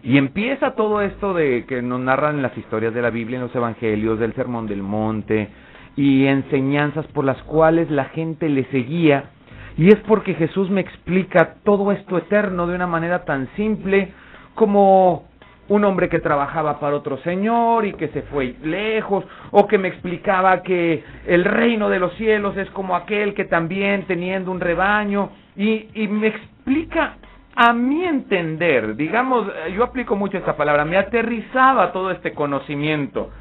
Y 0.03 0.17
empieza 0.17 0.75
todo 0.75 1.01
esto 1.01 1.33
de 1.33 1.65
que 1.65 1.81
nos 1.81 1.99
narran 1.99 2.41
las 2.41 2.57
historias 2.57 2.93
de 2.93 3.01
la 3.01 3.09
Biblia, 3.09 3.37
en 3.37 3.43
los 3.43 3.55
evangelios, 3.55 4.19
del 4.19 4.33
Sermón 4.33 4.67
del 4.67 4.81
Monte, 4.81 5.49
y 5.95 6.27
enseñanzas 6.27 7.05
por 7.07 7.25
las 7.25 7.41
cuales 7.43 7.89
la 7.89 8.05
gente 8.05 8.47
le 8.47 8.63
seguía. 8.65 9.31
Y 9.77 9.89
es 9.89 9.97
porque 10.07 10.35
Jesús 10.35 10.69
me 10.69 10.81
explica 10.81 11.55
todo 11.63 11.91
esto 11.91 12.17
eterno 12.17 12.67
de 12.67 12.75
una 12.75 12.87
manera 12.87 13.25
tan 13.25 13.49
simple 13.55 14.13
como 14.55 15.25
un 15.69 15.83
hombre 15.83 16.09
que 16.09 16.19
trabajaba 16.19 16.79
para 16.79 16.95
otro 16.95 17.17
señor 17.19 17.85
y 17.85 17.93
que 17.93 18.07
se 18.09 18.21
fue 18.23 18.55
lejos, 18.63 19.25
o 19.51 19.67
que 19.67 19.77
me 19.77 19.87
explicaba 19.87 20.61
que 20.63 21.03
el 21.25 21.43
reino 21.43 21.89
de 21.89 21.99
los 21.99 22.13
cielos 22.15 22.55
es 22.57 22.69
como 22.71 22.95
aquel 22.95 23.33
que 23.33 23.45
también 23.45 24.05
teniendo 24.07 24.51
un 24.51 24.59
rebaño, 24.59 25.29
y, 25.55 25.87
y 25.93 26.07
me 26.07 26.27
explica 26.27 27.15
a 27.55 27.73
mi 27.73 28.05
entender, 28.05 28.95
digamos, 28.95 29.47
yo 29.75 29.83
aplico 29.83 30.15
mucho 30.15 30.37
esta 30.37 30.55
palabra, 30.55 30.85
me 30.85 30.95
aterrizaba 30.95 31.91
todo 31.91 32.11
este 32.11 32.33
conocimiento. 32.33 33.31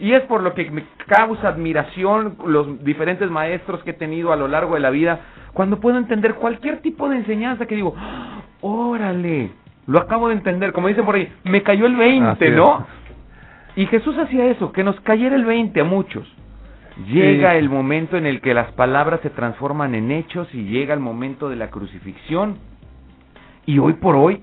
Y 0.00 0.14
es 0.14 0.22
por 0.22 0.42
lo 0.42 0.52
que 0.52 0.68
me 0.68 0.84
causa 1.06 1.46
admiración 1.46 2.36
los 2.44 2.82
diferentes 2.82 3.30
maestros 3.30 3.80
que 3.84 3.90
he 3.90 3.94
tenido 3.94 4.32
a 4.32 4.36
lo 4.36 4.48
largo 4.48 4.74
de 4.74 4.80
la 4.80 4.90
vida, 4.90 5.20
cuando 5.52 5.78
puedo 5.78 5.96
entender 5.96 6.34
cualquier 6.34 6.82
tipo 6.82 7.08
de 7.08 7.18
enseñanza 7.18 7.66
que 7.66 7.76
digo, 7.76 7.94
¡Ah! 7.96 8.42
órale, 8.62 9.50
lo 9.86 9.98
acabo 9.98 10.28
de 10.28 10.34
entender, 10.34 10.72
como 10.72 10.88
dicen 10.88 11.04
por 11.04 11.16
ahí, 11.16 11.32
me 11.44 11.62
cayó 11.62 11.86
el 11.86 11.96
20, 11.96 12.50
¿no? 12.50 12.86
Y 13.74 13.86
Jesús 13.86 14.16
hacía 14.18 14.46
eso, 14.46 14.72
que 14.72 14.84
nos 14.84 15.00
cayera 15.00 15.34
el 15.34 15.44
20 15.44 15.80
a 15.80 15.84
muchos. 15.84 16.30
Llega 17.08 17.56
el 17.56 17.70
momento 17.70 18.16
en 18.18 18.26
el 18.26 18.40
que 18.42 18.52
las 18.52 18.70
palabras 18.72 19.20
se 19.22 19.30
transforman 19.30 19.94
en 19.94 20.10
hechos 20.10 20.46
y 20.52 20.64
llega 20.64 20.92
el 20.92 21.00
momento 21.00 21.48
de 21.48 21.56
la 21.56 21.70
crucifixión. 21.70 22.58
Y 23.64 23.78
hoy 23.78 23.94
por 23.94 24.14
hoy, 24.14 24.42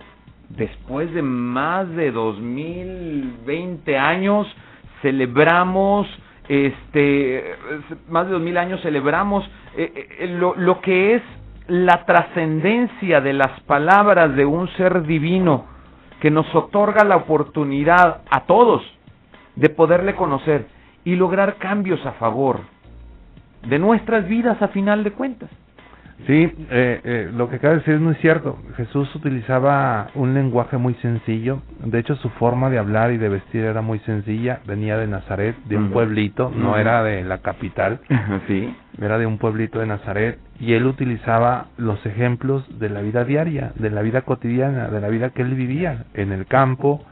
después 0.50 1.14
de 1.14 1.22
más 1.22 1.88
de 1.90 2.12
2020 2.12 3.98
años, 3.98 4.48
celebramos 5.02 6.08
este 6.48 7.56
más 8.08 8.26
de 8.26 8.32
2000 8.34 8.58
años 8.58 8.82
celebramos 8.82 9.48
eh, 9.78 10.08
eh, 10.20 10.28
lo, 10.28 10.56
lo 10.56 10.82
que 10.82 11.14
es 11.14 11.22
la 11.70 12.04
trascendencia 12.06 13.22
de 13.22 13.34
las 13.34 13.60
palabras 13.62 14.36
de 14.36 14.46
un 14.46 14.68
ser 14.76 15.04
divino 15.04 15.66
que 16.20 16.32
nos 16.32 16.54
otorga 16.54 17.04
la 17.04 17.16
oportunidad 17.16 18.22
a 18.30 18.42
todos 18.42 18.82
de 19.56 19.70
poderle 19.70 20.16
conocer 20.16 20.68
y 21.06 21.16
lograr 21.16 21.56
cambios 21.58 22.04
a 22.06 22.14
favor 22.14 22.60
de 23.68 23.78
nuestras 23.78 24.28
vidas 24.28 24.62
a 24.62 24.70
final 24.70 25.04
de 25.04 25.12
cuentas. 25.12 25.50
Sí, 26.28 26.52
eh, 26.70 27.02
eh, 27.04 27.32
lo 27.34 27.50
que 27.50 27.56
acaba 27.56 27.74
de 27.74 27.80
decir 27.80 27.96
es 27.96 28.02
muy 28.02 28.16
cierto. 28.16 28.60
Jesús 28.76 29.14
utilizaba 29.16 30.10
un 30.16 30.34
lenguaje 30.34 30.78
muy 30.78 30.94
sencillo. 30.96 31.62
De 31.84 32.00
hecho, 32.00 32.16
su 32.18 32.30
forma 32.32 32.70
de 32.70 32.78
hablar 32.78 33.12
y 33.12 33.18
de 33.18 33.30
vestir 33.30 33.64
era 33.64 33.82
muy 33.82 34.00
sencilla. 34.00 34.60
Venía 34.68 34.98
de 34.98 35.08
Nazaret, 35.08 35.56
de 35.66 35.78
un 35.78 35.92
pueblito, 35.92 36.52
no 36.56 36.78
era 36.78 37.04
de 37.04 37.24
la 37.24 37.40
capital. 37.40 38.00
sí. 38.48 38.76
Era 39.02 39.18
de 39.18 39.26
un 39.26 39.38
pueblito 39.38 39.80
de 39.80 39.88
Nazaret. 39.88 40.40
Y 40.60 40.74
él 40.74 40.86
utilizaba 40.86 41.68
los 41.78 42.06
ejemplos 42.06 42.66
de 42.80 42.90
la 42.90 43.02
vida 43.02 43.24
diaria, 43.24 43.72
de 43.76 43.90
la 43.90 44.02
vida 44.02 44.24
cotidiana, 44.24 44.90
de 44.90 45.00
la 45.00 45.08
vida 45.08 45.30
que 45.30 45.42
él 45.42 45.54
vivía 45.56 46.06
en 46.14 46.34
el 46.34 46.46
campo, 46.48 47.06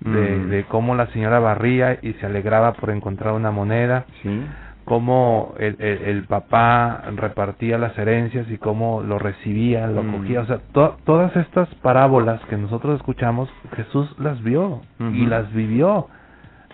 de, 0.00 0.44
de 0.46 0.64
cómo 0.64 0.94
la 0.94 1.06
señora 1.06 1.38
barría 1.38 1.98
y 2.02 2.12
se 2.14 2.26
alegraba 2.26 2.74
por 2.74 2.90
encontrar 2.90 3.32
una 3.32 3.50
moneda. 3.50 4.04
Sí 4.22 4.42
cómo 4.84 5.54
el, 5.58 5.76
el, 5.80 6.24
papá 6.24 7.04
repartía 7.16 7.78
las 7.78 7.96
herencias 7.96 8.46
y 8.50 8.58
cómo 8.58 9.02
lo 9.02 9.18
recibía, 9.18 9.86
lo 9.86 10.02
cogía. 10.10 10.42
O 10.42 10.46
sea, 10.46 10.60
todas 11.04 11.34
estas 11.36 11.68
parábolas 11.76 12.40
que 12.50 12.56
nosotros 12.56 12.96
escuchamos, 12.96 13.48
Jesús 13.76 14.14
las 14.18 14.42
vio 14.42 14.82
y 15.12 15.26
las 15.26 15.52
vivió. 15.52 16.08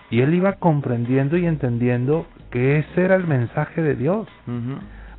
Y 0.09 0.21
él 0.21 0.33
iba 0.33 0.53
comprendiendo 0.53 1.37
y 1.37 1.45
entendiendo 1.45 2.25
que 2.51 2.79
ese 2.79 3.03
era 3.03 3.15
el 3.15 3.25
mensaje 3.25 3.81
de 3.81 3.95
Dios. 3.95 4.27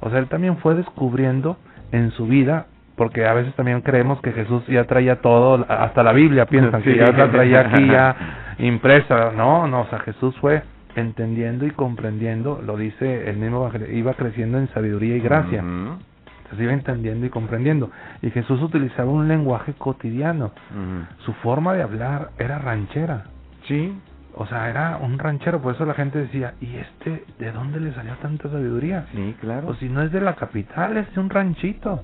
O 0.00 0.10
sea, 0.10 0.18
él 0.18 0.28
también 0.28 0.58
fue 0.58 0.74
descubriendo 0.74 1.56
en 1.92 2.10
su 2.10 2.26
vida, 2.26 2.66
porque 2.96 3.26
a 3.26 3.32
veces 3.32 3.54
también 3.54 3.80
creemos 3.80 4.20
que 4.20 4.32
Jesús 4.32 4.66
ya 4.66 4.84
traía 4.84 5.20
todo, 5.22 5.64
hasta 5.66 6.02
la 6.02 6.12
Biblia 6.12 6.44
piensan 6.44 6.82
que 6.82 6.96
ya 6.96 7.10
la 7.10 7.30
traía 7.30 7.60
aquí 7.60 7.86
ya 7.86 8.16
impresa. 8.58 9.32
No, 9.34 9.66
no, 9.66 9.82
o 9.82 9.86
sea, 9.86 10.00
Jesús 10.00 10.36
fue 10.40 10.62
entendiendo 10.96 11.66
y 11.66 11.70
comprendiendo, 11.70 12.60
lo 12.64 12.76
dice 12.76 13.28
el 13.30 13.36
mismo 13.36 13.70
iba 13.92 14.14
creciendo 14.14 14.58
en 14.58 14.68
sabiduría 14.68 15.16
y 15.16 15.20
gracia. 15.20 15.64
Se 16.56 16.62
iba 16.62 16.74
entendiendo 16.74 17.24
y 17.24 17.30
comprendiendo. 17.30 17.90
Y 18.20 18.30
Jesús 18.30 18.60
utilizaba 18.60 19.10
un 19.10 19.26
lenguaje 19.26 19.72
cotidiano. 19.72 20.52
Su 21.24 21.32
forma 21.34 21.72
de 21.72 21.82
hablar 21.82 22.30
era 22.38 22.58
ranchera. 22.58 23.24
Sí. 23.66 23.98
O 24.34 24.46
sea, 24.46 24.70
era 24.70 24.96
un 24.96 25.18
ranchero, 25.18 25.60
por 25.60 25.74
eso 25.74 25.84
la 25.84 25.92
gente 25.92 26.18
decía, 26.18 26.54
¿y 26.60 26.76
este 26.76 27.24
de 27.38 27.52
dónde 27.52 27.80
le 27.80 27.92
salió 27.92 28.14
tanta 28.16 28.48
sabiduría? 28.48 29.06
Sí, 29.14 29.34
claro. 29.40 29.68
O 29.68 29.74
si 29.74 29.90
no 29.90 30.02
es 30.02 30.10
de 30.10 30.22
la 30.22 30.36
capital, 30.36 30.96
es 30.96 31.12
de 31.14 31.20
un 31.20 31.28
ranchito, 31.28 32.02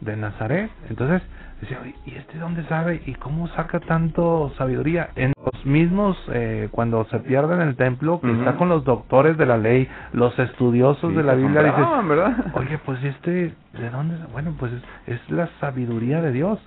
de 0.00 0.16
Nazaret. 0.16 0.70
Entonces, 0.90 1.22
decía, 1.60 1.78
¿y 2.04 2.14
este 2.14 2.38
dónde 2.38 2.64
sabe? 2.64 3.02
¿Y 3.06 3.14
cómo 3.14 3.48
saca 3.48 3.80
tanto 3.80 4.52
sabiduría? 4.58 5.10
En 5.16 5.32
los 5.44 5.66
mismos, 5.66 6.16
eh, 6.32 6.68
cuando 6.70 7.04
se 7.06 7.18
pierde 7.20 7.54
en 7.54 7.62
el 7.62 7.76
templo, 7.76 8.20
que 8.20 8.30
está 8.30 8.56
con 8.56 8.68
los 8.68 8.84
doctores 8.84 9.36
de 9.36 9.46
la 9.46 9.56
ley, 9.56 9.88
los 10.12 10.38
estudiosos 10.38 11.14
de 11.14 11.22
la 11.22 11.34
Biblia, 11.34 11.62
dices, 11.62 12.08
¿verdad? 12.08 12.52
oye, 12.54 12.78
pues 12.84 13.02
este, 13.04 13.54
¿de 13.72 13.90
dónde? 13.90 14.16
Bueno, 14.32 14.54
pues 14.58 14.72
es, 14.72 14.82
es 15.06 15.30
la 15.30 15.48
sabiduría 15.60 16.20
de 16.20 16.32
Dios. 16.32 16.58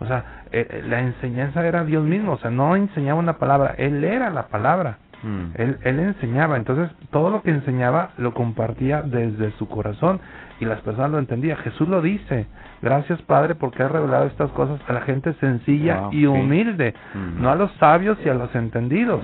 O 0.00 0.06
sea, 0.06 0.42
eh, 0.50 0.66
eh, 0.68 0.82
la 0.86 1.00
enseñanza 1.00 1.64
era 1.66 1.84
Dios 1.84 2.04
mismo, 2.04 2.32
o 2.32 2.38
sea, 2.38 2.50
no 2.50 2.74
enseñaba 2.74 3.18
una 3.20 3.38
palabra, 3.38 3.74
Él 3.78 4.02
era 4.02 4.30
la 4.30 4.48
palabra. 4.48 4.98
Mm. 5.22 5.44
Él, 5.54 5.78
él 5.84 6.00
enseñaba, 6.00 6.56
entonces 6.58 6.90
todo 7.10 7.30
lo 7.30 7.40
que 7.40 7.50
enseñaba 7.50 8.10
lo 8.18 8.34
compartía 8.34 9.00
desde 9.00 9.52
su 9.52 9.68
corazón 9.68 10.20
y 10.60 10.64
las 10.64 10.80
personas 10.80 11.10
lo 11.10 11.18
entendían. 11.18 11.56
Jesús 11.58 11.88
lo 11.88 12.00
dice, 12.00 12.46
gracias 12.82 13.20
Padre 13.22 13.54
porque 13.54 13.82
has 13.82 13.90
revelado 13.90 14.26
estas 14.26 14.50
cosas 14.52 14.80
a 14.88 14.92
la 14.92 15.00
gente 15.02 15.32
sencilla 15.34 16.08
y 16.10 16.26
humilde, 16.26 16.94
no 17.38 17.50
a 17.50 17.56
los 17.56 17.72
sabios 17.72 18.18
y 18.24 18.28
a 18.28 18.34
los 18.34 18.54
entendidos, 18.54 19.22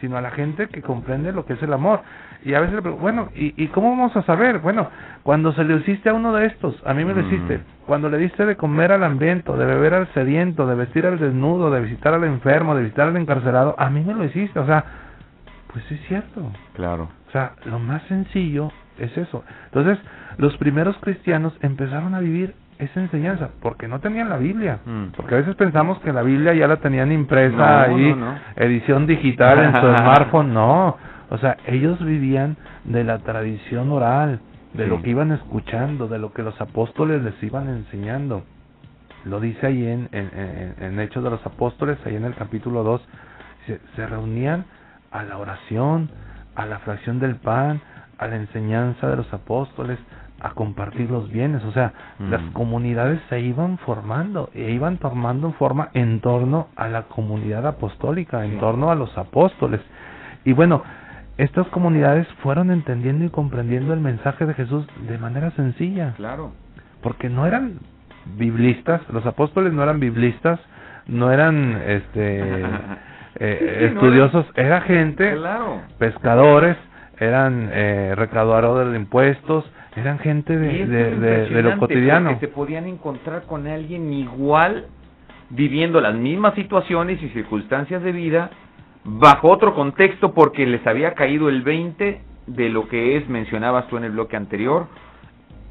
sino 0.00 0.16
a 0.16 0.20
la 0.20 0.30
gente 0.30 0.68
que 0.68 0.82
comprende 0.82 1.32
lo 1.32 1.44
que 1.44 1.54
es 1.54 1.62
el 1.62 1.72
amor. 1.72 2.00
Y 2.42 2.54
a 2.54 2.60
veces, 2.60 2.80
bueno, 2.98 3.28
¿y, 3.34 3.62
¿y 3.62 3.68
cómo 3.68 3.90
vamos 3.90 4.16
a 4.16 4.22
saber? 4.22 4.60
Bueno, 4.60 4.88
cuando 5.22 5.52
se 5.52 5.62
le 5.62 5.76
hiciste 5.76 6.08
a 6.08 6.14
uno 6.14 6.32
de 6.32 6.46
estos, 6.46 6.74
a 6.86 6.94
mí 6.94 7.04
me 7.04 7.12
lo 7.12 7.20
hiciste, 7.20 7.60
cuando 7.86 8.08
le 8.08 8.16
diste 8.16 8.46
de 8.46 8.56
comer 8.56 8.92
al 8.92 9.04
hambriento, 9.04 9.58
de 9.58 9.66
beber 9.66 9.92
al 9.92 10.06
sediento, 10.14 10.66
de 10.66 10.74
vestir 10.74 11.06
al 11.06 11.18
desnudo, 11.18 11.70
de 11.70 11.82
visitar 11.82 12.14
al 12.14 12.24
enfermo, 12.24 12.74
de 12.74 12.84
visitar 12.84 13.08
al 13.08 13.16
encarcelado, 13.18 13.74
a 13.78 13.90
mí 13.90 14.02
me 14.02 14.14
lo 14.14 14.24
hiciste, 14.24 14.58
o 14.58 14.64
sea, 14.64 14.84
pues 15.72 15.84
es 15.92 16.00
cierto. 16.08 16.50
Claro. 16.74 17.08
O 17.28 17.30
sea, 17.30 17.52
lo 17.66 17.78
más 17.78 18.02
sencillo 18.04 18.72
es 18.98 19.16
eso. 19.16 19.44
Entonces, 19.66 19.98
los 20.38 20.56
primeros 20.56 20.96
cristianos 20.98 21.52
empezaron 21.62 22.14
a 22.14 22.20
vivir 22.20 22.54
esa 22.78 23.00
enseñanza, 23.00 23.50
porque 23.60 23.88
no 23.88 24.00
tenían 24.00 24.30
la 24.30 24.38
Biblia, 24.38 24.78
mm. 24.84 25.08
porque 25.16 25.34
a 25.34 25.38
veces 25.38 25.54
pensamos 25.54 25.98
que 26.00 26.12
la 26.12 26.22
Biblia 26.22 26.54
ya 26.54 26.66
la 26.66 26.76
tenían 26.76 27.12
impresa 27.12 27.82
ahí, 27.82 28.16
edición 28.56 29.06
digital 29.06 29.58
en 29.58 29.74
su 29.74 29.96
smartphone, 29.98 30.54
no, 30.54 30.96
o 31.28 31.38
sea, 31.38 31.58
ellos 31.66 32.02
vivían 32.02 32.56
de 32.84 33.04
la 33.04 33.18
tradición 33.18 33.90
oral, 33.92 34.40
de 34.72 34.86
lo 34.86 35.02
que 35.02 35.10
iban 35.10 35.32
escuchando, 35.32 36.08
de 36.08 36.18
lo 36.18 36.32
que 36.32 36.42
los 36.42 36.58
apóstoles 36.60 37.22
les 37.22 37.40
iban 37.42 37.68
enseñando. 37.68 38.44
Lo 39.24 39.40
dice 39.40 39.66
ahí 39.66 39.84
en, 39.84 40.08
en, 40.12 40.74
en, 40.78 41.00
Hechos 41.00 41.22
de 41.22 41.30
los 41.30 41.44
Apóstoles, 41.44 41.98
ahí 42.06 42.16
en 42.16 42.24
el 42.24 42.34
capítulo 42.34 42.82
2, 42.82 43.02
se 43.94 44.06
reunían 44.06 44.64
a 45.10 45.24
la 45.24 45.38
oración, 45.38 46.08
a 46.54 46.66
la 46.66 46.78
fracción 46.78 47.18
del 47.18 47.36
pan, 47.36 47.80
a 48.18 48.26
la 48.26 48.36
enseñanza 48.36 49.08
de 49.08 49.16
los 49.16 49.32
apóstoles, 49.32 49.98
a 50.40 50.50
compartir 50.50 51.10
los 51.10 51.30
bienes. 51.30 51.62
O 51.64 51.72
sea, 51.72 51.92
las 52.18 52.42
mm. 52.42 52.52
comunidades 52.52 53.20
se 53.28 53.40
iban 53.40 53.78
formando 53.78 54.50
e 54.54 54.70
iban 54.70 54.98
tomando 54.98 55.52
forma 55.52 55.90
en 55.94 56.20
torno 56.20 56.68
a 56.76 56.88
la 56.88 57.02
comunidad 57.04 57.66
apostólica, 57.66 58.44
en 58.44 58.58
torno 58.58 58.90
a 58.90 58.94
los 58.94 59.16
apóstoles. 59.16 59.80
Y 60.44 60.52
bueno, 60.52 60.82
estas 61.36 61.66
comunidades 61.68 62.26
fueron 62.42 62.70
entendiendo 62.70 63.24
y 63.24 63.30
comprendiendo 63.30 63.94
el 63.94 64.00
mensaje 64.00 64.46
de 64.46 64.54
Jesús 64.54 64.86
de 65.08 65.18
manera 65.18 65.50
sencilla. 65.52 66.14
Claro. 66.16 66.52
Porque 67.02 67.28
no 67.28 67.46
eran 67.46 67.78
biblistas, 68.36 69.00
los 69.10 69.24
apóstoles 69.26 69.72
no 69.72 69.82
eran 69.82 70.00
biblistas, 70.00 70.60
no 71.06 71.32
eran 71.32 71.80
este 71.86 72.62
eh, 73.36 73.90
estudiosos, 73.90 74.46
era 74.54 74.82
gente, 74.82 75.34
pescadores, 75.98 76.76
eran 77.18 77.70
eh, 77.72 78.14
recaudadores 78.16 78.92
de 78.92 78.98
impuestos, 78.98 79.64
eran 79.96 80.18
gente 80.18 80.56
de, 80.56 80.86
de, 80.86 81.62
lo 81.62 81.76
cotidiano. 81.78 82.30
Que 82.30 82.46
se 82.46 82.48
podían 82.48 82.86
encontrar 82.86 83.42
con 83.44 83.66
alguien 83.66 84.12
igual, 84.12 84.86
viviendo 85.50 86.00
las 86.00 86.14
mismas 86.14 86.54
situaciones 86.54 87.22
y 87.22 87.28
circunstancias 87.30 88.02
de 88.02 88.12
vida, 88.12 88.50
bajo 89.04 89.48
otro 89.48 89.74
contexto, 89.74 90.32
porque 90.32 90.66
les 90.66 90.86
había 90.86 91.14
caído 91.14 91.48
el 91.48 91.62
20 91.62 92.20
de 92.46 92.68
lo 92.68 92.88
que 92.88 93.16
es, 93.16 93.28
mencionabas 93.28 93.88
tú 93.88 93.96
en 93.96 94.04
el 94.04 94.12
bloque 94.12 94.36
anterior, 94.36 94.86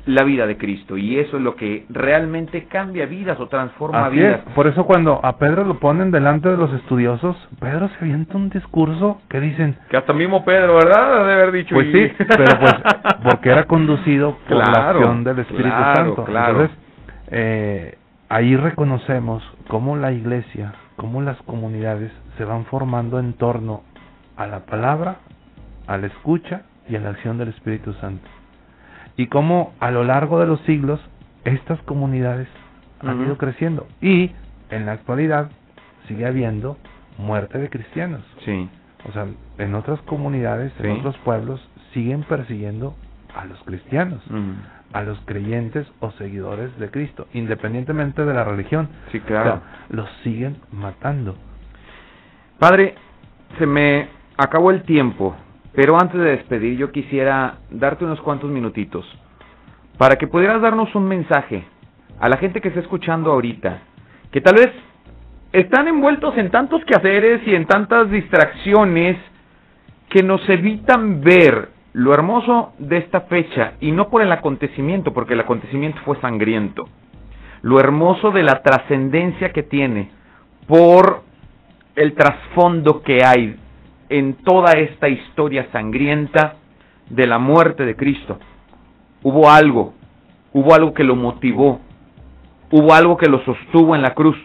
la 0.05 0.23
vida 0.23 0.47
de 0.47 0.57
Cristo 0.57 0.97
y 0.97 1.19
eso 1.19 1.37
es 1.37 1.43
lo 1.43 1.55
que 1.55 1.85
realmente 1.89 2.65
cambia 2.65 3.05
vidas 3.05 3.39
o 3.39 3.47
transforma 3.47 4.09
vidas. 4.09 4.41
Por 4.55 4.67
eso 4.67 4.85
cuando 4.85 5.19
a 5.23 5.37
Pedro 5.37 5.63
lo 5.63 5.79
ponen 5.79 6.11
delante 6.11 6.49
de 6.49 6.57
los 6.57 6.73
estudiosos, 6.73 7.35
Pedro 7.59 7.89
se 7.89 8.05
avienta 8.05 8.37
un 8.37 8.49
discurso 8.49 9.21
que 9.29 9.39
dicen 9.39 9.77
que 9.89 9.97
hasta 9.97 10.13
mismo 10.13 10.43
Pedro, 10.45 10.75
¿verdad? 10.75 11.25
De 11.25 11.33
haber 11.33 11.51
dicho. 11.51 11.75
Pues 11.75 11.87
sí, 11.91 12.11
pero 12.17 12.59
pues 12.59 12.75
porque 13.23 13.49
era 13.49 13.65
conducido 13.65 14.37
por 14.47 14.57
la 14.57 14.89
acción 14.89 15.23
del 15.23 15.39
Espíritu 15.39 15.69
Santo. 15.69 16.25
Entonces 16.27 16.71
eh, 17.31 17.97
ahí 18.29 18.55
reconocemos 18.55 19.43
cómo 19.67 19.95
la 19.95 20.11
Iglesia, 20.11 20.73
cómo 20.95 21.21
las 21.21 21.37
comunidades 21.43 22.11
se 22.37 22.45
van 22.45 22.65
formando 22.65 23.19
en 23.19 23.33
torno 23.33 23.83
a 24.37 24.47
la 24.47 24.61
palabra, 24.65 25.17
a 25.87 25.97
la 25.97 26.07
escucha 26.07 26.63
y 26.87 26.95
a 26.95 26.99
la 26.99 27.09
acción 27.09 27.37
del 27.37 27.49
Espíritu 27.49 27.93
Santo 27.93 28.27
y 29.19 29.27
cómo 29.27 29.73
a 29.81 29.91
lo 29.91 30.05
largo 30.05 30.39
de 30.39 30.47
los 30.47 30.61
siglos 30.61 30.97
estas 31.43 31.77
comunidades 31.81 32.47
han 33.01 33.21
ido 33.21 33.37
creciendo 33.37 33.85
y 33.99 34.31
en 34.69 34.85
la 34.85 34.93
actualidad 34.93 35.51
sigue 36.07 36.25
habiendo 36.25 36.77
muerte 37.17 37.57
de 37.57 37.69
cristianos. 37.69 38.21
Sí. 38.45 38.69
O 39.09 39.11
sea, 39.11 39.27
en 39.57 39.75
otras 39.75 40.01
comunidades, 40.03 40.71
en 40.79 40.91
otros 40.91 41.17
pueblos 41.25 41.59
siguen 41.93 42.23
persiguiendo 42.23 42.95
a 43.35 43.43
los 43.43 43.61
cristianos, 43.63 44.21
a 44.93 45.03
los 45.03 45.19
creyentes 45.25 45.85
o 45.99 46.11
seguidores 46.11 46.79
de 46.79 46.89
Cristo, 46.89 47.27
independientemente 47.33 48.23
de 48.23 48.33
la 48.33 48.45
religión. 48.45 48.87
Sí, 49.11 49.19
claro. 49.19 49.59
los 49.89 50.07
siguen 50.23 50.61
matando. 50.71 51.35
Padre, 52.57 52.95
se 53.57 53.65
me 53.65 54.07
acabó 54.37 54.71
el 54.71 54.83
tiempo. 54.83 55.35
Pero 55.73 55.99
antes 55.99 56.19
de 56.19 56.31
despedir, 56.31 56.77
yo 56.77 56.91
quisiera 56.91 57.59
darte 57.69 58.05
unos 58.05 58.21
cuantos 58.21 58.49
minutitos 58.49 59.05
para 59.97 60.15
que 60.15 60.27
pudieras 60.27 60.61
darnos 60.61 60.93
un 60.95 61.07
mensaje 61.07 61.65
a 62.19 62.29
la 62.29 62.37
gente 62.37 62.61
que 62.61 62.69
está 62.69 62.79
escuchando 62.79 63.31
ahorita, 63.31 63.79
que 64.31 64.41
tal 64.41 64.55
vez 64.55 64.69
están 65.51 65.87
envueltos 65.87 66.37
en 66.37 66.51
tantos 66.51 66.83
quehaceres 66.85 67.41
y 67.45 67.55
en 67.55 67.65
tantas 67.65 68.09
distracciones 68.09 69.17
que 70.09 70.23
nos 70.23 70.47
evitan 70.49 71.21
ver 71.21 71.69
lo 71.93 72.13
hermoso 72.13 72.73
de 72.77 72.97
esta 72.97 73.21
fecha 73.21 73.73
y 73.79 73.91
no 73.91 74.09
por 74.09 74.21
el 74.21 74.31
acontecimiento, 74.31 75.13
porque 75.13 75.33
el 75.33 75.39
acontecimiento 75.39 75.99
fue 76.05 76.19
sangriento, 76.21 76.87
lo 77.61 77.79
hermoso 77.79 78.31
de 78.31 78.43
la 78.43 78.61
trascendencia 78.61 79.51
que 79.51 79.63
tiene 79.63 80.11
por 80.67 81.23
el 81.95 82.13
trasfondo 82.13 83.01
que 83.01 83.19
hay 83.25 83.57
en 84.09 84.33
toda 84.43 84.73
esta 84.73 85.07
historia 85.07 85.67
sangrienta 85.71 86.55
de 87.09 87.27
la 87.27 87.37
muerte 87.37 87.85
de 87.85 87.95
Cristo. 87.95 88.39
Hubo 89.23 89.49
algo, 89.49 89.93
hubo 90.53 90.73
algo 90.73 90.93
que 90.93 91.03
lo 91.03 91.15
motivó, 91.15 91.79
hubo 92.71 92.93
algo 92.93 93.17
que 93.17 93.29
lo 93.29 93.43
sostuvo 93.43 93.95
en 93.95 94.01
la 94.01 94.13
cruz. 94.13 94.37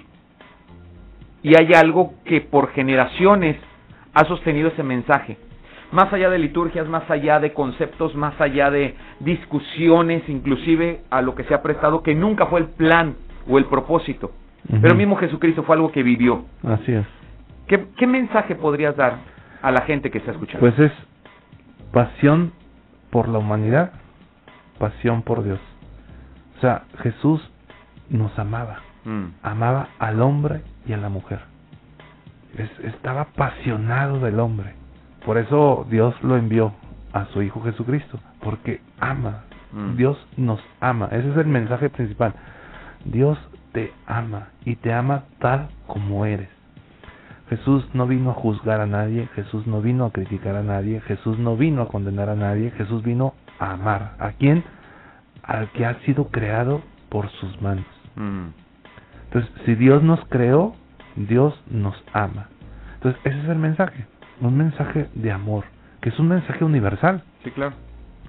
Y 1.43 1.55
hay 1.59 1.75
algo 1.75 2.15
que 2.25 2.41
por 2.41 2.71
generaciones 2.73 3.57
ha 4.15 4.25
sostenido 4.25 4.69
ese 4.69 4.83
mensaje. 4.83 5.39
Más 5.93 6.13
allá 6.13 6.31
de 6.31 6.39
liturgias, 6.39 6.89
más 6.89 7.09
allá 7.11 7.39
de 7.39 7.53
conceptos, 7.53 8.15
más 8.15 8.39
allá 8.41 8.71
de 8.71 8.95
discusiones, 9.21 10.29
inclusive 10.29 11.03
a 11.11 11.23
lo 11.23 11.35
que 11.35 11.45
se 11.45 11.55
ha 11.55 11.63
prestado, 11.63 12.03
que 12.03 12.15
nunca 12.15 12.47
fue 12.47 12.61
el 12.61 12.67
plan 12.67 13.15
o 13.49 13.59
el 13.59 13.67
propósito. 13.67 14.33
Pero 14.81 14.95
mismo 14.95 15.17
Jesucristo 15.17 15.63
fue 15.63 15.77
algo 15.77 15.93
que 15.93 16.03
vivió. 16.03 16.47
Así 16.63 16.93
es. 16.93 17.05
¿Qué, 17.69 17.85
¿Qué 17.99 18.07
mensaje 18.07 18.55
podrías 18.55 18.97
dar 18.97 19.19
a 19.65 19.71
la 19.73 19.83
gente 19.83 20.11
que 20.11 20.19
está 20.19 20.33
escuchando? 20.33 20.61
Pues 20.61 20.79
es 20.79 20.93
pasión 21.93 22.53
por 23.11 23.29
la 23.29 23.39
humanidad, 23.39 23.93
pasión 24.79 25.23
por 25.23 25.43
Dios. 25.45 25.61
O 26.59 26.61
sea, 26.61 26.85
Jesús 27.03 27.41
nos 28.11 28.37
amaba, 28.39 28.79
Mm. 29.05 29.25
amaba 29.43 29.89
al 29.99 30.21
hombre 30.23 30.63
y 30.87 30.93
a 30.93 30.97
la 30.97 31.09
mujer. 31.09 31.41
Es- 32.57 32.79
estaba 32.85 33.23
apasionado 33.23 34.21
del 34.21 34.39
hombre. 34.41 34.75
Por 35.25 35.39
eso 35.39 35.87
Dios 35.91 36.15
lo 36.23 36.37
envió 36.37 36.73
a 37.13 37.27
su 37.27 37.43
Hijo 37.43 37.63
Jesucristo, 37.63 38.19
porque 38.41 38.81
ama. 39.01 39.45
Mm. 39.73 39.97
Dios 39.97 40.17
nos 40.37 40.61
ama. 40.81 41.07
Ese 41.11 41.31
es 41.31 41.37
el 41.37 41.47
mensaje 41.47 41.89
principal. 41.91 42.35
Dios 43.05 43.39
te 43.73 43.93
ama 44.07 44.49
y 44.65 44.77
te 44.77 44.93
ama 44.93 45.25
tal 45.41 45.69
como 45.87 46.27
eres. 46.27 46.49
Jesús 47.49 47.87
no 47.93 48.07
vino 48.07 48.31
a 48.31 48.35
juzgar 48.35 48.81
a 48.81 48.87
nadie, 48.87 49.29
Jesús 49.35 49.67
no 49.67 49.83
vino 49.83 50.07
a 50.07 50.13
criticar 50.13 50.57
a 50.57 50.63
nadie, 50.63 51.01
Jesús 51.03 51.39
no 51.39 51.57
vino 51.57 51.83
a 51.83 51.89
condenar 51.89 52.31
a 52.31 52.35
nadie, 52.35 52.71
Jesús 52.73 53.03
vino 53.03 53.35
a 53.59 53.73
amar. 53.73 54.15
¿A 54.19 54.33
quién? 54.33 54.65
Al 55.43 55.71
que 55.73 55.85
ha 55.85 56.01
sido 56.01 56.29
creado 56.29 56.83
por 57.11 57.29
sus 57.31 57.61
manos. 57.61 57.85
Mm. 58.17 58.47
Entonces, 59.25 59.51
si 59.67 59.75
Dios 59.75 60.03
nos 60.03 60.21
creó, 60.29 60.75
Dios 61.17 61.55
nos 61.71 61.95
ama. 62.13 62.49
Entonces, 62.95 63.21
ese 63.25 63.41
es 63.41 63.49
el 63.49 63.59
mensaje, 63.59 64.07
un 64.41 64.57
mensaje 64.57 65.09
de 65.15 65.31
amor, 65.31 65.65
que 66.01 66.09
es 66.09 66.19
un 66.19 66.29
mensaje 66.29 66.65
universal. 66.65 67.23
Sí, 67.43 67.51
claro. 67.51 67.75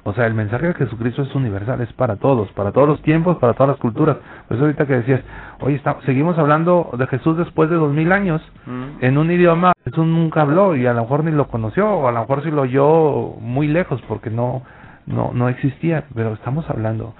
O 0.07 0.13
sea, 0.13 0.27
el 0.27 0.35
mensaje 0.35 0.67
de 0.67 0.73
Jesucristo 0.75 1.23
es 1.23 1.33
universal, 1.33 1.81
es 1.81 1.91
para 1.93 2.17
todos, 2.17 2.51
para 2.51 2.71
todos 2.71 2.87
los 2.87 3.01
tiempos, 3.01 3.37
para 3.39 3.53
todas 3.53 3.69
las 3.69 3.79
culturas. 3.79 4.17
Por 4.47 4.55
eso 4.55 4.65
ahorita 4.65 4.85
que 4.85 4.97
decías, 4.97 5.21
oye, 5.61 5.75
está- 5.77 5.97
seguimos 6.05 6.37
hablando 6.37 6.91
de 6.95 7.07
Jesús 7.07 7.35
después 7.37 7.71
de 7.71 7.75
dos 7.75 7.91
mil 7.91 8.11
años, 8.11 8.39
Mm. 8.67 8.83
en 9.03 9.17
un 9.17 9.31
idioma 9.31 9.73
que 9.83 9.89
Jesús 9.89 10.05
nunca 10.05 10.41
habló 10.41 10.75
y 10.75 10.85
a 10.85 10.93
lo 10.93 11.01
mejor 11.01 11.23
ni 11.23 11.31
lo 11.31 11.47
conoció, 11.47 11.89
o 11.89 12.07
a 12.07 12.11
lo 12.11 12.19
mejor 12.19 12.43
sí 12.43 12.51
lo 12.51 12.61
oyó 12.61 13.33
muy 13.41 13.67
lejos 13.67 13.99
porque 14.07 14.29
no, 14.29 14.61
no, 15.07 15.31
no 15.33 15.49
existía. 15.49 16.03
Pero 16.13 16.33
estamos 16.33 16.69
hablando 16.69 17.15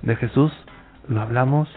de 0.00 0.16
Jesús, 0.16 0.50
lo 1.08 1.20
hablamos 1.20 1.68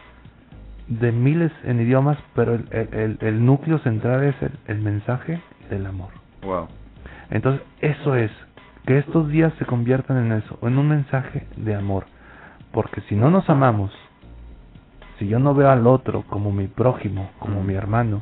de 0.88 1.12
miles 1.12 1.52
en 1.66 1.82
idiomas, 1.82 2.18
pero 2.36 2.54
el, 2.56 2.66
el, 2.72 2.88
el- 2.94 3.18
el 3.20 3.46
núcleo 3.46 3.80
central 3.80 4.24
es 4.24 4.42
el, 4.42 4.52
el 4.68 4.80
mensaje 4.82 5.42
del 5.70 5.86
amor. 5.88 6.10
Wow. 6.44 6.68
Entonces, 7.32 7.62
eso 7.82 8.16
es, 8.16 8.32
que 8.86 8.98
estos 8.98 9.30
días 9.30 9.54
se 9.60 9.66
conviertan 9.66 10.18
en 10.26 10.32
eso, 10.34 10.60
en 10.62 10.78
un 10.78 10.90
mensaje 10.90 11.48
de 11.56 11.76
amor. 11.76 12.06
Porque 12.72 13.02
si 13.02 13.16
no 13.16 13.30
nos 13.30 13.50
amamos, 13.50 13.92
si 15.20 15.28
yo 15.28 15.40
no 15.40 15.54
veo 15.54 15.70
al 15.70 15.88
otro 15.88 16.24
como 16.24 16.52
mi 16.52 16.68
prójimo, 16.68 17.30
como 17.40 17.64
mi 17.64 17.76
hermano, 17.76 18.22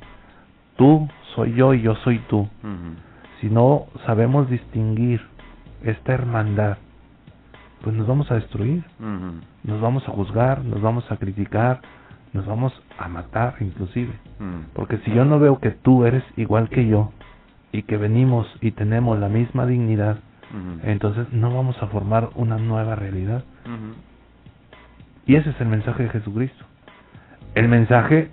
tú 0.76 1.07
soy 1.36 1.53
yo 1.53 1.74
y 1.74 1.82
yo 1.82 1.95
soy 1.95 2.20
tú, 2.30 2.47
si 3.39 3.49
no 3.49 3.86
sabemos 4.05 4.49
distinguir 4.49 5.22
esta 5.84 6.14
hermandad, 6.14 6.78
pues 7.82 7.95
nos 7.95 8.05
vamos 8.05 8.30
a 8.30 8.36
destruir, 8.36 8.84
nos 9.64 9.82
vamos 9.82 10.07
a 10.07 10.12
juzgar, 10.12 10.64
nos 10.64 10.82
vamos 10.82 11.09
a 11.12 11.18
criticar, 11.18 11.82
nos 12.34 12.45
vamos 12.45 12.72
a 12.99 13.07
matar 13.07 13.55
inclusive. 13.62 14.14
Porque 14.74 14.97
si 14.99 15.12
yo 15.12 15.26
no 15.26 15.39
veo 15.39 15.59
que 15.59 15.72
tú 15.72 16.05
eres 16.05 16.24
igual 16.38 16.70
que 16.70 16.88
yo 16.88 17.12
y 17.72 17.84
que 17.84 17.97
venimos 17.97 18.47
y 18.62 18.72
tenemos 18.72 19.18
la 19.18 19.30
misma 19.30 19.66
dignidad, 19.66 20.20
Entonces 20.84 21.32
no 21.32 21.54
vamos 21.54 21.82
a 21.82 21.88
formar 21.88 22.30
una 22.36 22.58
nueva 22.58 22.95
realidad. 22.95 23.43
Y 25.26 25.36
ese 25.36 25.52
es 25.52 25.62
el 25.62 25.68
mensaje 25.68 26.04
de 26.04 26.10
Jesucristo. 26.10 26.66
El 27.56 27.68
mensaje 27.68 28.32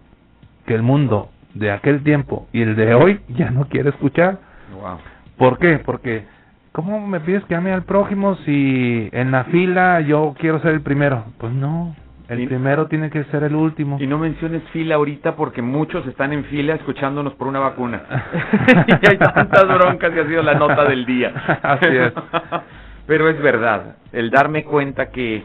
que 0.67 0.75
el 0.75 0.83
mundo 0.83 1.31
de 1.55 1.71
aquel 1.71 2.03
tiempo 2.03 2.47
y 2.53 2.63
el 2.63 2.77
de 2.77 2.95
hoy 2.95 3.21
ya 3.29 3.51
no 3.51 3.69
quiere 3.69 3.91
escuchar. 3.91 4.39
Wow. 4.73 4.99
¿Por 5.37 5.59
qué? 5.59 5.79
Porque 5.79 6.25
¿cómo 6.73 7.05
me 7.07 7.21
pides 7.21 7.45
que 7.45 7.55
ame 7.55 7.73
al 7.73 7.83
prójimo 7.85 8.37
si 8.45 9.09
en 9.13 9.31
la 9.31 9.45
fila 9.45 10.01
yo 10.01 10.35
quiero 10.39 10.61
ser 10.61 10.75
el 10.75 10.83
primero? 10.83 11.25
Pues 11.39 11.53
no, 11.53 11.95
el 12.29 12.41
Y- 12.41 12.47
primero 12.47 12.87
tiene 12.87 13.11
que 13.11 13.25
ser 13.25 13.43
el 13.45 13.55
último. 13.55 13.97
Y 14.01 14.07
no 14.07 14.19
menciones 14.19 14.63
fila 14.73 14.97
ahorita 14.97 15.35
porque 15.35 15.63
muchos 15.63 16.07
están 16.07 16.33
en 16.33 16.45
fila 16.45 16.75
escuchándonos 16.75 17.35
por 17.35 17.47
una 17.49 17.59
vacuna. 17.61 18.03
y 18.87 19.09
hay 19.09 19.17
tantas 19.19 19.67
broncas 19.67 20.11
que 20.13 20.21
ha 20.21 20.27
sido 20.27 20.43
la 20.43 20.55
nota 20.55 20.85
del 20.85 21.05
día. 21.07 21.33
Así 21.63 21.89
es. 21.89 22.13
Pero 23.07 23.29
es 23.31 23.41
verdad, 23.41 23.97
el 24.13 24.31
darme 24.31 24.65
cuenta 24.65 25.11
que 25.11 25.43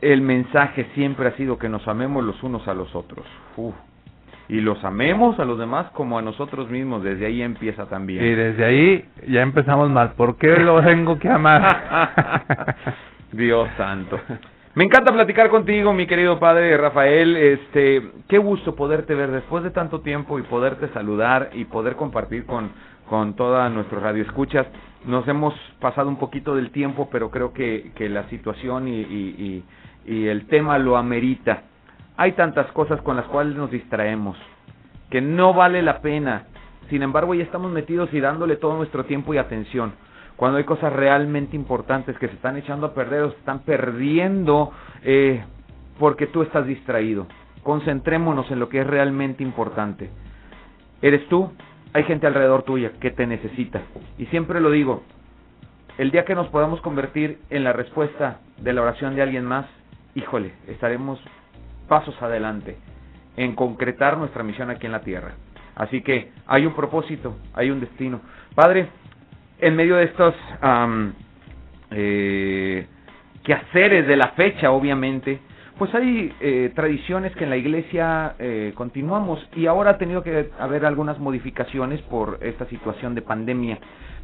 el 0.00 0.22
mensaje 0.22 0.86
siempre 0.94 1.28
ha 1.28 1.32
sido 1.32 1.58
que 1.58 1.68
nos 1.68 1.86
amemos 1.86 2.24
los 2.24 2.42
unos 2.42 2.66
a 2.68 2.74
los 2.74 2.94
otros. 2.94 3.26
Uf. 3.56 3.74
Y 4.48 4.60
los 4.60 4.82
amemos 4.84 5.38
a 5.40 5.44
los 5.46 5.58
demás 5.58 5.86
como 5.92 6.18
a 6.18 6.22
nosotros 6.22 6.68
mismos. 6.70 7.02
Desde 7.02 7.26
ahí 7.26 7.40
empieza 7.42 7.86
también. 7.86 8.22
Y 8.24 8.30
desde 8.30 8.64
ahí 8.64 9.04
ya 9.28 9.40
empezamos 9.42 9.88
mal. 9.90 10.12
¿Por 10.12 10.36
qué 10.36 10.56
lo 10.58 10.82
tengo 10.82 11.18
que 11.18 11.28
amar? 11.30 12.74
Dios 13.32 13.68
santo. 13.78 14.18
Me 14.74 14.84
encanta 14.84 15.12
platicar 15.12 15.50
contigo, 15.50 15.92
mi 15.92 16.06
querido 16.06 16.40
padre 16.40 16.76
Rafael. 16.76 17.36
Este, 17.36 18.10
qué 18.28 18.38
gusto 18.38 18.74
poderte 18.74 19.14
ver 19.14 19.30
después 19.30 19.62
de 19.62 19.70
tanto 19.70 20.00
tiempo 20.00 20.38
y 20.38 20.42
poderte 20.42 20.88
saludar 20.88 21.50
y 21.52 21.64
poder 21.64 21.94
compartir 21.94 22.44
con 22.44 22.70
con 23.08 23.34
toda 23.34 23.68
nuestro 23.68 24.00
radio 24.00 24.22
escuchas. 24.22 24.66
Nos 25.04 25.28
hemos 25.28 25.54
pasado 25.80 26.08
un 26.08 26.16
poquito 26.16 26.56
del 26.56 26.70
tiempo, 26.70 27.08
pero 27.12 27.30
creo 27.30 27.52
que, 27.52 27.92
que 27.94 28.08
la 28.08 28.28
situación 28.30 28.88
y, 28.88 29.00
y, 29.00 29.62
y, 30.06 30.12
y 30.12 30.26
el 30.26 30.46
tema 30.46 30.78
lo 30.78 30.96
amerita. 30.96 31.62
Hay 32.16 32.32
tantas 32.32 32.70
cosas 32.72 33.00
con 33.02 33.16
las 33.16 33.26
cuales 33.26 33.56
nos 33.56 33.70
distraemos 33.70 34.36
que 35.10 35.20
no 35.20 35.52
vale 35.52 35.82
la 35.82 36.00
pena. 36.00 36.46
Sin 36.90 37.02
embargo, 37.02 37.34
ya 37.34 37.44
estamos 37.44 37.70
metidos 37.70 38.12
y 38.12 38.20
dándole 38.20 38.56
todo 38.56 38.76
nuestro 38.76 39.04
tiempo 39.04 39.34
y 39.34 39.38
atención. 39.38 39.92
Cuando 40.36 40.58
hay 40.58 40.64
cosas 40.64 40.92
realmente 40.92 41.56
importantes 41.56 42.18
que 42.18 42.28
se 42.28 42.34
están 42.34 42.56
echando 42.56 42.86
a 42.86 42.94
perder 42.94 43.22
o 43.22 43.30
se 43.30 43.38
están 43.38 43.60
perdiendo 43.60 44.72
eh, 45.02 45.44
porque 45.98 46.26
tú 46.26 46.42
estás 46.42 46.66
distraído. 46.66 47.26
Concentrémonos 47.62 48.50
en 48.50 48.58
lo 48.58 48.68
que 48.68 48.80
es 48.80 48.86
realmente 48.86 49.42
importante. 49.42 50.10
¿Eres 51.00 51.26
tú? 51.28 51.52
Hay 51.92 52.02
gente 52.04 52.26
alrededor 52.26 52.64
tuya 52.64 52.92
que 53.00 53.10
te 53.10 53.26
necesita. 53.26 53.82
Y 54.18 54.26
siempre 54.26 54.60
lo 54.60 54.70
digo, 54.70 55.02
el 55.96 56.10
día 56.10 56.24
que 56.24 56.34
nos 56.34 56.48
podamos 56.48 56.80
convertir 56.80 57.38
en 57.50 57.62
la 57.62 57.72
respuesta 57.72 58.40
de 58.58 58.72
la 58.72 58.82
oración 58.82 59.14
de 59.14 59.22
alguien 59.22 59.44
más, 59.44 59.66
híjole, 60.16 60.52
estaremos 60.66 61.20
pasos 61.88 62.20
adelante 62.20 62.76
en 63.36 63.54
concretar 63.54 64.18
nuestra 64.18 64.42
misión 64.42 64.70
aquí 64.70 64.86
en 64.86 64.92
la 64.92 65.02
tierra. 65.02 65.34
Así 65.76 66.02
que 66.02 66.32
hay 66.46 66.66
un 66.66 66.74
propósito, 66.74 67.36
hay 67.52 67.70
un 67.70 67.80
destino. 67.80 68.20
Padre, 68.54 68.88
en 69.58 69.76
medio 69.76 69.96
de 69.96 70.04
estos 70.04 70.34
am, 70.60 71.14
eh, 71.90 72.86
quehaceres 73.42 74.06
de 74.06 74.16
la 74.16 74.28
fecha, 74.28 74.70
obviamente, 74.70 75.38
pues 75.78 75.92
hay 75.94 76.32
eh, 76.40 76.72
tradiciones 76.74 77.34
que 77.34 77.44
en 77.44 77.50
la 77.50 77.56
iglesia 77.56 78.36
eh, 78.38 78.72
continuamos 78.74 79.44
y 79.56 79.66
ahora 79.66 79.92
ha 79.92 79.98
tenido 79.98 80.22
que 80.22 80.50
haber 80.58 80.86
algunas 80.86 81.18
modificaciones 81.18 82.00
por 82.02 82.38
esta 82.42 82.66
situación 82.66 83.14
de 83.14 83.22
pandemia, 83.22 83.78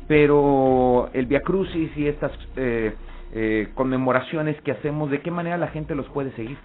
pero 0.07 1.11
el 1.13 1.27
Via 1.27 1.41
Crucis 1.41 1.91
y 1.97 2.07
estas 2.07 2.33
eh, 2.57 2.95
eh, 3.33 3.69
conmemoraciones 3.75 4.61
que 4.63 4.73
hacemos, 4.73 5.11
¿de 5.11 5.21
qué 5.21 5.31
manera 5.31 5.57
la 5.57 5.69
gente 5.69 5.95
los 5.95 6.09
puede 6.09 6.33
seguir? 6.33 6.57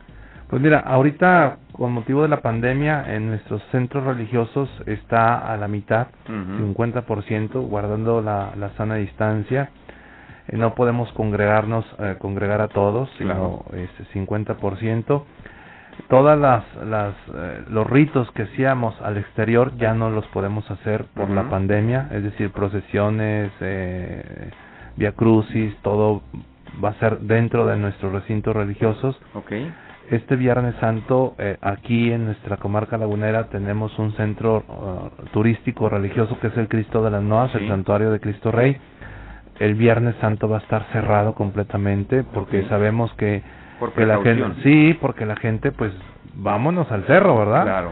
Pues 0.50 0.62
mira, 0.62 0.80
ahorita 0.80 1.58
con 1.72 1.92
motivo 1.92 2.22
de 2.22 2.28
la 2.30 2.42
pandemia 2.42 3.16
en 3.16 3.28
nuestros 3.28 3.62
centros 3.72 4.04
religiosos 4.04 4.70
está 4.86 5.52
a 5.52 5.58
la 5.58 5.68
mitad, 5.68 6.08
Ujú. 6.30 6.74
50%, 6.76 7.68
guardando 7.68 8.22
la, 8.22 8.52
la 8.56 8.70
sana 8.72 8.96
distancia. 8.96 9.70
Eh, 10.48 10.58
no 10.58 10.76
podemos 10.76 11.12
congregarnos, 11.14 11.86
eh, 12.00 12.16
congregar 12.20 12.62
a 12.62 12.68
todos, 12.68 13.10
sino 13.18 13.66
este 13.74 14.06
50%. 14.14 15.24
Todas 16.10 16.38
las, 16.38 16.64
las 16.86 17.16
eh, 17.34 17.64
los 17.70 17.90
ritos 17.90 18.30
que 18.32 18.44
hacíamos 18.44 19.00
al 19.02 19.18
exterior 19.18 19.76
ya 19.78 19.94
no 19.94 20.10
los 20.12 20.26
podemos 20.28 20.70
hacer 20.70 21.06
por 21.16 21.30
la 21.30 21.50
pandemia, 21.50 22.10
es 22.12 22.22
decir, 22.22 22.52
procesiones, 22.52 23.52
eh, 23.62 24.52
via 24.98 25.14
crucis, 25.14 25.76
todo 25.82 26.22
va 26.84 26.90
a 26.90 26.94
ser 26.96 27.20
dentro 27.20 27.66
de 27.66 27.78
nuestros 27.78 28.12
recintos 28.12 28.56
religiosos. 28.56 29.20
Ok. 29.34 29.52
Este 30.12 30.36
Viernes 30.36 30.76
Santo, 30.80 31.36
eh, 31.40 31.58
aquí 31.62 32.12
en 32.12 32.26
nuestra 32.26 32.58
comarca 32.58 32.98
lagunera, 32.98 33.46
tenemos 33.46 33.98
un 33.98 34.12
centro 34.14 34.64
uh, 34.68 35.26
turístico 35.32 35.90
religioso 35.90 36.40
que 36.40 36.48
es 36.48 36.58
el 36.58 36.68
Cristo 36.68 37.04
de 37.04 37.12
las 37.12 37.24
Noas, 37.24 37.54
el 37.56 37.68
santuario 37.68 38.12
de 38.12 38.20
Cristo 38.20 38.52
Rey. 38.52 38.78
El 39.60 39.76
Viernes 39.76 40.16
Santo 40.22 40.48
va 40.48 40.58
a 40.58 40.62
estar 40.62 40.86
cerrado 40.92 41.34
completamente 41.34 42.24
porque 42.24 42.68
sabemos 42.68 43.12
que, 43.14 43.42
Por 43.80 43.94
que 43.94 44.06
la 44.06 44.22
gente, 44.22 44.62
sí, 44.64 44.98
porque 45.00 45.26
la 45.26 45.38
gente, 45.38 45.72
pues, 45.72 45.92
vámonos 46.36 46.92
al 46.92 47.06
cerro, 47.06 47.38
¿verdad? 47.40 47.64
Claro. 47.64 47.92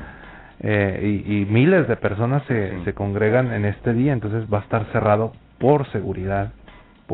Eh, 0.59 1.23
y, 1.25 1.41
y 1.41 1.45
miles 1.45 1.87
de 1.87 1.95
personas 1.95 2.43
se, 2.47 2.83
se 2.83 2.93
congregan 2.93 3.51
en 3.51 3.65
este 3.65 3.93
día, 3.93 4.13
entonces 4.13 4.45
va 4.53 4.59
a 4.59 4.61
estar 4.61 4.85
cerrado 4.91 5.33
por 5.57 5.87
seguridad, 5.91 6.51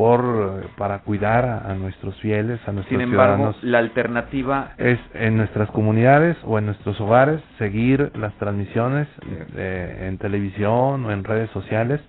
por 0.00 0.62
eh, 0.64 0.68
para 0.78 1.00
cuidar 1.00 1.44
a, 1.44 1.70
a 1.70 1.74
nuestros 1.74 2.14
fieles, 2.22 2.58
a 2.66 2.72
nuestros 2.72 2.88
Sin 2.88 3.02
embargo, 3.02 3.52
ciudadanos 3.52 3.62
la 3.62 3.78
alternativa 3.80 4.70
es 4.78 4.98
en 5.12 5.36
nuestras 5.36 5.70
comunidades 5.72 6.38
o 6.44 6.58
en 6.58 6.64
nuestros 6.64 6.98
hogares 7.02 7.42
seguir 7.58 8.10
las 8.16 8.32
transmisiones 8.38 9.06
eh, 9.56 10.06
en 10.08 10.16
televisión 10.16 11.04
o 11.04 11.10
en 11.12 11.22
redes 11.22 11.50
sociales 11.50 12.00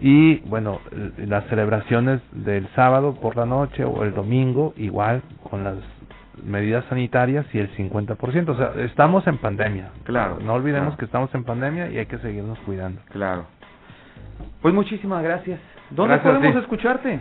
y 0.00 0.40
bueno 0.48 0.80
las 1.16 1.44
celebraciones 1.46 2.20
del 2.32 2.66
sábado 2.74 3.14
por 3.14 3.36
la 3.36 3.46
noche 3.46 3.84
o 3.84 4.02
el 4.02 4.14
domingo 4.14 4.74
igual 4.76 5.22
con 5.48 5.62
las 5.62 5.76
medidas 6.42 6.84
sanitarias 6.86 7.46
y 7.54 7.58
el 7.60 7.70
50%, 7.76 8.48
o 8.48 8.56
sea, 8.56 8.72
estamos 8.82 9.24
en 9.28 9.38
pandemia. 9.38 9.90
Claro, 10.02 10.38
No 10.42 10.54
olvidemos 10.54 10.88
claro. 10.88 10.98
que 10.98 11.04
estamos 11.04 11.32
en 11.36 11.44
pandemia 11.44 11.88
y 11.88 11.98
hay 11.98 12.06
que 12.06 12.18
seguirnos 12.18 12.58
cuidando. 12.66 13.00
Claro. 13.10 13.44
Pues 14.60 14.74
muchísimas 14.74 15.22
gracias. 15.22 15.60
¿Dónde 15.94 16.14
Gracias 16.14 16.34
podemos 16.36 16.62
escucharte? 16.62 17.20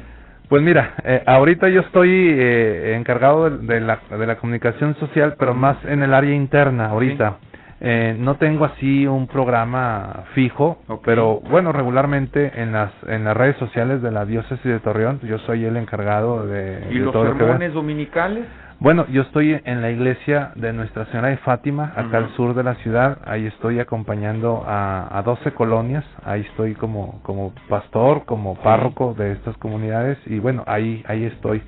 Pues 0.49 0.61
mira, 0.61 0.95
eh, 1.05 1.23
ahorita 1.25 1.69
yo 1.69 1.81
estoy 1.81 2.09
eh, 2.11 2.95
encargado 2.97 3.49
de, 3.49 3.57
de 3.73 3.79
la, 3.79 3.99
de 4.09 4.27
la 4.27 4.35
comunicación 4.35 4.95
social, 4.95 5.35
pero 5.39 5.53
más 5.53 5.77
en 5.85 6.03
el 6.03 6.13
área 6.13 6.33
interna 6.35 6.87
ahorita. 6.87 7.37
Eh, 7.83 8.15
no 8.19 8.35
tengo 8.35 8.65
así 8.65 9.07
un 9.07 9.25
programa 9.27 10.25
fijo, 10.35 10.83
pero 11.03 11.39
bueno, 11.49 11.71
regularmente 11.71 12.51
en 12.61 12.73
las 12.73 12.91
en 13.07 13.23
las 13.23 13.35
redes 13.35 13.55
sociales 13.57 14.03
de 14.03 14.11
la 14.11 14.23
diócesis 14.23 14.63
de 14.63 14.79
Torreón, 14.81 15.19
yo 15.21 15.39
soy 15.39 15.65
el 15.65 15.75
encargado 15.77 16.45
de, 16.45 16.85
¿Y 16.91 16.99
de 16.99 17.05
los 17.05 17.11
todo 17.13 17.23
lo 17.23 17.31
que 17.31 17.39
ve. 17.39 17.45
sermones 17.45 17.73
dominicales? 17.73 18.45
Bueno, 18.81 19.05
yo 19.09 19.21
estoy 19.21 19.61
en 19.63 19.83
la 19.83 19.91
iglesia 19.91 20.53
de 20.55 20.73
Nuestra 20.73 21.05
Señora 21.05 21.27
de 21.27 21.37
Fátima, 21.37 21.93
acá 21.95 22.17
al 22.17 22.35
sur 22.35 22.55
de 22.55 22.63
la 22.63 22.73
ciudad. 22.77 23.19
Ahí 23.25 23.45
estoy 23.45 23.79
acompañando 23.79 24.63
a, 24.65 25.19
a 25.19 25.21
12 25.21 25.51
colonias. 25.51 26.03
Ahí 26.25 26.41
estoy 26.41 26.73
como, 26.73 27.21
como 27.21 27.53
pastor, 27.69 28.25
como 28.25 28.55
párroco 28.55 29.13
de 29.13 29.33
estas 29.33 29.55
comunidades. 29.57 30.17
Y 30.25 30.39
bueno, 30.39 30.63
ahí, 30.65 31.03
ahí 31.07 31.25
estoy 31.25 31.61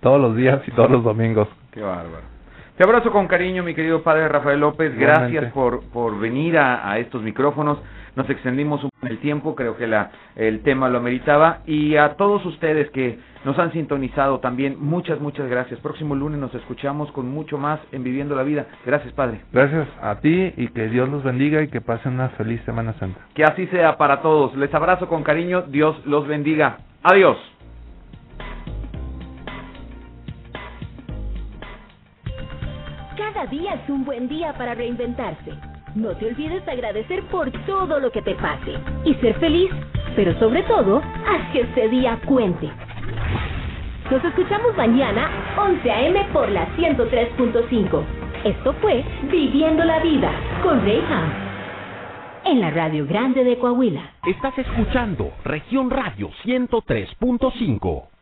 todos 0.00 0.20
los 0.20 0.34
días 0.34 0.60
y 0.66 0.72
todos 0.72 0.90
los 0.90 1.04
domingos. 1.04 1.46
Qué 1.70 1.80
bárbaro. 1.80 2.26
Te 2.76 2.82
abrazo 2.82 3.12
con 3.12 3.28
cariño, 3.28 3.62
mi 3.62 3.76
querido 3.76 4.02
padre 4.02 4.26
Rafael 4.26 4.58
López. 4.58 4.98
Gracias 4.98 5.52
por, 5.52 5.84
por 5.90 6.18
venir 6.18 6.58
a, 6.58 6.90
a 6.90 6.98
estos 6.98 7.22
micrófonos. 7.22 7.78
Nos 8.16 8.28
extendimos 8.30 8.82
un 8.82 8.90
el 9.02 9.18
tiempo, 9.18 9.54
creo 9.54 9.76
que 9.76 9.86
la, 9.86 10.10
el 10.34 10.62
tema 10.62 10.88
lo 10.88 10.98
ameritaba. 10.98 11.58
Y 11.66 11.96
a 11.96 12.14
todos 12.14 12.44
ustedes 12.46 12.90
que 12.90 13.18
nos 13.44 13.58
han 13.58 13.72
sintonizado 13.72 14.40
también, 14.40 14.76
muchas, 14.78 15.20
muchas 15.20 15.48
gracias. 15.48 15.80
Próximo 15.80 16.14
lunes 16.14 16.40
nos 16.40 16.54
escuchamos 16.54 17.10
con 17.12 17.30
mucho 17.30 17.58
más 17.58 17.80
en 17.92 18.02
Viviendo 18.02 18.34
la 18.34 18.42
Vida. 18.42 18.66
Gracias, 18.84 19.12
padre. 19.12 19.40
Gracias 19.52 19.88
a 20.02 20.16
ti 20.16 20.52
y 20.56 20.68
que 20.68 20.88
Dios 20.88 21.08
los 21.08 21.22
bendiga 21.22 21.62
y 21.62 21.68
que 21.68 21.80
pasen 21.80 22.14
una 22.14 22.30
feliz 22.30 22.60
Semana 22.64 22.94
Santa. 22.94 23.20
Que 23.34 23.44
así 23.44 23.66
sea 23.68 23.96
para 23.96 24.20
todos. 24.22 24.56
Les 24.56 24.72
abrazo 24.74 25.08
con 25.08 25.22
cariño. 25.22 25.62
Dios 25.62 26.04
los 26.04 26.26
bendiga. 26.26 26.78
Adiós. 27.02 27.36
Cada 33.16 33.46
día 33.46 33.74
es 33.74 33.88
un 33.88 34.04
buen 34.04 34.28
día 34.28 34.52
para 34.54 34.74
reinventarse. 34.74 35.52
No 35.94 36.10
te 36.16 36.26
olvides 36.26 36.64
de 36.66 36.72
agradecer 36.72 37.22
por 37.24 37.50
todo 37.66 37.98
lo 37.98 38.10
que 38.10 38.22
te 38.22 38.34
pase 38.34 38.74
y 39.04 39.14
ser 39.14 39.34
feliz, 39.38 39.70
pero 40.16 40.38
sobre 40.38 40.62
todo, 40.64 40.98
haz 40.98 41.52
que 41.52 41.60
este 41.60 41.88
día 41.88 42.18
cuente. 42.26 42.68
Nos 44.10 44.24
escuchamos 44.24 44.76
mañana, 44.76 45.28
11 45.56 45.90
a.m. 45.90 46.26
por 46.32 46.48
la 46.50 46.66
103.5. 46.76 48.02
Esto 48.44 48.72
fue 48.80 49.04
Viviendo 49.30 49.84
la 49.84 49.98
Vida 50.00 50.32
con 50.62 50.80
Reyham. 50.82 51.30
En 52.44 52.60
la 52.60 52.70
Radio 52.70 53.06
Grande 53.06 53.44
de 53.44 53.58
Coahuila. 53.58 54.12
Estás 54.24 54.56
escuchando 54.58 55.32
Región 55.44 55.90
Radio 55.90 56.30
103.5. 56.44 58.17